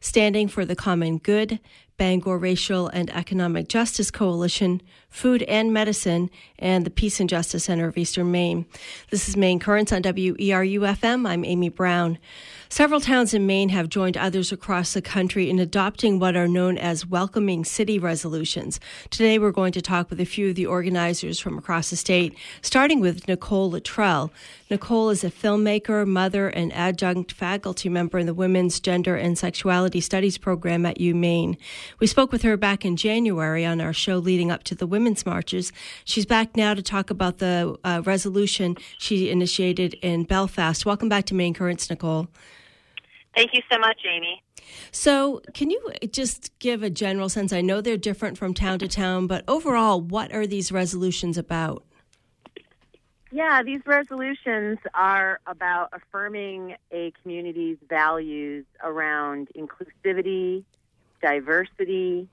Standing 0.00 0.48
for 0.48 0.66
the 0.66 0.76
Common 0.76 1.16
Good, 1.16 1.60
Bangor 1.96 2.36
Racial 2.36 2.88
and 2.88 3.08
Economic 3.08 3.68
Justice 3.68 4.10
Coalition, 4.10 4.82
Food 5.08 5.44
and 5.44 5.72
Medicine, 5.72 6.28
and 6.58 6.84
the 6.84 6.90
Peace 6.90 7.20
and 7.20 7.28
Justice 7.28 7.64
Center 7.64 7.88
of 7.88 7.96
Eastern 7.96 8.30
Maine. 8.30 8.66
This 9.08 9.30
is 9.30 9.36
Maine 9.36 9.60
Currents 9.60 9.92
on 9.92 10.02
WERU 10.02 10.80
FM. 10.80 11.26
I'm 11.26 11.42
Amy 11.42 11.70
Brown. 11.70 12.18
Several 12.70 13.00
towns 13.00 13.32
in 13.32 13.46
Maine 13.46 13.70
have 13.70 13.88
joined 13.88 14.18
others 14.18 14.52
across 14.52 14.92
the 14.92 15.00
country 15.00 15.48
in 15.48 15.58
adopting 15.58 16.18
what 16.18 16.36
are 16.36 16.46
known 16.46 16.76
as 16.76 17.06
welcoming 17.06 17.64
city 17.64 17.98
resolutions. 17.98 18.78
Today, 19.08 19.38
we're 19.38 19.52
going 19.52 19.72
to 19.72 19.80
talk 19.80 20.10
with 20.10 20.20
a 20.20 20.26
few 20.26 20.50
of 20.50 20.54
the 20.54 20.66
organizers 20.66 21.40
from 21.40 21.56
across 21.56 21.88
the 21.88 21.96
state, 21.96 22.36
starting 22.60 23.00
with 23.00 23.26
Nicole 23.26 23.70
Luttrell. 23.70 24.30
Nicole 24.70 25.08
is 25.08 25.24
a 25.24 25.30
filmmaker, 25.30 26.06
mother, 26.06 26.48
and 26.48 26.70
adjunct 26.74 27.32
faculty 27.32 27.88
member 27.88 28.18
in 28.18 28.26
the 28.26 28.34
Women's 28.34 28.80
Gender 28.80 29.16
and 29.16 29.38
Sexuality 29.38 30.02
Studies 30.02 30.36
program 30.36 30.84
at 30.84 30.98
UMaine. 30.98 31.56
We 32.00 32.06
spoke 32.06 32.30
with 32.30 32.42
her 32.42 32.58
back 32.58 32.84
in 32.84 32.96
January 32.96 33.64
on 33.64 33.80
our 33.80 33.94
show 33.94 34.18
leading 34.18 34.50
up 34.50 34.62
to 34.64 34.74
the 34.74 34.86
women's 34.86 35.24
marches. 35.24 35.72
She's 36.04 36.26
back 36.26 36.54
now 36.54 36.74
to 36.74 36.82
talk 36.82 37.08
about 37.08 37.38
the 37.38 37.78
uh, 37.82 38.02
resolution 38.04 38.76
she 38.98 39.30
initiated 39.30 39.94
in 39.94 40.24
Belfast. 40.24 40.84
Welcome 40.84 41.08
back 41.08 41.24
to 41.26 41.34
Maine 41.34 41.54
Currents, 41.54 41.88
Nicole. 41.88 42.28
Thank 43.38 43.54
you 43.54 43.62
so 43.70 43.78
much, 43.78 44.00
Amy. 44.04 44.42
So, 44.90 45.40
can 45.54 45.70
you 45.70 45.80
just 46.10 46.58
give 46.58 46.82
a 46.82 46.90
general 46.90 47.28
sense? 47.28 47.52
I 47.52 47.60
know 47.60 47.80
they're 47.80 47.96
different 47.96 48.36
from 48.36 48.52
town 48.52 48.80
to 48.80 48.88
town, 48.88 49.28
but 49.28 49.44
overall, 49.46 50.00
what 50.00 50.32
are 50.32 50.44
these 50.44 50.72
resolutions 50.72 51.38
about? 51.38 51.84
Yeah, 53.30 53.62
these 53.62 53.82
resolutions 53.86 54.78
are 54.92 55.38
about 55.46 55.90
affirming 55.92 56.74
a 56.90 57.12
community's 57.22 57.76
values 57.88 58.64
around 58.82 59.50
inclusivity, 59.56 60.64
diversity, 61.22 62.26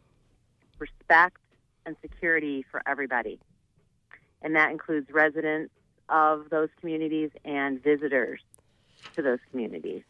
respect, 0.79 1.37
and 1.85 1.95
security 2.01 2.65
for 2.71 2.81
everybody. 2.87 3.39
And 4.41 4.55
that 4.55 4.71
includes 4.71 5.11
residents 5.11 5.71
of 6.09 6.49
those 6.49 6.69
communities 6.79 7.29
and 7.45 7.83
visitors 7.83 8.41
to 9.15 9.21
those 9.21 9.39
communities. 9.51 10.01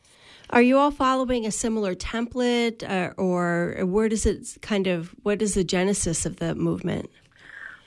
Are 0.51 0.61
you 0.61 0.77
all 0.77 0.91
following 0.91 1.45
a 1.45 1.51
similar 1.51 1.95
template, 1.95 2.83
uh, 2.87 3.13
or 3.17 3.77
where 3.85 4.09
does 4.09 4.25
it 4.25 4.57
kind 4.61 4.87
of 4.87 5.09
what 5.23 5.41
is 5.41 5.55
the 5.55 5.63
genesis 5.63 6.25
of 6.25 6.37
the 6.37 6.55
movement? 6.55 7.09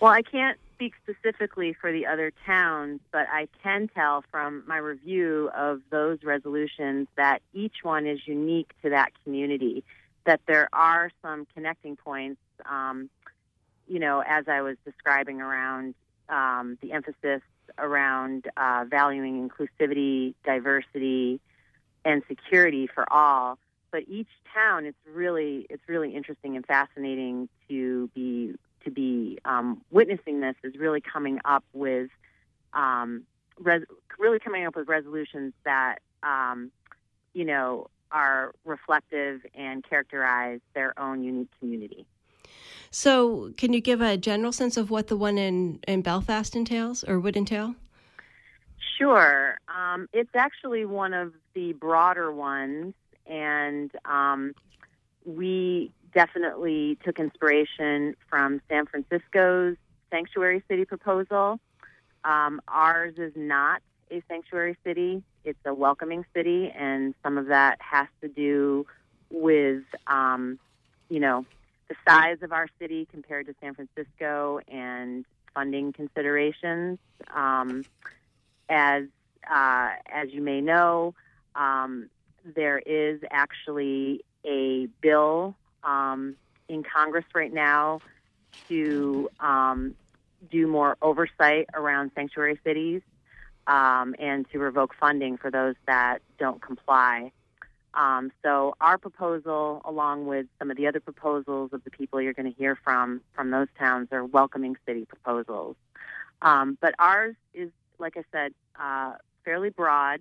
Well, 0.01 0.13
I 0.13 0.23
can't 0.23 0.59
speak 0.75 0.95
specifically 1.03 1.73
for 1.73 1.93
the 1.93 2.07
other 2.07 2.33
towns, 2.47 3.01
but 3.11 3.27
I 3.33 3.49
can 3.63 3.89
tell 3.89 4.25
from 4.31 4.63
my 4.67 4.77
review 4.77 5.51
of 5.57 5.81
those 5.91 6.23
resolutions 6.23 7.09
that 7.17 7.43
each 7.53 7.77
one 7.83 8.07
is 8.07 8.21
unique 8.27 8.71
to 8.83 8.91
that 8.91 9.13
community. 9.25 9.85
That 10.25 10.41
there 10.47 10.69
are 10.73 11.11
some 11.23 11.47
connecting 11.55 11.97
points 11.97 12.41
um, 12.67 13.09
you 13.89 13.99
know, 13.99 14.23
as 14.27 14.47
I 14.49 14.61
was 14.61 14.77
describing 14.85 15.41
around 15.41 15.95
um, 16.29 16.79
the 16.83 16.93
emphasis 16.93 17.41
around 17.79 18.47
uh, 18.57 18.85
valuing 18.89 19.49
inclusivity, 19.49 20.35
diversity, 20.45 21.41
and 22.05 22.23
security 22.29 22.87
for 22.87 23.11
all. 23.13 23.59
But 23.91 24.05
each 24.07 24.29
town, 24.53 24.85
it's 24.85 24.99
really 25.11 25.67
it's 25.71 25.83
really 25.89 26.15
interesting 26.15 26.57
and 26.57 26.67
fascinating 26.67 27.49
to 27.69 28.09
be 28.15 28.55
to 28.85 28.91
be 28.91 29.39
um, 29.45 29.83
witnessing 29.91 30.41
this. 30.41 30.57
Is 30.63 30.77
really 30.77 31.01
coming 31.01 31.41
up 31.45 31.65
with 31.73 32.11
um, 32.75 33.25
res- 33.59 33.87
really 34.19 34.39
coming 34.39 34.67
up 34.67 34.77
with 34.77 34.89
resolutions 34.89 35.55
that 35.65 36.01
um, 36.23 36.71
you 37.33 37.45
know 37.45 37.89
are 38.11 38.55
reflective 38.65 39.41
and 39.55 39.85
characterize 39.89 40.61
their 40.75 40.99
own 40.99 41.23
unique 41.23 41.51
community. 41.59 42.07
So, 42.91 43.53
can 43.57 43.73
you 43.73 43.81
give 43.81 44.01
a 44.01 44.17
general 44.17 44.53
sense 44.53 44.77
of 44.77 44.91
what 44.91 45.09
the 45.09 45.17
one 45.17 45.37
in, 45.37 45.81
in 45.87 46.03
Belfast 46.03 46.57
entails 46.57 47.05
or 47.05 47.21
would 47.21 47.37
entail? 47.37 47.75
Sure. 48.99 49.59
Um, 49.69 50.09
it's 50.13 50.35
actually 50.35 50.85
one 50.85 51.15
of 51.15 51.33
the 51.55 51.73
broader 51.75 52.33
ones, 52.33 52.95
and 53.27 53.91
um, 54.05 54.55
we 55.25 55.93
definitely 56.13 56.99
took 57.05 57.21
inspiration 57.21 58.17
from 58.29 58.61
San 58.69 58.87
Francisco's 58.87 59.77
sanctuary 60.11 60.65
city 60.69 60.85
proposal. 60.85 61.61
Um, 62.25 62.61
ours 62.67 63.15
is 63.19 63.33
not 63.37 63.83
a 64.11 64.21
sanctuary 64.29 64.77
city, 64.85 65.23
it's 65.45 65.59
a 65.65 65.73
welcoming 65.73 66.25
city, 66.35 66.73
and 66.77 67.15
some 67.23 67.39
of 67.39 67.47
that 67.47 67.81
has 67.81 68.09
to 68.21 68.29
do 68.29 68.85
with, 69.31 69.85
um, 70.09 70.59
you 71.09 71.21
know, 71.21 71.47
the 71.89 71.95
size 72.07 72.39
of 72.43 72.53
our 72.53 72.67
city 72.81 73.07
compared 73.13 73.47
to 73.47 73.55
San 73.61 73.75
Francisco 73.75 74.61
and 74.67 75.25
funding 75.55 75.93
considerations. 75.93 76.99
Um, 77.33 77.85
as 78.69 79.05
uh, 79.51 79.91
as 80.13 80.33
you 80.33 80.43
may 80.43 80.61
know, 80.61 81.15
um, 81.55 82.09
there 82.45 82.79
is 82.79 83.21
actually 83.31 84.25
a 84.45 84.87
bill 85.01 85.55
um, 85.85 86.37
in 86.69 86.83
Congress 86.83 87.25
right 87.35 87.53
now 87.53 88.01
to 88.69 89.31
um, 89.41 89.95
do 90.51 90.67
more 90.67 90.97
oversight 91.03 91.67
around 91.75 92.11
sanctuary 92.15 92.59
cities 92.65 93.03
um, 93.67 94.15
and 94.19 94.49
to 94.51 94.59
revoke 94.59 94.95
funding 94.99 95.37
for 95.37 95.51
those 95.51 95.75
that 95.87 96.19
don't 96.39 96.61
comply. 96.61 97.33
Um, 97.95 98.31
so 98.43 98.77
our 98.81 98.99
proposal, 98.99 99.83
along 99.85 100.27
with 100.27 100.47
some 100.59 100.71
of 100.71 100.77
the 100.77 100.87
other 100.87 101.01
proposals 101.01 101.71
of 101.73 101.83
the 101.85 101.91
people 101.91 102.21
you're 102.21 102.35
going 102.35 102.51
to 102.51 102.57
hear 102.57 102.77
from 102.77 103.23
from 103.35 103.51
those 103.51 103.69
towns, 103.79 104.09
are 104.13 104.25
welcoming 104.25 104.77
city 104.87 105.05
proposals. 105.05 105.77
Um, 106.41 106.79
but 106.81 106.95
ours 106.99 107.35
is, 107.55 107.71
like 107.99 108.17
I 108.17 108.25
said, 108.33 108.53
uh, 108.79 109.15
fairly 109.45 109.71
broad. 109.71 110.21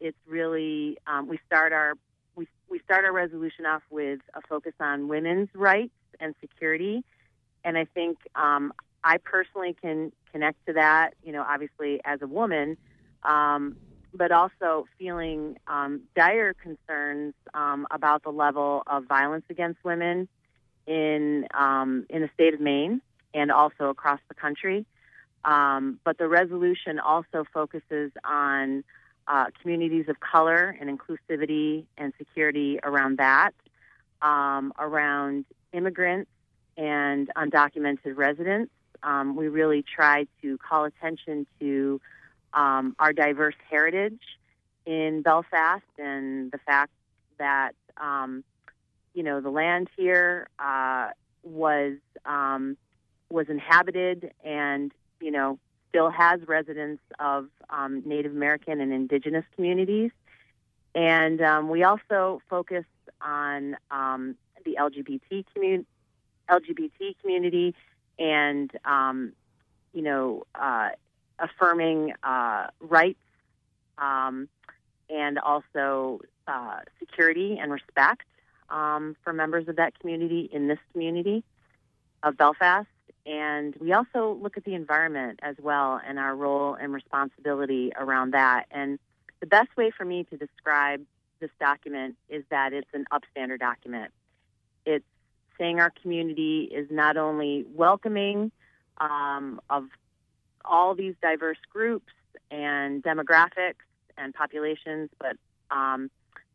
It's 0.00 0.18
really 0.26 0.98
um, 1.06 1.28
we 1.28 1.38
start 1.46 1.72
our 1.72 1.94
we 2.34 2.46
we 2.68 2.80
start 2.80 3.04
our 3.04 3.12
resolution 3.12 3.66
off 3.66 3.82
with 3.90 4.20
a 4.34 4.42
focus 4.42 4.74
on 4.80 5.08
women's 5.08 5.48
rights 5.54 5.94
and 6.20 6.34
security, 6.40 7.04
and 7.64 7.78
I 7.78 7.86
think 7.86 8.18
um, 8.34 8.72
I 9.02 9.18
personally 9.18 9.74
can 9.80 10.12
connect 10.32 10.64
to 10.66 10.74
that. 10.74 11.14
You 11.24 11.32
know, 11.32 11.44
obviously 11.46 12.00
as 12.04 12.20
a 12.22 12.26
woman, 12.26 12.76
um, 13.22 13.76
but 14.14 14.32
also 14.32 14.86
feeling 14.98 15.58
um, 15.66 16.02
dire 16.14 16.54
concerns 16.54 17.34
um, 17.54 17.86
about 17.90 18.22
the 18.22 18.30
level 18.30 18.82
of 18.86 19.04
violence 19.04 19.44
against 19.48 19.82
women 19.84 20.28
in 20.86 21.46
um, 21.54 22.06
in 22.10 22.22
the 22.22 22.30
state 22.34 22.54
of 22.54 22.60
Maine 22.60 23.00
and 23.34 23.50
also 23.50 23.90
across 23.90 24.20
the 24.28 24.34
country. 24.34 24.86
Um, 25.46 26.00
but 26.04 26.18
the 26.18 26.28
resolution 26.28 26.98
also 26.98 27.44
focuses 27.54 28.10
on 28.24 28.82
uh, 29.28 29.46
communities 29.62 30.06
of 30.08 30.18
color 30.20 30.76
and 30.80 30.90
inclusivity 30.90 31.84
and 31.96 32.12
security 32.18 32.78
around 32.82 33.18
that, 33.18 33.52
um, 34.22 34.72
around 34.78 35.44
immigrants 35.72 36.30
and 36.76 37.30
undocumented 37.36 38.16
residents. 38.16 38.72
Um, 39.02 39.36
we 39.36 39.46
really 39.48 39.82
try 39.82 40.26
to 40.42 40.58
call 40.58 40.84
attention 40.84 41.46
to 41.60 42.00
um, 42.52 42.96
our 42.98 43.12
diverse 43.12 43.54
heritage 43.70 44.20
in 44.84 45.22
Belfast 45.22 45.84
and 45.98 46.50
the 46.50 46.58
fact 46.58 46.92
that 47.38 47.72
um, 47.98 48.42
you 49.14 49.22
know 49.22 49.40
the 49.40 49.50
land 49.50 49.88
here 49.96 50.48
uh, 50.58 51.10
was 51.42 51.94
um, 52.24 52.76
was 53.30 53.48
inhabited 53.48 54.32
and 54.44 54.92
you 55.20 55.30
know 55.30 55.58
still 55.88 56.10
has 56.10 56.40
residents 56.46 57.02
of 57.18 57.46
um, 57.70 58.02
Native 58.04 58.32
American 58.32 58.80
and 58.80 58.92
Indigenous 58.92 59.44
communities, 59.54 60.10
and 60.94 61.40
um, 61.40 61.68
we 61.68 61.82
also 61.82 62.40
focus 62.48 62.84
on 63.20 63.76
um, 63.90 64.36
the 64.64 64.76
LGBT 64.80 65.44
community, 65.52 65.86
LGBT 66.50 67.16
community, 67.22 67.74
and 68.18 68.70
you 69.92 70.02
know 70.02 70.46
uh, 70.54 70.90
affirming 71.38 72.12
uh, 72.22 72.68
rights 72.80 73.18
um, 73.98 74.48
and 75.08 75.38
also 75.38 76.20
uh, 76.46 76.78
security 76.98 77.58
and 77.60 77.72
respect 77.72 78.22
um, 78.70 79.16
for 79.22 79.32
members 79.32 79.68
of 79.68 79.76
that 79.76 79.98
community 79.98 80.48
in 80.52 80.68
this 80.68 80.78
community 80.92 81.44
of 82.22 82.36
Belfast. 82.36 82.88
And 83.26 83.74
we 83.80 83.92
also 83.92 84.38
look 84.40 84.56
at 84.56 84.64
the 84.64 84.74
environment 84.74 85.40
as 85.42 85.56
well 85.60 86.00
and 86.06 86.18
our 86.18 86.34
role 86.34 86.74
and 86.74 86.92
responsibility 86.92 87.92
around 87.96 88.32
that. 88.32 88.66
And 88.70 89.00
the 89.40 89.46
best 89.46 89.76
way 89.76 89.90
for 89.90 90.04
me 90.04 90.24
to 90.30 90.36
describe 90.36 91.02
this 91.40 91.50
document 91.58 92.16
is 92.28 92.44
that 92.50 92.72
it's 92.72 92.88
an 92.94 93.04
upstander 93.12 93.58
document. 93.58 94.12
It's 94.84 95.04
saying 95.58 95.80
our 95.80 95.92
community 96.02 96.68
is 96.72 96.88
not 96.90 97.16
only 97.16 97.64
welcoming 97.74 98.52
um, 98.98 99.60
of 99.68 99.86
all 100.64 100.94
these 100.94 101.14
diverse 101.20 101.58
groups 101.70 102.12
and 102.50 103.02
demographics 103.02 103.84
and 104.16 104.34
populations, 104.34 105.10
but 105.18 105.36
um, 105.70 106.10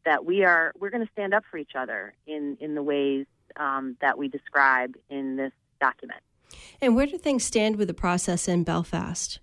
that 0.06 0.26
we 0.26 0.44
are 0.44 0.72
we're 0.80 0.90
going 0.90 1.06
to 1.06 1.12
stand 1.12 1.34
up 1.34 1.44
for 1.52 1.58
each 1.58 1.76
other 1.76 2.14
in 2.26 2.58
in 2.60 2.76
the 2.76 2.82
ways 2.82 3.26
um, 3.58 3.98
that 4.02 4.18
we 4.18 4.28
describe 4.28 4.96
in 5.10 5.36
this 5.36 5.52
document. 5.80 6.22
And 6.82 6.96
where 6.96 7.06
do 7.06 7.18
things 7.18 7.44
stand 7.44 7.76
with 7.76 7.88
the 7.88 7.94
process 7.94 8.48
in 8.48 8.64
Belfast? 8.64 9.40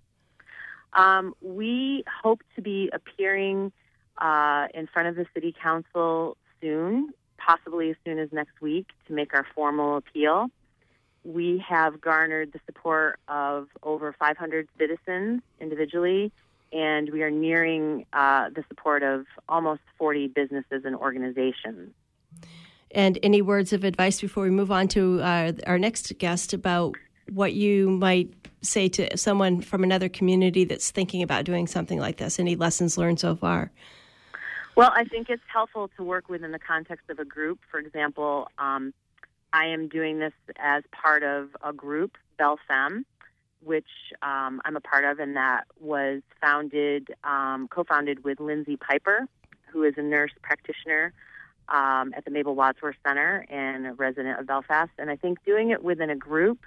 Um, 0.95 1.35
we 1.41 2.05
hope 2.23 2.43
to 2.57 2.63
be 2.63 2.91
appearing 2.93 3.73
uh, 4.19 4.69
in 4.75 4.87
front 4.87 5.09
of 5.09 5.17
the 5.17 5.27
city 5.35 5.55
council 5.63 6.37
soon, 6.61 7.13
possibly 7.37 7.91
as 7.91 7.97
soon 8.05 8.19
as 8.19 8.31
next 8.33 8.61
week, 8.61 8.89
to 9.07 9.13
make 9.13 9.35
our 9.35 9.47
formal 9.55 9.97
appeal 9.97 10.51
we 11.29 11.63
have 11.67 12.01
garnered 12.01 12.53
the 12.53 12.61
support 12.67 13.19
of 13.29 13.69
over 13.83 14.15
500 14.19 14.69
citizens 14.79 15.43
individually, 15.61 16.33
and 16.73 17.11
we 17.11 17.23
are 17.23 17.31
nearing 17.31 18.07
uh, 18.13 18.49
the 18.51 18.65
support 18.69 19.03
of 19.03 19.27
almost 19.49 19.83
40 19.99 20.29
businesses 20.29 20.85
and 20.85 20.97
organizations. 20.97 21.93
And 22.91 23.19
any 23.23 23.43
words 23.43 23.75
of 23.75 23.85
advice 23.85 24.21
before 24.21 24.45
we 24.45 24.51
move 24.51 24.71
on 24.71 24.89
to 24.89 25.21
uh, 25.21 25.53
our 25.67 25.79
next 25.79 26.17
guest 26.19 26.55
about 26.55 26.95
what 27.31 27.55
you 27.55 27.91
might 27.91 28.31
say 28.63 28.89
to 28.89 29.17
someone 29.17 29.61
from 29.61 29.85
another 29.85 30.09
community 30.09 30.65
that's 30.65 30.91
thinking 30.91 31.23
about 31.23 31.45
doing 31.45 31.67
something 31.67 31.99
like 31.99 32.17
this? 32.17 32.39
Any 32.39 32.57
lessons 32.57 32.99
learned 32.99 33.21
so 33.21 33.37
far? 33.37 33.71
Well, 34.75 34.93
I 34.95 35.05
think 35.05 35.29
it's 35.29 35.43
helpful 35.53 35.91
to 35.97 36.05
work 36.05 36.29
within 36.29 36.53
the 36.53 36.59
context 36.59 37.11
of 37.11 37.19
a 37.19 37.25
group. 37.25 37.59
For 37.71 37.81
example, 37.81 38.49
um, 38.59 38.95
I 39.53 39.67
am 39.67 39.89
doing 39.89 40.19
this 40.19 40.33
as 40.59 40.85
part 40.93 41.23
of 41.23 41.49
a 41.65 41.73
group, 41.73 42.17
Belfem, 42.39 43.05
which 43.65 43.89
um, 44.23 44.63
I'm 44.65 44.77
a 44.77 44.81
part 44.81 45.05
of, 45.05 45.19
and 45.19 45.37
that 45.37 45.65
was 45.81 46.23
founded, 46.41 47.09
um, 47.25 47.67
co-founded 47.69 48.23
with 48.23 48.39
Lindsay 48.39 48.77
Piper, 48.77 49.27
who 49.67 49.83
is 49.83 49.95
a 49.97 50.03
nurse 50.03 50.31
practitioner 50.43 51.13
um, 51.69 52.15
at 52.17 52.25
the 52.25 52.31
Mabel 52.31 52.55
Wadsworth 52.55 52.97
Center 53.07 53.45
and 53.51 53.87
a 53.87 53.93
resident 53.95 54.39
of 54.39 54.47
Belfast. 54.47 54.93
And 54.99 55.11
I 55.11 55.17
think 55.17 55.45
doing 55.45 55.71
it 55.71 55.83
within 55.83 56.11
a 56.11 56.17
group 56.17 56.61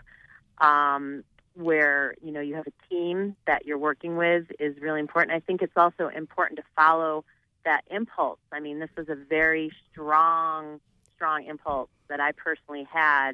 um, 0.62 1.24
where 1.56 2.16
you 2.24 2.32
know 2.32 2.40
you 2.40 2.56
have 2.56 2.68
a 2.68 2.90
team 2.90 3.36
that 3.46 3.66
you're 3.66 3.78
working 3.78 4.16
with 4.16 4.46
is 4.60 4.78
really 4.80 5.00
important. 5.00 5.36
I 5.36 5.42
think 5.42 5.62
it's 5.62 5.76
also 5.76 6.08
important 6.08 6.58
to 6.60 6.66
follow 6.76 7.26
that 7.66 7.84
impulse. 7.90 8.40
I 8.52 8.60
mean, 8.60 8.80
this 8.80 8.90
was 8.96 9.10
a 9.10 9.16
very 9.16 9.72
strong, 9.92 10.80
strong 11.16 11.46
impulse 11.46 11.90
that 12.08 12.20
I 12.20 12.32
personally 12.32 12.88
had, 12.92 13.34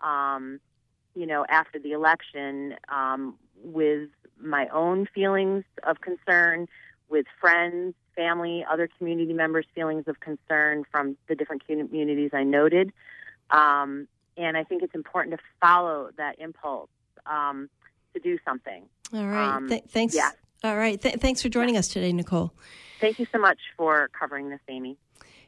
um, 0.00 0.60
you 1.14 1.26
know, 1.26 1.44
after 1.48 1.78
the 1.78 1.92
election 1.92 2.76
um, 2.88 3.36
with 3.62 4.10
my 4.40 4.68
own 4.68 5.06
feelings 5.14 5.64
of 5.84 6.00
concern, 6.00 6.68
with 7.08 7.26
friends, 7.40 7.94
family, 8.14 8.64
other 8.70 8.88
community 8.98 9.32
members' 9.32 9.66
feelings 9.74 10.04
of 10.06 10.20
concern 10.20 10.84
from 10.90 11.16
the 11.28 11.34
different 11.34 11.66
communities 11.66 12.30
I 12.32 12.44
noted. 12.44 12.92
Um, 13.50 14.08
and 14.36 14.56
I 14.56 14.64
think 14.64 14.82
it's 14.82 14.94
important 14.94 15.36
to 15.38 15.42
follow 15.60 16.10
that 16.16 16.38
impulse 16.38 16.90
um, 17.26 17.68
to 18.14 18.20
do 18.20 18.38
something. 18.44 18.84
All 19.12 19.26
right. 19.26 19.56
Um, 19.56 19.68
Th- 19.68 19.84
thanks. 19.88 20.14
Yeah. 20.14 20.30
All 20.62 20.76
right. 20.76 21.00
Th- 21.00 21.16
thanks 21.16 21.42
for 21.42 21.48
joining 21.48 21.74
yeah. 21.74 21.80
us 21.80 21.88
today, 21.88 22.12
Nicole. 22.12 22.52
Thank 23.00 23.18
you 23.18 23.26
so 23.32 23.38
much 23.38 23.58
for 23.76 24.08
covering 24.18 24.50
this, 24.50 24.60
Amy. 24.68 24.96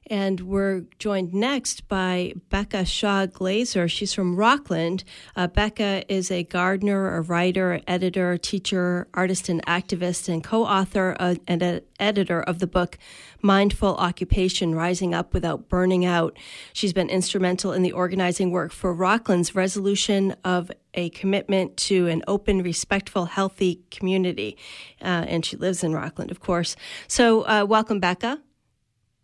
And 0.09 0.41
we're 0.43 0.85
joined 1.01 1.35
next 1.35 1.89
by 1.89 2.35
Becca 2.49 2.85
Shaw 2.85 3.27
Glazer. 3.27 3.91
She's 3.91 4.15
from 4.15 4.37
Rockland. 4.37 5.03
Uh, 5.35 5.49
Becca 5.49 6.05
is 6.09 6.31
a 6.31 6.45
gardener, 6.45 7.17
a 7.17 7.23
writer, 7.23 7.81
editor, 7.89 8.39
teacher, 8.39 9.09
artist, 9.15 9.49
and 9.49 9.65
activist, 9.67 10.29
and 10.29 10.45
co 10.45 10.65
author 10.65 11.17
uh, 11.19 11.35
and 11.49 11.61
an 11.61 11.81
editor 11.99 12.41
of 12.41 12.61
the 12.61 12.69
book 12.69 12.99
Mindful 13.43 13.97
Occupation 13.97 14.77
Rising 14.77 15.13
Up 15.13 15.35
Without 15.35 15.69
Burning 15.69 16.05
Out. 16.05 16.37
She's 16.73 16.93
been 16.93 17.11
instrumental 17.11 17.73
in 17.73 17.83
the 17.83 17.93
organizing 17.93 18.53
work 18.53 18.71
for 18.71 18.95
Rockland's 18.95 19.57
resolution 19.57 20.37
of 20.45 20.71
a 20.95 21.11
commitment 21.11 21.77
to 21.77 22.07
an 22.07 22.23
open, 22.29 22.63
respectful, 22.63 23.25
healthy 23.25 23.83
community. 23.91 24.57
Uh, 25.03 25.27
and 25.27 25.45
she 25.45 25.57
lives 25.57 25.83
in 25.83 25.93
Rockland, 25.93 26.31
of 26.31 26.39
course. 26.39 26.77
So, 27.09 27.43
uh, 27.43 27.67
welcome, 27.69 27.99
Becca. 27.99 28.41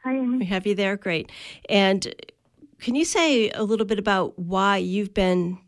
Hi, 0.05 0.17
Amy. 0.17 0.39
We 0.39 0.45
have 0.47 0.67
you 0.67 0.75
there. 0.75 0.97
Great. 0.97 1.31
And 1.69 2.13
can 2.81 2.97
you 2.97 3.05
say 3.05 3.51
a 3.51 3.63
little 3.63 3.87
bit 3.87 4.01
about 4.01 4.37
why 4.37 4.79
you've 4.79 5.15
been 5.15 5.59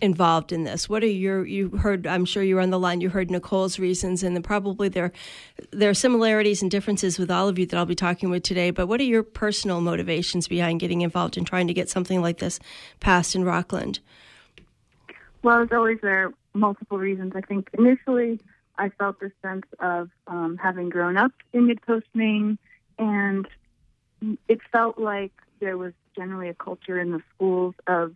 involved 0.00 0.52
in 0.52 0.64
this? 0.64 0.88
What 0.88 1.02
are 1.02 1.06
your 1.06 1.44
you 1.44 1.68
heard? 1.68 2.06
I'm 2.06 2.24
sure 2.24 2.42
you 2.42 2.54
were 2.54 2.62
on 2.62 2.70
the 2.70 2.78
line. 2.78 3.02
You 3.02 3.10
heard 3.10 3.30
Nicole's 3.30 3.78
reasons, 3.78 4.22
and 4.22 4.42
probably 4.42 4.88
there 4.88 5.12
there 5.70 5.90
are 5.90 5.94
similarities 5.94 6.62
and 6.62 6.70
differences 6.70 7.18
with 7.18 7.30
all 7.30 7.46
of 7.46 7.58
you 7.58 7.66
that 7.66 7.76
I'll 7.76 7.84
be 7.84 7.94
talking 7.94 8.30
with 8.30 8.42
today. 8.42 8.70
But 8.70 8.86
what 8.86 9.00
are 9.00 9.04
your 9.04 9.22
personal 9.22 9.82
motivations 9.82 10.48
behind 10.48 10.80
getting 10.80 11.02
involved 11.02 11.36
in 11.36 11.44
trying 11.44 11.66
to 11.66 11.74
get 11.74 11.90
something 11.90 12.22
like 12.22 12.38
this 12.38 12.58
passed 13.00 13.34
in 13.34 13.44
Rockland? 13.44 14.00
Well, 15.42 15.60
as 15.60 15.68
always, 15.72 15.98
there 16.00 16.26
are 16.26 16.34
multiple 16.54 16.96
reasons. 16.96 17.32
I 17.36 17.42
think 17.42 17.68
initially 17.78 18.40
I 18.78 18.88
felt 18.88 19.20
this 19.20 19.32
sense 19.42 19.66
of 19.78 20.08
um, 20.26 20.56
having 20.56 20.88
grown 20.88 21.18
up 21.18 21.32
in 21.52 21.66
Mid 21.66 21.84
Coast, 21.84 22.06
Maine 22.14 22.58
and 22.98 23.46
it 24.48 24.60
felt 24.70 24.98
like 24.98 25.32
there 25.60 25.76
was 25.76 25.92
generally 26.14 26.48
a 26.48 26.54
culture 26.54 27.00
in 27.00 27.12
the 27.12 27.22
schools 27.34 27.74
of 27.86 28.14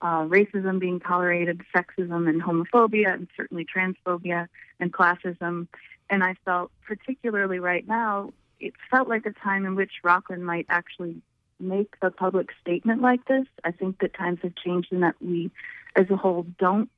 uh, 0.00 0.22
racism 0.24 0.78
being 0.78 1.00
tolerated, 1.00 1.60
sexism 1.74 2.28
and 2.28 2.42
homophobia, 2.42 3.12
and 3.14 3.28
certainly 3.36 3.66
transphobia 3.66 4.48
and 4.78 4.92
classism. 4.92 5.66
And 6.10 6.22
I 6.22 6.34
felt, 6.44 6.70
particularly 6.86 7.58
right 7.58 7.86
now, 7.86 8.32
it 8.60 8.74
felt 8.90 9.08
like 9.08 9.26
a 9.26 9.32
time 9.32 9.66
in 9.66 9.74
which 9.74 9.92
Rockland 10.02 10.44
might 10.44 10.66
actually 10.68 11.16
make 11.60 11.94
a 12.02 12.10
public 12.10 12.48
statement 12.60 13.02
like 13.02 13.24
this. 13.26 13.46
I 13.64 13.72
think 13.72 13.98
that 14.00 14.14
times 14.14 14.38
have 14.42 14.54
changed 14.54 14.92
in 14.92 15.00
that 15.00 15.16
we, 15.20 15.50
as 15.96 16.08
a 16.10 16.16
whole, 16.16 16.46
don't 16.58 16.90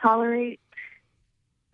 tolerate 0.00 0.60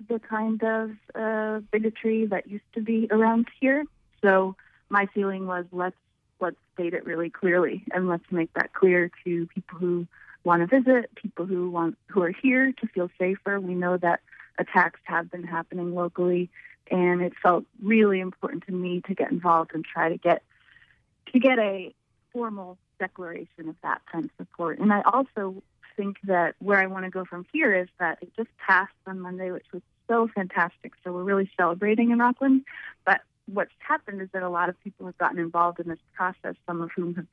the 0.08 0.20
kind 0.20 0.62
of 0.62 0.92
uh, 1.14 1.60
bigotry 1.72 2.26
that 2.26 2.48
used 2.48 2.72
to 2.74 2.80
be 2.80 3.08
around 3.10 3.48
here. 3.60 3.84
So 4.22 4.54
my 4.90 5.06
feeling 5.14 5.46
was 5.46 5.64
let's 5.72 5.96
let's 6.40 6.56
state 6.74 6.94
it 6.94 7.04
really 7.04 7.30
clearly 7.30 7.84
and 7.92 8.08
let's 8.08 8.24
make 8.30 8.52
that 8.54 8.72
clear 8.72 9.10
to 9.24 9.46
people 9.46 9.78
who 9.78 10.06
want 10.44 10.68
to 10.68 10.80
visit, 10.80 11.14
people 11.14 11.46
who 11.46 11.70
want 11.70 11.96
who 12.08 12.22
are 12.22 12.32
here 12.32 12.72
to 12.72 12.86
feel 12.88 13.10
safer. 13.18 13.58
We 13.60 13.74
know 13.74 13.96
that 13.96 14.20
attacks 14.58 15.00
have 15.04 15.30
been 15.30 15.44
happening 15.44 15.94
locally, 15.94 16.50
and 16.90 17.20
it 17.20 17.32
felt 17.42 17.64
really 17.82 18.20
important 18.20 18.66
to 18.66 18.72
me 18.72 19.02
to 19.06 19.14
get 19.14 19.30
involved 19.30 19.72
and 19.74 19.84
try 19.84 20.08
to 20.08 20.16
get 20.16 20.42
to 21.32 21.38
get 21.38 21.58
a 21.58 21.94
formal 22.32 22.78
declaration 22.98 23.68
of 23.68 23.76
that 23.82 24.00
kind 24.10 24.24
of 24.24 24.30
support. 24.36 24.78
And 24.78 24.92
I 24.92 25.02
also 25.02 25.62
think 25.96 26.16
that 26.24 26.54
where 26.60 26.80
I 26.80 26.86
want 26.86 27.04
to 27.04 27.10
go 27.10 27.24
from 27.24 27.44
here 27.52 27.74
is 27.74 27.88
that 27.98 28.18
it 28.22 28.34
just 28.36 28.50
passed 28.56 28.92
on 29.06 29.20
Monday, 29.20 29.50
which 29.50 29.66
was 29.72 29.82
so 30.08 30.28
fantastic. 30.34 30.92
So 31.04 31.12
we're 31.12 31.24
really 31.24 31.50
celebrating 31.56 32.10
in 32.10 32.18
Rockland. 32.18 32.64
But 33.04 33.20
what's 33.52 33.72
happened 33.78 34.20
is 34.20 34.28
that 34.32 34.42
a 34.42 34.48
lot 34.48 34.68
of 34.68 34.82
people 34.82 35.06
have 35.06 35.18
gotten 35.18 35.38
involved 35.38 35.80
in 35.80 35.88
this 35.88 35.98
process, 36.14 36.54
some 36.66 36.80
of 36.80 36.90
whom 36.94 37.14
have 37.14 37.26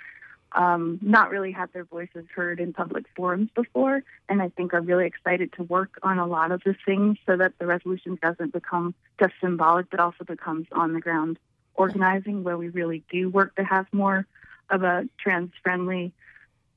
um, 0.52 1.00
not 1.02 1.32
really 1.32 1.52
had 1.52 1.72
their 1.74 1.84
voices 1.84 2.26
heard 2.34 2.60
in 2.60 2.72
public 2.72 3.06
forums 3.16 3.50
before, 3.56 4.04
and 4.30 4.42
I 4.42 4.50
think 4.50 4.74
are 4.74 4.82
really 4.82 5.06
excited 5.06 5.52
to 5.54 5.64
work 5.64 6.00
on 6.02 6.18
a 6.18 6.26
lot 6.26 6.52
of 6.52 6.62
the 6.64 6.76
things 6.86 7.18
so 7.26 7.36
that 7.36 7.54
the 7.60 7.66
resolution 7.66 8.18
doesn't 8.22 8.54
become 8.54 8.96
just 9.20 9.34
symbolic, 9.42 9.90
but 9.90 10.00
also 10.00 10.24
becomes 10.24 10.68
on 10.72 10.94
the 10.94 11.02
ground 11.02 11.38
organizing, 11.76 12.44
where 12.44 12.58
we 12.58 12.70
really 12.70 13.04
do 13.12 13.30
work 13.30 13.56
to 13.56 13.64
have 13.64 13.86
more 13.92 14.26
of 14.70 14.84
a 14.84 15.08
trans 15.20 15.52
friendly 15.62 16.14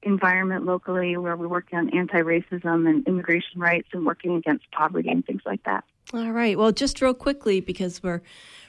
environment 0.02 0.64
locally, 0.64 1.16
where 1.16 1.36
we're 1.36 1.48
working 1.48 1.78
on 1.78 1.90
anti 1.90 2.20
racism 2.20 2.88
and 2.88 3.06
immigration 3.06 3.60
rights 3.60 3.88
and 3.92 4.04
working 4.04 4.36
against 4.36 4.70
poverty 4.72 5.08
and 5.08 5.24
things 5.24 5.42
like 5.46 5.62
that. 5.64 5.84
All 6.14 6.30
right. 6.32 6.56
Well, 6.56 6.72
just 6.72 7.02
real 7.02 7.12
quickly, 7.12 7.60
because 7.60 8.02
we're 8.02 8.22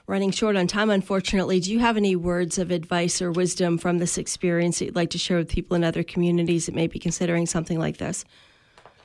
running 0.08 0.32
short 0.32 0.58
on 0.58 0.68
time, 0.68 0.90
unfortunately. 0.90 1.60
Do 1.62 1.72
you 1.72 1.80
have 1.80 1.96
any 1.96 2.16
words 2.16 2.58
of 2.58 2.72
advice 2.72 3.22
or 3.22 3.32
wisdom 3.32 3.78
from 3.78 4.00
this 4.00 4.18
experience 4.18 4.80
that 4.80 4.86
you'd 4.86 4.96
like 4.96 5.12
to 5.12 5.18
share 5.18 5.38
with 5.38 5.48
people 5.48 5.76
in 5.76 5.84
other 5.84 6.04
communities 6.04 6.66
that 6.66 6.76
may 6.76 6.88
be 6.88 7.00
considering 7.00 7.46
something 7.46 7.80
like 7.80 7.98
this? 7.98 8.26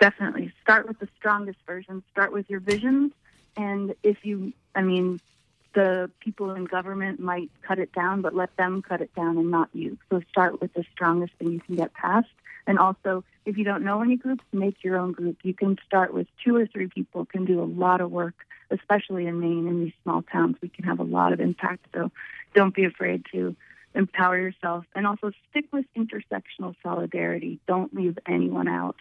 Definitely. 0.00 0.52
Start 0.62 0.88
with 0.88 0.98
the 0.98 1.08
strongest 1.16 1.58
version. 1.66 2.02
Start 2.10 2.32
with 2.32 2.50
your 2.50 2.58
visions. 2.58 3.12
And 3.56 3.94
if 4.02 4.24
you, 4.24 4.52
I 4.74 4.82
mean, 4.82 5.20
the 5.74 6.10
people 6.20 6.52
in 6.54 6.64
government 6.64 7.20
might 7.20 7.50
cut 7.62 7.78
it 7.78 7.92
down, 7.92 8.20
but 8.22 8.34
let 8.34 8.56
them 8.56 8.82
cut 8.82 9.00
it 9.00 9.14
down 9.14 9.38
and 9.38 9.50
not 9.50 9.68
you. 9.72 9.98
So 10.10 10.22
start 10.30 10.60
with 10.60 10.72
the 10.74 10.84
strongest 10.92 11.34
thing 11.34 11.52
you 11.52 11.60
can 11.60 11.76
get 11.76 11.92
past. 11.92 12.28
And 12.66 12.78
also, 12.78 13.22
if 13.46 13.58
you 13.58 13.64
don't 13.64 13.84
know 13.84 14.02
any 14.02 14.16
groups, 14.16 14.44
make 14.52 14.82
your 14.82 14.96
own 14.96 15.12
group. 15.12 15.38
You 15.42 15.54
can 15.54 15.78
start 15.86 16.14
with 16.14 16.26
two 16.44 16.56
or 16.56 16.66
three 16.66 16.88
people, 16.88 17.24
can 17.26 17.44
do 17.44 17.62
a 17.62 17.64
lot 17.64 18.00
of 18.00 18.10
work 18.10 18.34
especially 18.70 19.26
in 19.26 19.40
Maine, 19.40 19.66
in 19.66 19.84
these 19.84 19.92
small 20.02 20.22
towns, 20.22 20.56
we 20.60 20.68
can 20.68 20.84
have 20.84 20.98
a 20.98 21.04
lot 21.04 21.32
of 21.32 21.40
impact. 21.40 21.86
So 21.94 22.10
don't 22.54 22.74
be 22.74 22.84
afraid 22.84 23.24
to 23.32 23.56
empower 23.94 24.38
yourself 24.38 24.84
and 24.94 25.06
also 25.06 25.32
stick 25.50 25.66
with 25.72 25.84
intersectional 25.96 26.74
solidarity. 26.82 27.60
Don't 27.66 27.94
leave 27.94 28.18
anyone 28.26 28.68
out. 28.68 28.96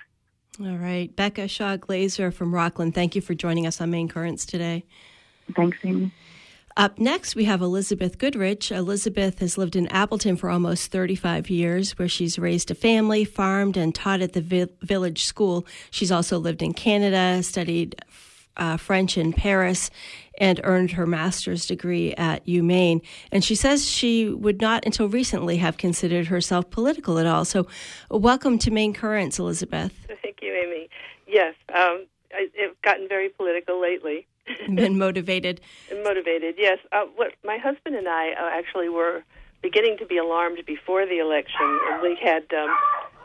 All 0.60 0.78
right. 0.78 1.14
Becca 1.16 1.48
Shaw 1.48 1.78
Glazer 1.78 2.32
from 2.32 2.54
Rockland, 2.54 2.94
thank 2.94 3.16
you 3.16 3.22
for 3.22 3.34
joining 3.34 3.66
us 3.66 3.82
on 3.82 3.90
Maine 3.90 4.08
Currents 4.08 4.46
today. 4.46 4.84
Thanks, 5.56 5.78
Amy. 5.84 6.12
Up 6.76 6.98
next, 6.98 7.36
we 7.36 7.44
have 7.44 7.62
Elizabeth 7.62 8.18
Goodrich. 8.18 8.72
Elizabeth 8.72 9.40
has 9.40 9.60
lived 9.60 9.76
in 9.76 9.88
Appleton 9.88 10.38
for 10.38 10.50
almost 10.50 10.92
35 10.92 11.50
years, 11.52 11.92
where 12.00 12.08
she's 12.08 12.40
raised 12.40 12.72
a 12.72 12.76
family, 12.76 13.26
farmed, 13.26 13.78
and 13.78 13.94
taught 13.94 14.22
at 14.22 14.34
the 14.34 14.42
vi- 14.42 14.68
village 14.82 15.24
school. 15.24 15.68
She's 15.92 16.12
also 16.12 16.40
lived 16.40 16.64
in 16.64 16.74
Canada, 16.74 17.44
studied 17.44 17.96
uh, 18.58 18.78
French 18.78 19.20
in 19.20 19.34
Paris 19.34 19.92
and 20.40 20.60
earned 20.64 20.92
her 20.92 21.06
master's 21.06 21.68
degree 21.68 22.14
at 22.16 22.44
UMaine. 22.48 23.02
And 23.32 23.44
she 23.44 23.54
says 23.54 23.88
she 23.88 24.30
would 24.30 24.60
not 24.60 24.84
until 24.84 25.08
recently 25.08 25.58
have 25.58 25.78
considered 25.78 26.28
herself 26.28 26.72
political 26.72 27.20
at 27.20 27.28
all. 27.28 27.46
So, 27.46 27.68
welcome 28.10 28.58
to 28.60 28.72
Maine 28.72 28.94
Currents, 28.94 29.38
Elizabeth. 29.38 29.94
Thank 30.24 30.40
you, 30.42 30.54
Amy. 30.54 30.90
Yes, 31.28 31.54
um, 31.70 32.08
I, 32.34 32.50
have 32.60 32.82
gotten 32.82 33.08
very 33.08 33.30
political 33.30 33.80
lately. 33.80 34.26
Been 34.68 34.98
motivated. 34.98 35.62
motivated, 36.04 36.56
yes. 36.58 36.80
Uh, 36.92 37.06
what 37.16 37.34
my 37.44 37.58
husband 37.58 37.96
and 37.96 38.08
I 38.08 38.32
uh, 38.32 38.50
actually 38.52 38.90
were 38.90 39.24
beginning 39.62 39.98
to 39.98 40.06
be 40.06 40.18
alarmed 40.18 40.60
before 40.66 41.06
the 41.06 41.20
election, 41.20 41.80
and 41.90 42.02
we 42.02 42.18
had 42.22 42.44
um, 42.54 42.70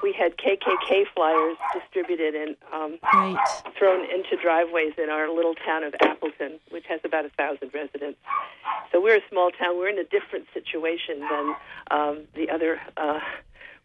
we 0.02 0.12
had 0.12 0.36
KKK 0.36 1.06
flyers 1.14 1.56
distributed 1.74 2.34
and 2.34 2.56
um, 2.72 2.98
right. 3.12 3.36
thrown 3.76 4.04
into 4.04 4.40
driveways 4.40 4.92
in 4.96 5.10
our 5.10 5.28
little 5.32 5.54
town 5.54 5.82
of 5.82 5.94
Appleton, 6.00 6.60
which 6.70 6.86
has 6.86 7.00
about 7.04 7.24
a 7.24 7.30
thousand 7.30 7.72
residents. 7.74 8.18
So 8.92 9.00
we're 9.02 9.16
a 9.16 9.28
small 9.28 9.50
town. 9.50 9.76
We're 9.76 9.88
in 9.88 9.98
a 9.98 10.04
different 10.04 10.46
situation 10.54 11.20
than 11.20 11.54
um, 11.90 12.20
the 12.34 12.50
other 12.50 12.80
uh, 12.96 13.20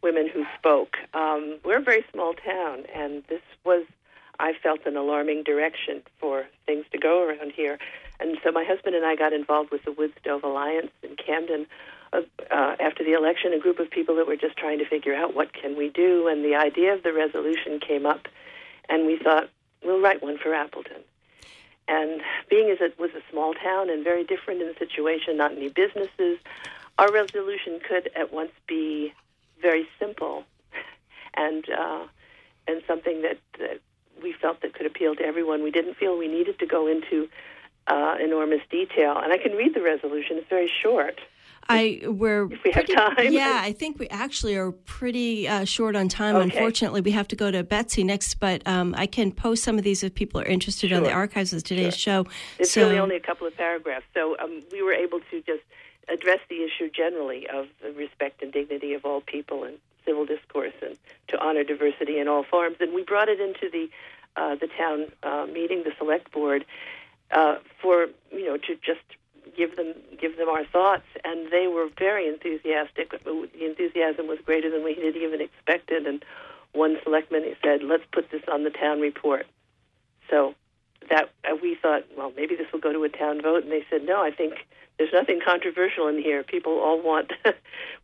women 0.01 0.29
who 0.31 0.45
spoke. 0.57 0.97
Um, 1.13 1.59
we're 1.63 1.79
a 1.79 1.83
very 1.83 2.05
small 2.13 2.33
town, 2.33 2.83
and 2.93 3.23
this 3.29 3.41
was, 3.65 3.85
I 4.39 4.53
felt, 4.53 4.85
an 4.85 4.97
alarming 4.97 5.43
direction 5.43 6.01
for 6.19 6.45
things 6.65 6.85
to 6.91 6.97
go 6.97 7.27
around 7.27 7.51
here. 7.51 7.77
And 8.19 8.37
so 8.43 8.51
my 8.51 8.63
husband 8.63 8.95
and 8.95 9.05
I 9.05 9.15
got 9.15 9.33
involved 9.33 9.71
with 9.71 9.83
the 9.83 9.91
Wood 9.91 10.13
Stove 10.19 10.43
Alliance 10.43 10.91
in 11.01 11.15
Camden 11.15 11.67
uh, 12.13 12.75
after 12.79 13.03
the 13.03 13.13
election, 13.13 13.53
a 13.53 13.59
group 13.59 13.79
of 13.79 13.89
people 13.89 14.15
that 14.15 14.27
were 14.27 14.35
just 14.35 14.57
trying 14.57 14.79
to 14.79 14.85
figure 14.85 15.15
out 15.15 15.35
what 15.35 15.53
can 15.53 15.75
we 15.75 15.89
do, 15.89 16.27
and 16.27 16.43
the 16.43 16.55
idea 16.55 16.93
of 16.93 17.03
the 17.03 17.13
resolution 17.13 17.79
came 17.79 18.05
up, 18.05 18.27
and 18.89 19.05
we 19.05 19.17
thought 19.17 19.49
we'll 19.83 20.01
write 20.01 20.21
one 20.21 20.37
for 20.37 20.53
Appleton. 20.53 21.01
And 21.87 22.21
being 22.49 22.69
as 22.69 22.77
it 22.79 22.97
was 22.97 23.11
a 23.11 23.31
small 23.31 23.53
town 23.53 23.89
and 23.89 24.03
very 24.03 24.23
different 24.23 24.61
in 24.61 24.67
the 24.67 24.75
situation, 24.77 25.37
not 25.37 25.51
any 25.51 25.69
businesses, 25.69 26.39
our 26.97 27.11
resolution 27.11 27.79
could 27.87 28.09
at 28.15 28.31
once 28.31 28.51
be 28.67 29.13
very 29.61 29.87
simple 29.99 30.43
and 31.33 31.65
uh, 31.69 32.05
and 32.67 32.81
something 32.87 33.23
that, 33.23 33.37
that 33.59 33.81
we 34.23 34.33
felt 34.33 34.61
that 34.61 34.73
could 34.73 34.85
appeal 34.85 35.15
to 35.15 35.23
everyone. 35.23 35.61
We 35.61 35.71
didn't 35.71 35.95
feel 35.95 36.17
we 36.17 36.27
needed 36.27 36.57
to 36.59 36.65
go 36.65 36.87
into 36.87 37.29
uh, 37.87 38.15
enormous 38.19 38.61
detail. 38.71 39.17
And 39.17 39.31
I 39.33 39.37
can 39.37 39.51
read 39.53 39.75
the 39.75 39.81
resolution; 39.81 40.37
it's 40.37 40.49
very 40.49 40.71
short. 40.81 41.19
I 41.69 42.01
we're 42.05 42.45
if 42.51 42.63
we 42.63 42.71
pretty, 42.71 42.93
have 42.93 43.15
time. 43.15 43.31
Yeah, 43.31 43.59
I 43.61 43.71
think 43.71 43.99
we 43.99 44.07
actually 44.09 44.55
are 44.55 44.71
pretty 44.71 45.47
uh, 45.47 45.65
short 45.65 45.95
on 45.95 46.09
time. 46.09 46.35
Okay. 46.35 46.43
Unfortunately, 46.43 47.01
we 47.01 47.11
have 47.11 47.27
to 47.29 47.35
go 47.35 47.51
to 47.51 47.63
Betsy 47.63 48.03
next, 48.03 48.35
but 48.35 48.65
um, 48.67 48.93
I 48.97 49.05
can 49.05 49.31
post 49.31 49.63
some 49.63 49.77
of 49.77 49.83
these 49.83 50.03
if 50.03 50.13
people 50.13 50.41
are 50.41 50.45
interested 50.45 50.91
on 50.91 51.03
the 51.03 51.11
archives 51.11 51.53
of 51.53 51.63
today's 51.63 51.95
show. 51.95 52.25
It's 52.59 52.71
so, 52.71 52.81
really 52.81 52.99
only 52.99 53.15
a 53.15 53.21
couple 53.21 53.47
of 53.47 53.55
paragraphs. 53.55 54.05
So 54.13 54.35
um, 54.39 54.61
we 54.71 54.81
were 54.81 54.93
able 54.93 55.19
to 55.31 55.41
just 55.41 55.63
address 56.09 56.39
the 56.49 56.63
issue 56.63 56.89
generally 56.89 57.47
of 57.47 57.67
the 57.81 57.91
respect 57.93 58.41
and 58.41 58.51
dignity 58.51 58.93
of 58.93 59.05
all 59.05 59.21
people 59.21 59.63
and 59.63 59.77
civil 60.05 60.25
discourse 60.25 60.73
and 60.81 60.97
to 61.29 61.39
honor 61.39 61.63
diversity 61.63 62.19
in 62.19 62.27
all 62.27 62.43
forms. 62.43 62.77
And 62.79 62.93
we 62.93 63.03
brought 63.03 63.29
it 63.29 63.39
into 63.39 63.69
the 63.69 63.89
uh, 64.35 64.55
the 64.55 64.67
town 64.67 65.05
uh, 65.21 65.45
meeting, 65.45 65.83
the 65.83 65.93
select 65.97 66.31
board, 66.31 66.65
uh, 67.31 67.57
for 67.81 68.07
you 68.31 68.45
know 68.45 68.57
to 68.57 68.75
just 68.75 69.01
give 69.55 69.75
them 69.75 69.93
give 70.19 70.37
them 70.37 70.49
our 70.49 70.65
thoughts, 70.65 71.05
and 71.23 71.51
they 71.51 71.67
were 71.67 71.87
very 71.97 72.27
enthusiastic. 72.27 73.11
The 73.23 73.49
enthusiasm 73.59 74.27
was 74.27 74.39
greater 74.45 74.69
than 74.69 74.83
we 74.83 74.95
had 74.95 75.15
even 75.15 75.41
expected, 75.41 76.07
and 76.07 76.23
one 76.71 76.97
selectman 77.03 77.43
said, 77.63 77.83
"Let's 77.83 78.03
put 78.11 78.31
this 78.31 78.43
on 78.51 78.63
the 78.63 78.69
town 78.69 78.99
report." 78.99 79.45
So 80.29 80.55
that 81.09 81.29
uh, 81.43 81.55
we 81.61 81.75
thought, 81.75 82.03
well, 82.17 82.31
maybe 82.35 82.55
this 82.55 82.67
will 82.71 82.79
go 82.79 82.93
to 82.93 83.03
a 83.03 83.09
town 83.09 83.41
vote, 83.41 83.63
and 83.63 83.71
they 83.71 83.85
said, 83.89 84.03
"No, 84.03 84.23
I 84.23 84.31
think 84.31 84.65
there's 84.97 85.13
nothing 85.13 85.41
controversial 85.45 86.07
in 86.07 86.21
here. 86.21 86.43
People 86.43 86.79
all 86.79 87.01
want, 87.01 87.31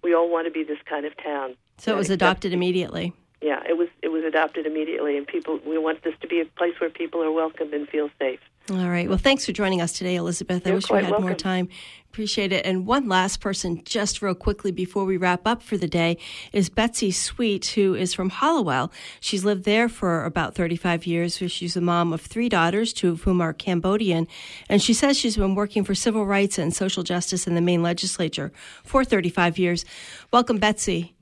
we 0.04 0.14
all 0.14 0.30
want 0.30 0.48
to 0.48 0.52
be 0.52 0.64
this 0.64 0.80
kind 0.86 1.06
of 1.06 1.16
town." 1.18 1.56
So 1.80 1.94
it 1.94 1.98
was 1.98 2.10
adopted 2.10 2.54
immediately. 2.54 3.14
Yeah, 3.42 3.64
it 3.68 3.78
was 3.78 3.88
it 4.02 4.10
was 4.10 4.24
adopted 4.24 4.66
immediately, 4.66 5.18
and 5.18 5.26
people 5.26 5.60
we 5.66 5.78
want 5.78 6.04
this 6.04 6.14
to 6.22 6.28
be 6.28 6.42
a 6.42 6.46
place 6.46 6.74
where 6.80 6.90
people 6.90 7.24
are 7.24 7.32
welcome 7.32 7.74
and 7.74 7.88
feel 7.88 8.10
safe. 8.20 8.40
All 8.72 8.90
right. 8.90 9.10
Well, 9.10 9.18
thanks 9.18 9.46
for 9.46 9.52
joining 9.52 9.82
us 9.82 9.94
today, 9.94 10.16
Elizabeth. 10.16 10.62
I 10.66 10.70
You're 10.70 10.78
wish 10.78 10.92
we 10.92 11.04
had 11.04 11.20
more 11.20 11.34
time. 11.34 11.70
Appreciate 12.12 12.52
it. 12.52 12.66
And 12.66 12.86
one 12.86 13.08
last 13.08 13.40
person, 13.40 13.84
just 13.84 14.22
real 14.22 14.36
quickly 14.36 14.72
before 14.72 15.06
we 15.06 15.18
wrap 15.18 15.48
up 15.48 15.64
for 15.64 15.76
the 15.76 15.88
day, 15.88 16.18
is 16.54 16.70
Betsy 16.70 17.10
Sweet, 17.10 17.66
who 17.68 17.96
is 17.96 18.14
from 18.14 18.30
Hallowell. 18.30 18.92
She's 19.20 19.44
lived 19.44 19.64
there 19.64 19.90
for 19.90 20.24
about 20.26 20.54
35 20.54 21.08
years. 21.08 21.38
She's 21.38 21.76
a 21.76 21.82
mom 21.82 22.14
of 22.14 22.22
three 22.22 22.50
daughters, 22.50 22.94
two 22.94 23.10
of 23.10 23.24
whom 23.24 23.42
are 23.42 23.54
Cambodian. 23.54 24.28
And 24.68 24.84
she 24.84 24.94
says 24.94 25.18
she's 25.18 25.38
been 25.38 25.56
working 25.56 25.84
for 25.84 25.96
civil 25.96 26.26
rights 26.26 26.60
and 26.60 26.76
social 26.76 27.02
justice 27.02 27.48
in 27.48 27.56
the 27.56 27.62
Maine 27.62 27.82
legislature 27.82 28.52
for 28.84 29.04
35 29.04 29.58
years. 29.58 29.84
Welcome, 30.32 30.58
Betsy. 30.58 31.16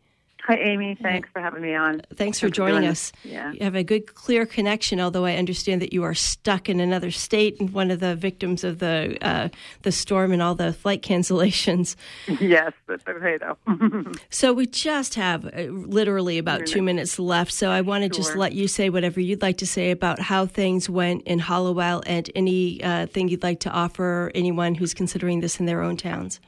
Hi, 0.48 0.56
Amy. 0.56 0.96
Thanks 0.96 1.28
for 1.34 1.42
having 1.42 1.62
me 1.62 1.76
on. 1.76 2.04
Thanks 2.16 2.40
for 2.40 2.50
joining 2.50 2.86
us. 2.86 3.12
Yeah. 3.26 3.52
You 3.52 3.60
have 3.66 3.76
a 3.76 3.84
good, 3.84 4.16
clear 4.16 4.46
connection, 4.46 5.02
although 5.02 5.26
I 5.26 5.36
understand 5.36 5.82
that 5.82 5.92
you 5.92 6.04
are 6.04 6.14
stuck 6.14 6.70
in 6.70 6.80
another 6.80 7.12
state 7.12 7.60
and 7.60 7.74
one 7.74 7.92
of 7.92 8.00
the 8.00 8.16
victims 8.16 8.64
of 8.64 8.80
the 8.80 9.18
uh, 9.22 9.50
the 9.82 9.92
storm 9.92 10.32
and 10.32 10.42
all 10.42 10.56
the 10.56 10.72
flight 10.72 11.02
cancellations. 11.02 11.98
yes, 12.40 12.72
that's 12.88 13.06
okay 13.06 13.38
though. 13.38 14.14
So 14.30 14.54
we 14.54 14.68
just 14.68 15.16
have 15.16 15.46
uh, 15.48 15.64
literally 15.64 16.38
about 16.38 16.66
two 16.66 16.82
minutes 16.82 17.20
left. 17.20 17.52
So 17.52 17.70
I 17.70 17.82
want 17.82 18.04
to 18.04 18.10
just 18.10 18.38
let 18.38 18.54
you 18.54 18.70
say 18.70 18.90
whatever 18.90 19.20
you'd 19.20 19.42
like 19.42 19.58
to 19.58 19.68
say 19.68 19.92
about 19.92 20.18
how 20.20 20.46
things 20.46 20.90
went 20.90 21.24
in 21.24 21.40
Hallowell 21.40 22.04
and 22.06 22.30
any 22.36 22.82
uh, 22.82 23.08
thing 23.08 23.28
you'd 23.28 23.44
like 23.44 23.60
to 23.62 23.70
offer 23.70 24.32
anyone 24.34 24.76
who's 24.76 24.94
considering 24.94 25.42
this 25.42 25.60
in 25.60 25.66
their 25.66 25.82
own 25.82 25.98
towns. 25.98 26.40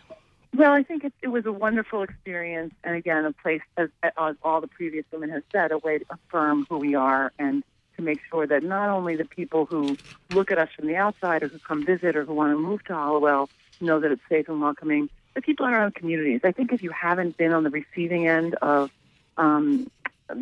Well, 0.56 0.72
I 0.74 0.84
think 0.84 1.04
it, 1.04 1.14
it 1.22 1.28
was 1.28 1.46
a 1.46 1.52
wonderful 1.52 2.02
experience, 2.02 2.74
and 2.84 2.96
again, 2.96 3.24
a 3.26 3.32
place, 3.32 3.62
as, 3.78 3.90
as 4.04 4.36
all 4.44 4.62
the 4.62 4.68
previous 4.68 5.06
women 5.12 5.30
have 5.30 5.44
said, 5.52 5.72
a 5.72 5.78
way 5.78 6.00
to 6.00 6.06
affirm 6.10 6.66
who 6.70 6.80
we 6.80 6.96
are 6.96 7.32
and 7.38 7.64
to 7.98 8.02
make 8.02 8.20
sure 8.30 8.48
that 8.48 8.64
not 8.64 8.90
only 8.90 9.16
the 9.16 9.26
people 9.26 9.66
who 9.66 9.96
look 10.32 10.52
at 10.52 10.58
us 10.58 10.70
from 10.76 10.88
the 10.88 10.96
outside 10.96 11.44
or 11.44 11.50
who 11.50 11.60
come 11.60 11.86
visit 11.86 12.16
or 12.16 12.26
who 12.26 12.34
want 12.34 12.52
to 12.52 12.58
move 12.58 12.84
to 12.86 12.94
Hallowell 12.94 13.50
know 13.80 14.00
that 14.00 14.12
it's 14.12 14.22
safe 14.28 14.50
and 14.50 14.60
welcoming, 14.60 15.10
but 15.34 15.44
people 15.44 15.66
in 15.66 15.74
our 15.74 15.84
own 15.84 15.92
communities. 15.92 16.42
I 16.44 16.52
think 16.52 16.74
if 16.74 16.82
you 16.82 16.90
haven't 16.90 17.38
been 17.38 17.54
on 17.54 17.64
the 17.64 17.70
receiving 17.70 18.28
end 18.28 18.56
of 18.56 18.92
um, 19.38 19.90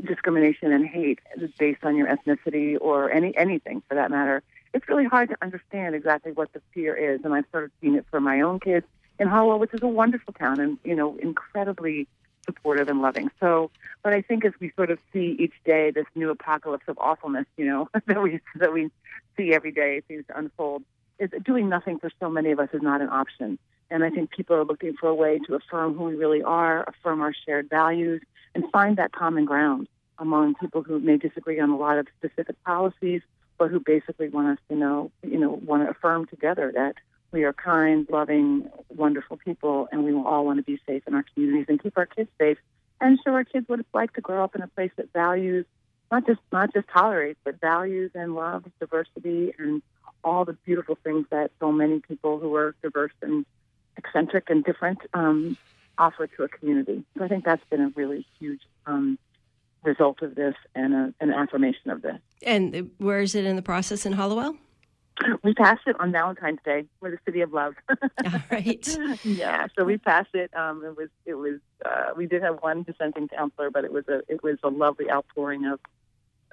discrimination 0.03 0.71
and 0.71 0.85
hate 0.85 1.19
based 1.57 1.83
on 1.83 1.95
your 1.95 2.07
ethnicity 2.07 2.77
or 2.79 3.11
any 3.11 3.35
anything 3.35 3.83
for 3.87 3.95
that 3.95 4.09
matter, 4.09 4.41
it's 4.73 4.87
really 4.87 5.05
hard 5.05 5.29
to 5.29 5.37
understand 5.41 5.95
exactly 5.95 6.31
what 6.31 6.51
the 6.53 6.61
fear 6.73 6.95
is. 6.95 7.23
And 7.23 7.33
I've 7.33 7.45
sort 7.51 7.65
of 7.65 7.71
seen 7.81 7.95
it 7.95 8.05
for 8.09 8.19
my 8.19 8.41
own 8.41 8.59
kids 8.59 8.85
in 9.19 9.27
Hallowell, 9.27 9.59
which 9.59 9.73
is 9.73 9.81
a 9.81 9.87
wonderful 9.87 10.33
town 10.33 10.59
and 10.59 10.77
you 10.83 10.95
know 10.95 11.17
incredibly 11.17 12.07
supportive 12.45 12.87
and 12.87 13.01
loving. 13.01 13.29
So, 13.39 13.69
but 14.03 14.13
I 14.13 14.21
think 14.21 14.45
as 14.45 14.53
we 14.59 14.71
sort 14.75 14.89
of 14.89 14.99
see 15.13 15.35
each 15.37 15.53
day 15.65 15.91
this 15.91 16.05
new 16.15 16.29
apocalypse 16.29 16.85
of 16.87 16.97
awfulness, 16.97 17.45
you 17.57 17.65
know, 17.65 17.89
that 18.07 18.21
we 18.21 18.39
that 18.55 18.73
we 18.73 18.89
see 19.35 19.53
every 19.53 19.71
day 19.71 20.01
seems 20.07 20.25
to 20.27 20.37
unfold, 20.37 20.83
is 21.19 21.29
doing 21.43 21.69
nothing 21.69 21.99
for 21.99 22.09
so 22.19 22.29
many 22.29 22.51
of 22.51 22.59
us 22.59 22.69
is 22.73 22.81
not 22.81 23.01
an 23.01 23.09
option. 23.09 23.59
And 23.89 24.03
I 24.03 24.09
think 24.09 24.31
people 24.31 24.55
are 24.55 24.65
looking 24.65 24.95
for 24.99 25.07
a 25.07 25.15
way 25.15 25.39
to 25.47 25.55
affirm 25.55 25.95
who 25.95 26.05
we 26.05 26.15
really 26.15 26.43
are, 26.43 26.83
affirm 26.83 27.21
our 27.21 27.33
shared 27.45 27.69
values, 27.69 28.21
and 28.53 28.65
find 28.71 28.97
that 28.97 29.11
common 29.13 29.45
ground 29.45 29.87
among 30.19 30.55
people 30.55 30.83
who 30.83 30.99
may 30.99 31.17
disagree 31.17 31.59
on 31.59 31.69
a 31.69 31.77
lot 31.77 31.97
of 31.97 32.07
specific 32.17 32.61
policies, 32.63 33.21
but 33.57 33.69
who 33.69 33.79
basically 33.79 34.29
want 34.29 34.47
us 34.47 34.57
to 34.69 34.75
know, 34.75 35.11
you 35.23 35.37
know, 35.37 35.51
want 35.51 35.83
to 35.83 35.89
affirm 35.89 36.25
together 36.25 36.71
that 36.75 36.95
we 37.31 37.43
are 37.43 37.53
kind, 37.53 38.07
loving, 38.09 38.69
wonderful 38.89 39.37
people, 39.37 39.87
and 39.91 40.03
we 40.03 40.13
all 40.13 40.45
want 40.45 40.57
to 40.57 40.63
be 40.63 40.79
safe 40.87 41.03
in 41.07 41.13
our 41.13 41.25
communities 41.33 41.65
and 41.69 41.81
keep 41.81 41.97
our 41.97 42.05
kids 42.05 42.29
safe 42.39 42.57
and 42.99 43.19
show 43.23 43.31
our 43.31 43.43
kids 43.43 43.67
what 43.67 43.79
it's 43.79 43.93
like 43.93 44.13
to 44.13 44.21
grow 44.21 44.43
up 44.43 44.55
in 44.55 44.61
a 44.61 44.67
place 44.67 44.91
that 44.95 45.11
values 45.13 45.65
not 46.11 46.25
just 46.25 46.39
not 46.51 46.73
just 46.73 46.87
tolerates, 46.87 47.39
but 47.43 47.59
values 47.59 48.11
and 48.15 48.33
loves 48.33 48.65
diversity 48.79 49.53
and 49.57 49.81
all 50.23 50.45
the 50.45 50.53
beautiful 50.53 50.97
things 51.03 51.25
that 51.31 51.51
so 51.59 51.71
many 51.71 51.99
people 51.99 52.39
who 52.39 52.55
are 52.55 52.75
diverse 52.81 53.11
and 53.21 53.45
eccentric 53.97 54.49
and 54.49 54.63
different 54.63 54.99
um, 55.13 55.57
offer 55.97 56.27
to 56.27 56.43
a 56.43 56.47
community. 56.47 57.03
So 57.17 57.23
I 57.23 57.27
think 57.27 57.45
that's 57.45 57.63
been 57.69 57.81
a 57.81 57.89
really 57.95 58.25
huge 58.39 58.61
um, 58.85 59.17
result 59.83 60.21
of 60.21 60.35
this 60.35 60.55
and 60.75 60.93
a, 60.93 61.13
an 61.19 61.31
affirmation 61.31 61.91
of 61.91 62.01
this. 62.01 62.19
And 62.43 62.91
where 62.97 63.19
is 63.19 63.35
it 63.35 63.45
in 63.45 63.55
the 63.55 63.61
process 63.61 64.05
in 64.05 64.13
Hallowell? 64.13 64.55
We 65.43 65.53
passed 65.53 65.81
it 65.87 65.99
on 65.99 66.11
Valentine's 66.11 66.59
Day. 66.63 66.85
We're 67.01 67.11
the 67.11 67.19
city 67.25 67.41
of 67.41 67.53
love. 67.53 67.75
All 67.89 68.31
right. 68.51 68.97
yeah, 69.23 69.67
so 69.75 69.83
we 69.83 69.97
passed 69.97 70.33
it. 70.33 70.51
Um, 70.55 70.83
it 70.83 70.97
was 70.97 71.09
it 71.25 71.35
was 71.35 71.59
uh, 71.85 72.13
we 72.15 72.27
did 72.27 72.43
have 72.43 72.57
one 72.61 72.83
dissenting 72.83 73.27
counselor, 73.27 73.69
but 73.69 73.83
it 73.83 73.91
was 73.91 74.07
a 74.07 74.21
it 74.27 74.43
was 74.43 74.57
a 74.63 74.69
lovely 74.69 75.09
outpouring 75.09 75.65
of 75.65 75.79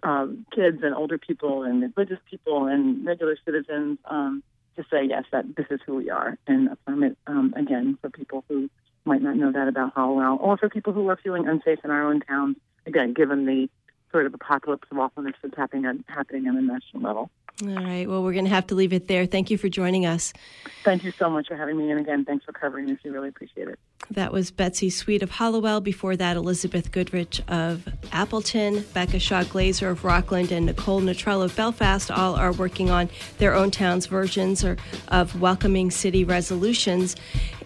um, 0.02 0.46
kids 0.54 0.78
and 0.82 0.94
older 0.94 1.18
people 1.18 1.62
and 1.62 1.92
religious 1.96 2.18
people 2.30 2.66
and 2.66 3.06
regular 3.06 3.36
citizens 3.44 3.98
um, 4.06 4.42
to 4.76 4.84
say 4.90 5.04
yes 5.04 5.24
that 5.32 5.56
this 5.56 5.66
is 5.70 5.80
who 5.86 5.96
we 5.96 6.10
are 6.10 6.36
and 6.46 6.68
affirm 6.72 7.04
it 7.04 7.16
um, 7.26 7.54
again 7.56 7.98
for 8.00 8.10
people 8.10 8.44
who 8.48 8.68
might 9.04 9.22
not 9.22 9.36
know 9.36 9.52
that 9.52 9.68
about 9.68 9.92
Hallowell 9.94 10.38
or 10.40 10.56
for 10.56 10.68
people 10.68 10.92
who 10.92 11.08
are 11.08 11.18
feeling 11.22 11.46
unsafe 11.46 11.78
in 11.84 11.90
our 11.90 12.06
own 12.06 12.20
towns. 12.20 12.56
Again, 12.86 13.14
given 13.14 13.46
the 13.46 13.68
sort 14.14 14.26
of 14.26 14.34
apocalypse 14.34 14.86
of 14.92 14.98
awfulness 14.98 15.34
that's 15.42 15.56
happening 15.56 15.86
on, 15.86 16.04
happening 16.06 16.46
on 16.46 16.56
a 16.56 16.62
national 16.62 17.02
level. 17.02 17.30
All 17.62 17.68
right. 17.68 18.08
Well, 18.08 18.22
we're 18.22 18.32
going 18.32 18.46
to 18.46 18.50
have 18.50 18.66
to 18.68 18.74
leave 18.74 18.92
it 18.92 19.06
there. 19.06 19.26
Thank 19.26 19.48
you 19.48 19.58
for 19.58 19.68
joining 19.68 20.06
us. 20.06 20.32
Thank 20.84 21.04
you 21.04 21.12
so 21.12 21.30
much 21.30 21.46
for 21.48 21.56
having 21.56 21.78
me, 21.78 21.90
and 21.90 22.00
again, 22.00 22.24
thanks 22.24 22.44
for 22.44 22.52
covering 22.52 22.86
this. 22.86 22.98
We 23.04 23.10
really 23.10 23.28
appreciate 23.28 23.68
it. 23.68 23.78
That 24.10 24.32
was 24.32 24.50
Betsy 24.50 24.90
Sweet 24.90 25.22
of 25.22 25.30
Hallowell. 25.30 25.80
Before 25.80 26.16
that, 26.16 26.36
Elizabeth 26.36 26.92
Goodrich 26.92 27.40
of 27.48 27.88
Appleton, 28.12 28.84
Becca 28.92 29.18
Shaw 29.18 29.44
Glazer 29.44 29.90
of 29.90 30.04
Rockland, 30.04 30.52
and 30.52 30.66
Nicole 30.66 31.00
Luttrell 31.00 31.42
of 31.42 31.56
Belfast 31.56 32.10
all 32.10 32.34
are 32.34 32.52
working 32.52 32.90
on 32.90 33.08
their 33.38 33.54
own 33.54 33.70
town's 33.70 34.06
versions 34.06 34.64
or, 34.64 34.76
of 35.08 35.40
welcoming 35.40 35.90
city 35.90 36.24
resolutions. 36.24 37.16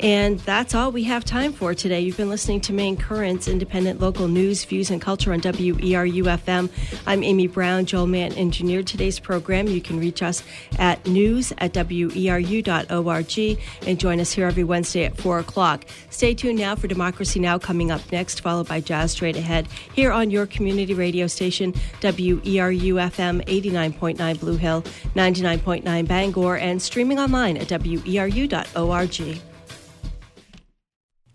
And 0.00 0.38
that's 0.40 0.74
all 0.74 0.92
we 0.92 1.04
have 1.04 1.24
time 1.24 1.52
for 1.52 1.74
today. 1.74 2.00
You've 2.00 2.16
been 2.16 2.30
listening 2.30 2.60
to 2.62 2.72
Maine 2.72 2.96
Currents, 2.96 3.48
independent 3.48 4.00
local 4.00 4.28
news, 4.28 4.64
views, 4.64 4.90
and 4.90 5.00
culture 5.00 5.32
on 5.32 5.40
WERU 5.40 6.26
FM. 6.38 6.70
I'm 7.06 7.22
Amy 7.22 7.46
Brown. 7.46 7.86
Joel 7.86 8.06
Mann 8.06 8.32
engineered 8.32 8.86
today's 8.86 9.18
program. 9.20 9.66
You 9.68 9.80
can 9.80 9.98
reach 9.98 10.22
us 10.22 10.42
at 10.78 11.06
news 11.06 11.52
at 11.58 11.72
weru.org 11.74 13.58
and 13.86 14.00
join 14.00 14.20
us 14.20 14.32
here 14.32 14.46
every 14.46 14.64
Wednesday 14.64 15.04
at 15.04 15.16
4 15.16 15.38
o'clock. 15.38 15.84
Stay 16.10 16.34
tuned 16.34 16.58
now 16.58 16.74
for 16.74 16.86
Democracy 16.86 17.40
Now! 17.40 17.58
coming 17.58 17.90
up 17.90 18.00
next, 18.10 18.40
followed 18.40 18.68
by 18.68 18.80
Jazz 18.80 19.12
Straight 19.12 19.36
Ahead 19.36 19.68
here 19.94 20.12
on 20.12 20.30
your 20.30 20.46
community 20.46 20.94
radio 20.94 21.26
station, 21.26 21.72
WERU 22.00 22.94
FM 22.94 23.44
89.9 23.44 24.40
Blue 24.40 24.56
Hill, 24.56 24.82
99.9 25.14 26.08
Bangor, 26.08 26.56
and 26.56 26.80
streaming 26.80 27.18
online 27.18 27.56
at 27.56 27.68
weru.org. 27.68 29.47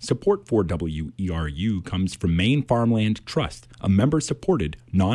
Support 0.03 0.49
for 0.49 0.65
WERU 0.65 1.85
comes 1.85 2.13
from 2.13 2.35
Maine 2.35 2.61
Farmland 2.61 3.25
Trust, 3.25 3.69
a 3.79 3.87
member 3.87 4.19
supported, 4.19 4.75
non 4.91 5.11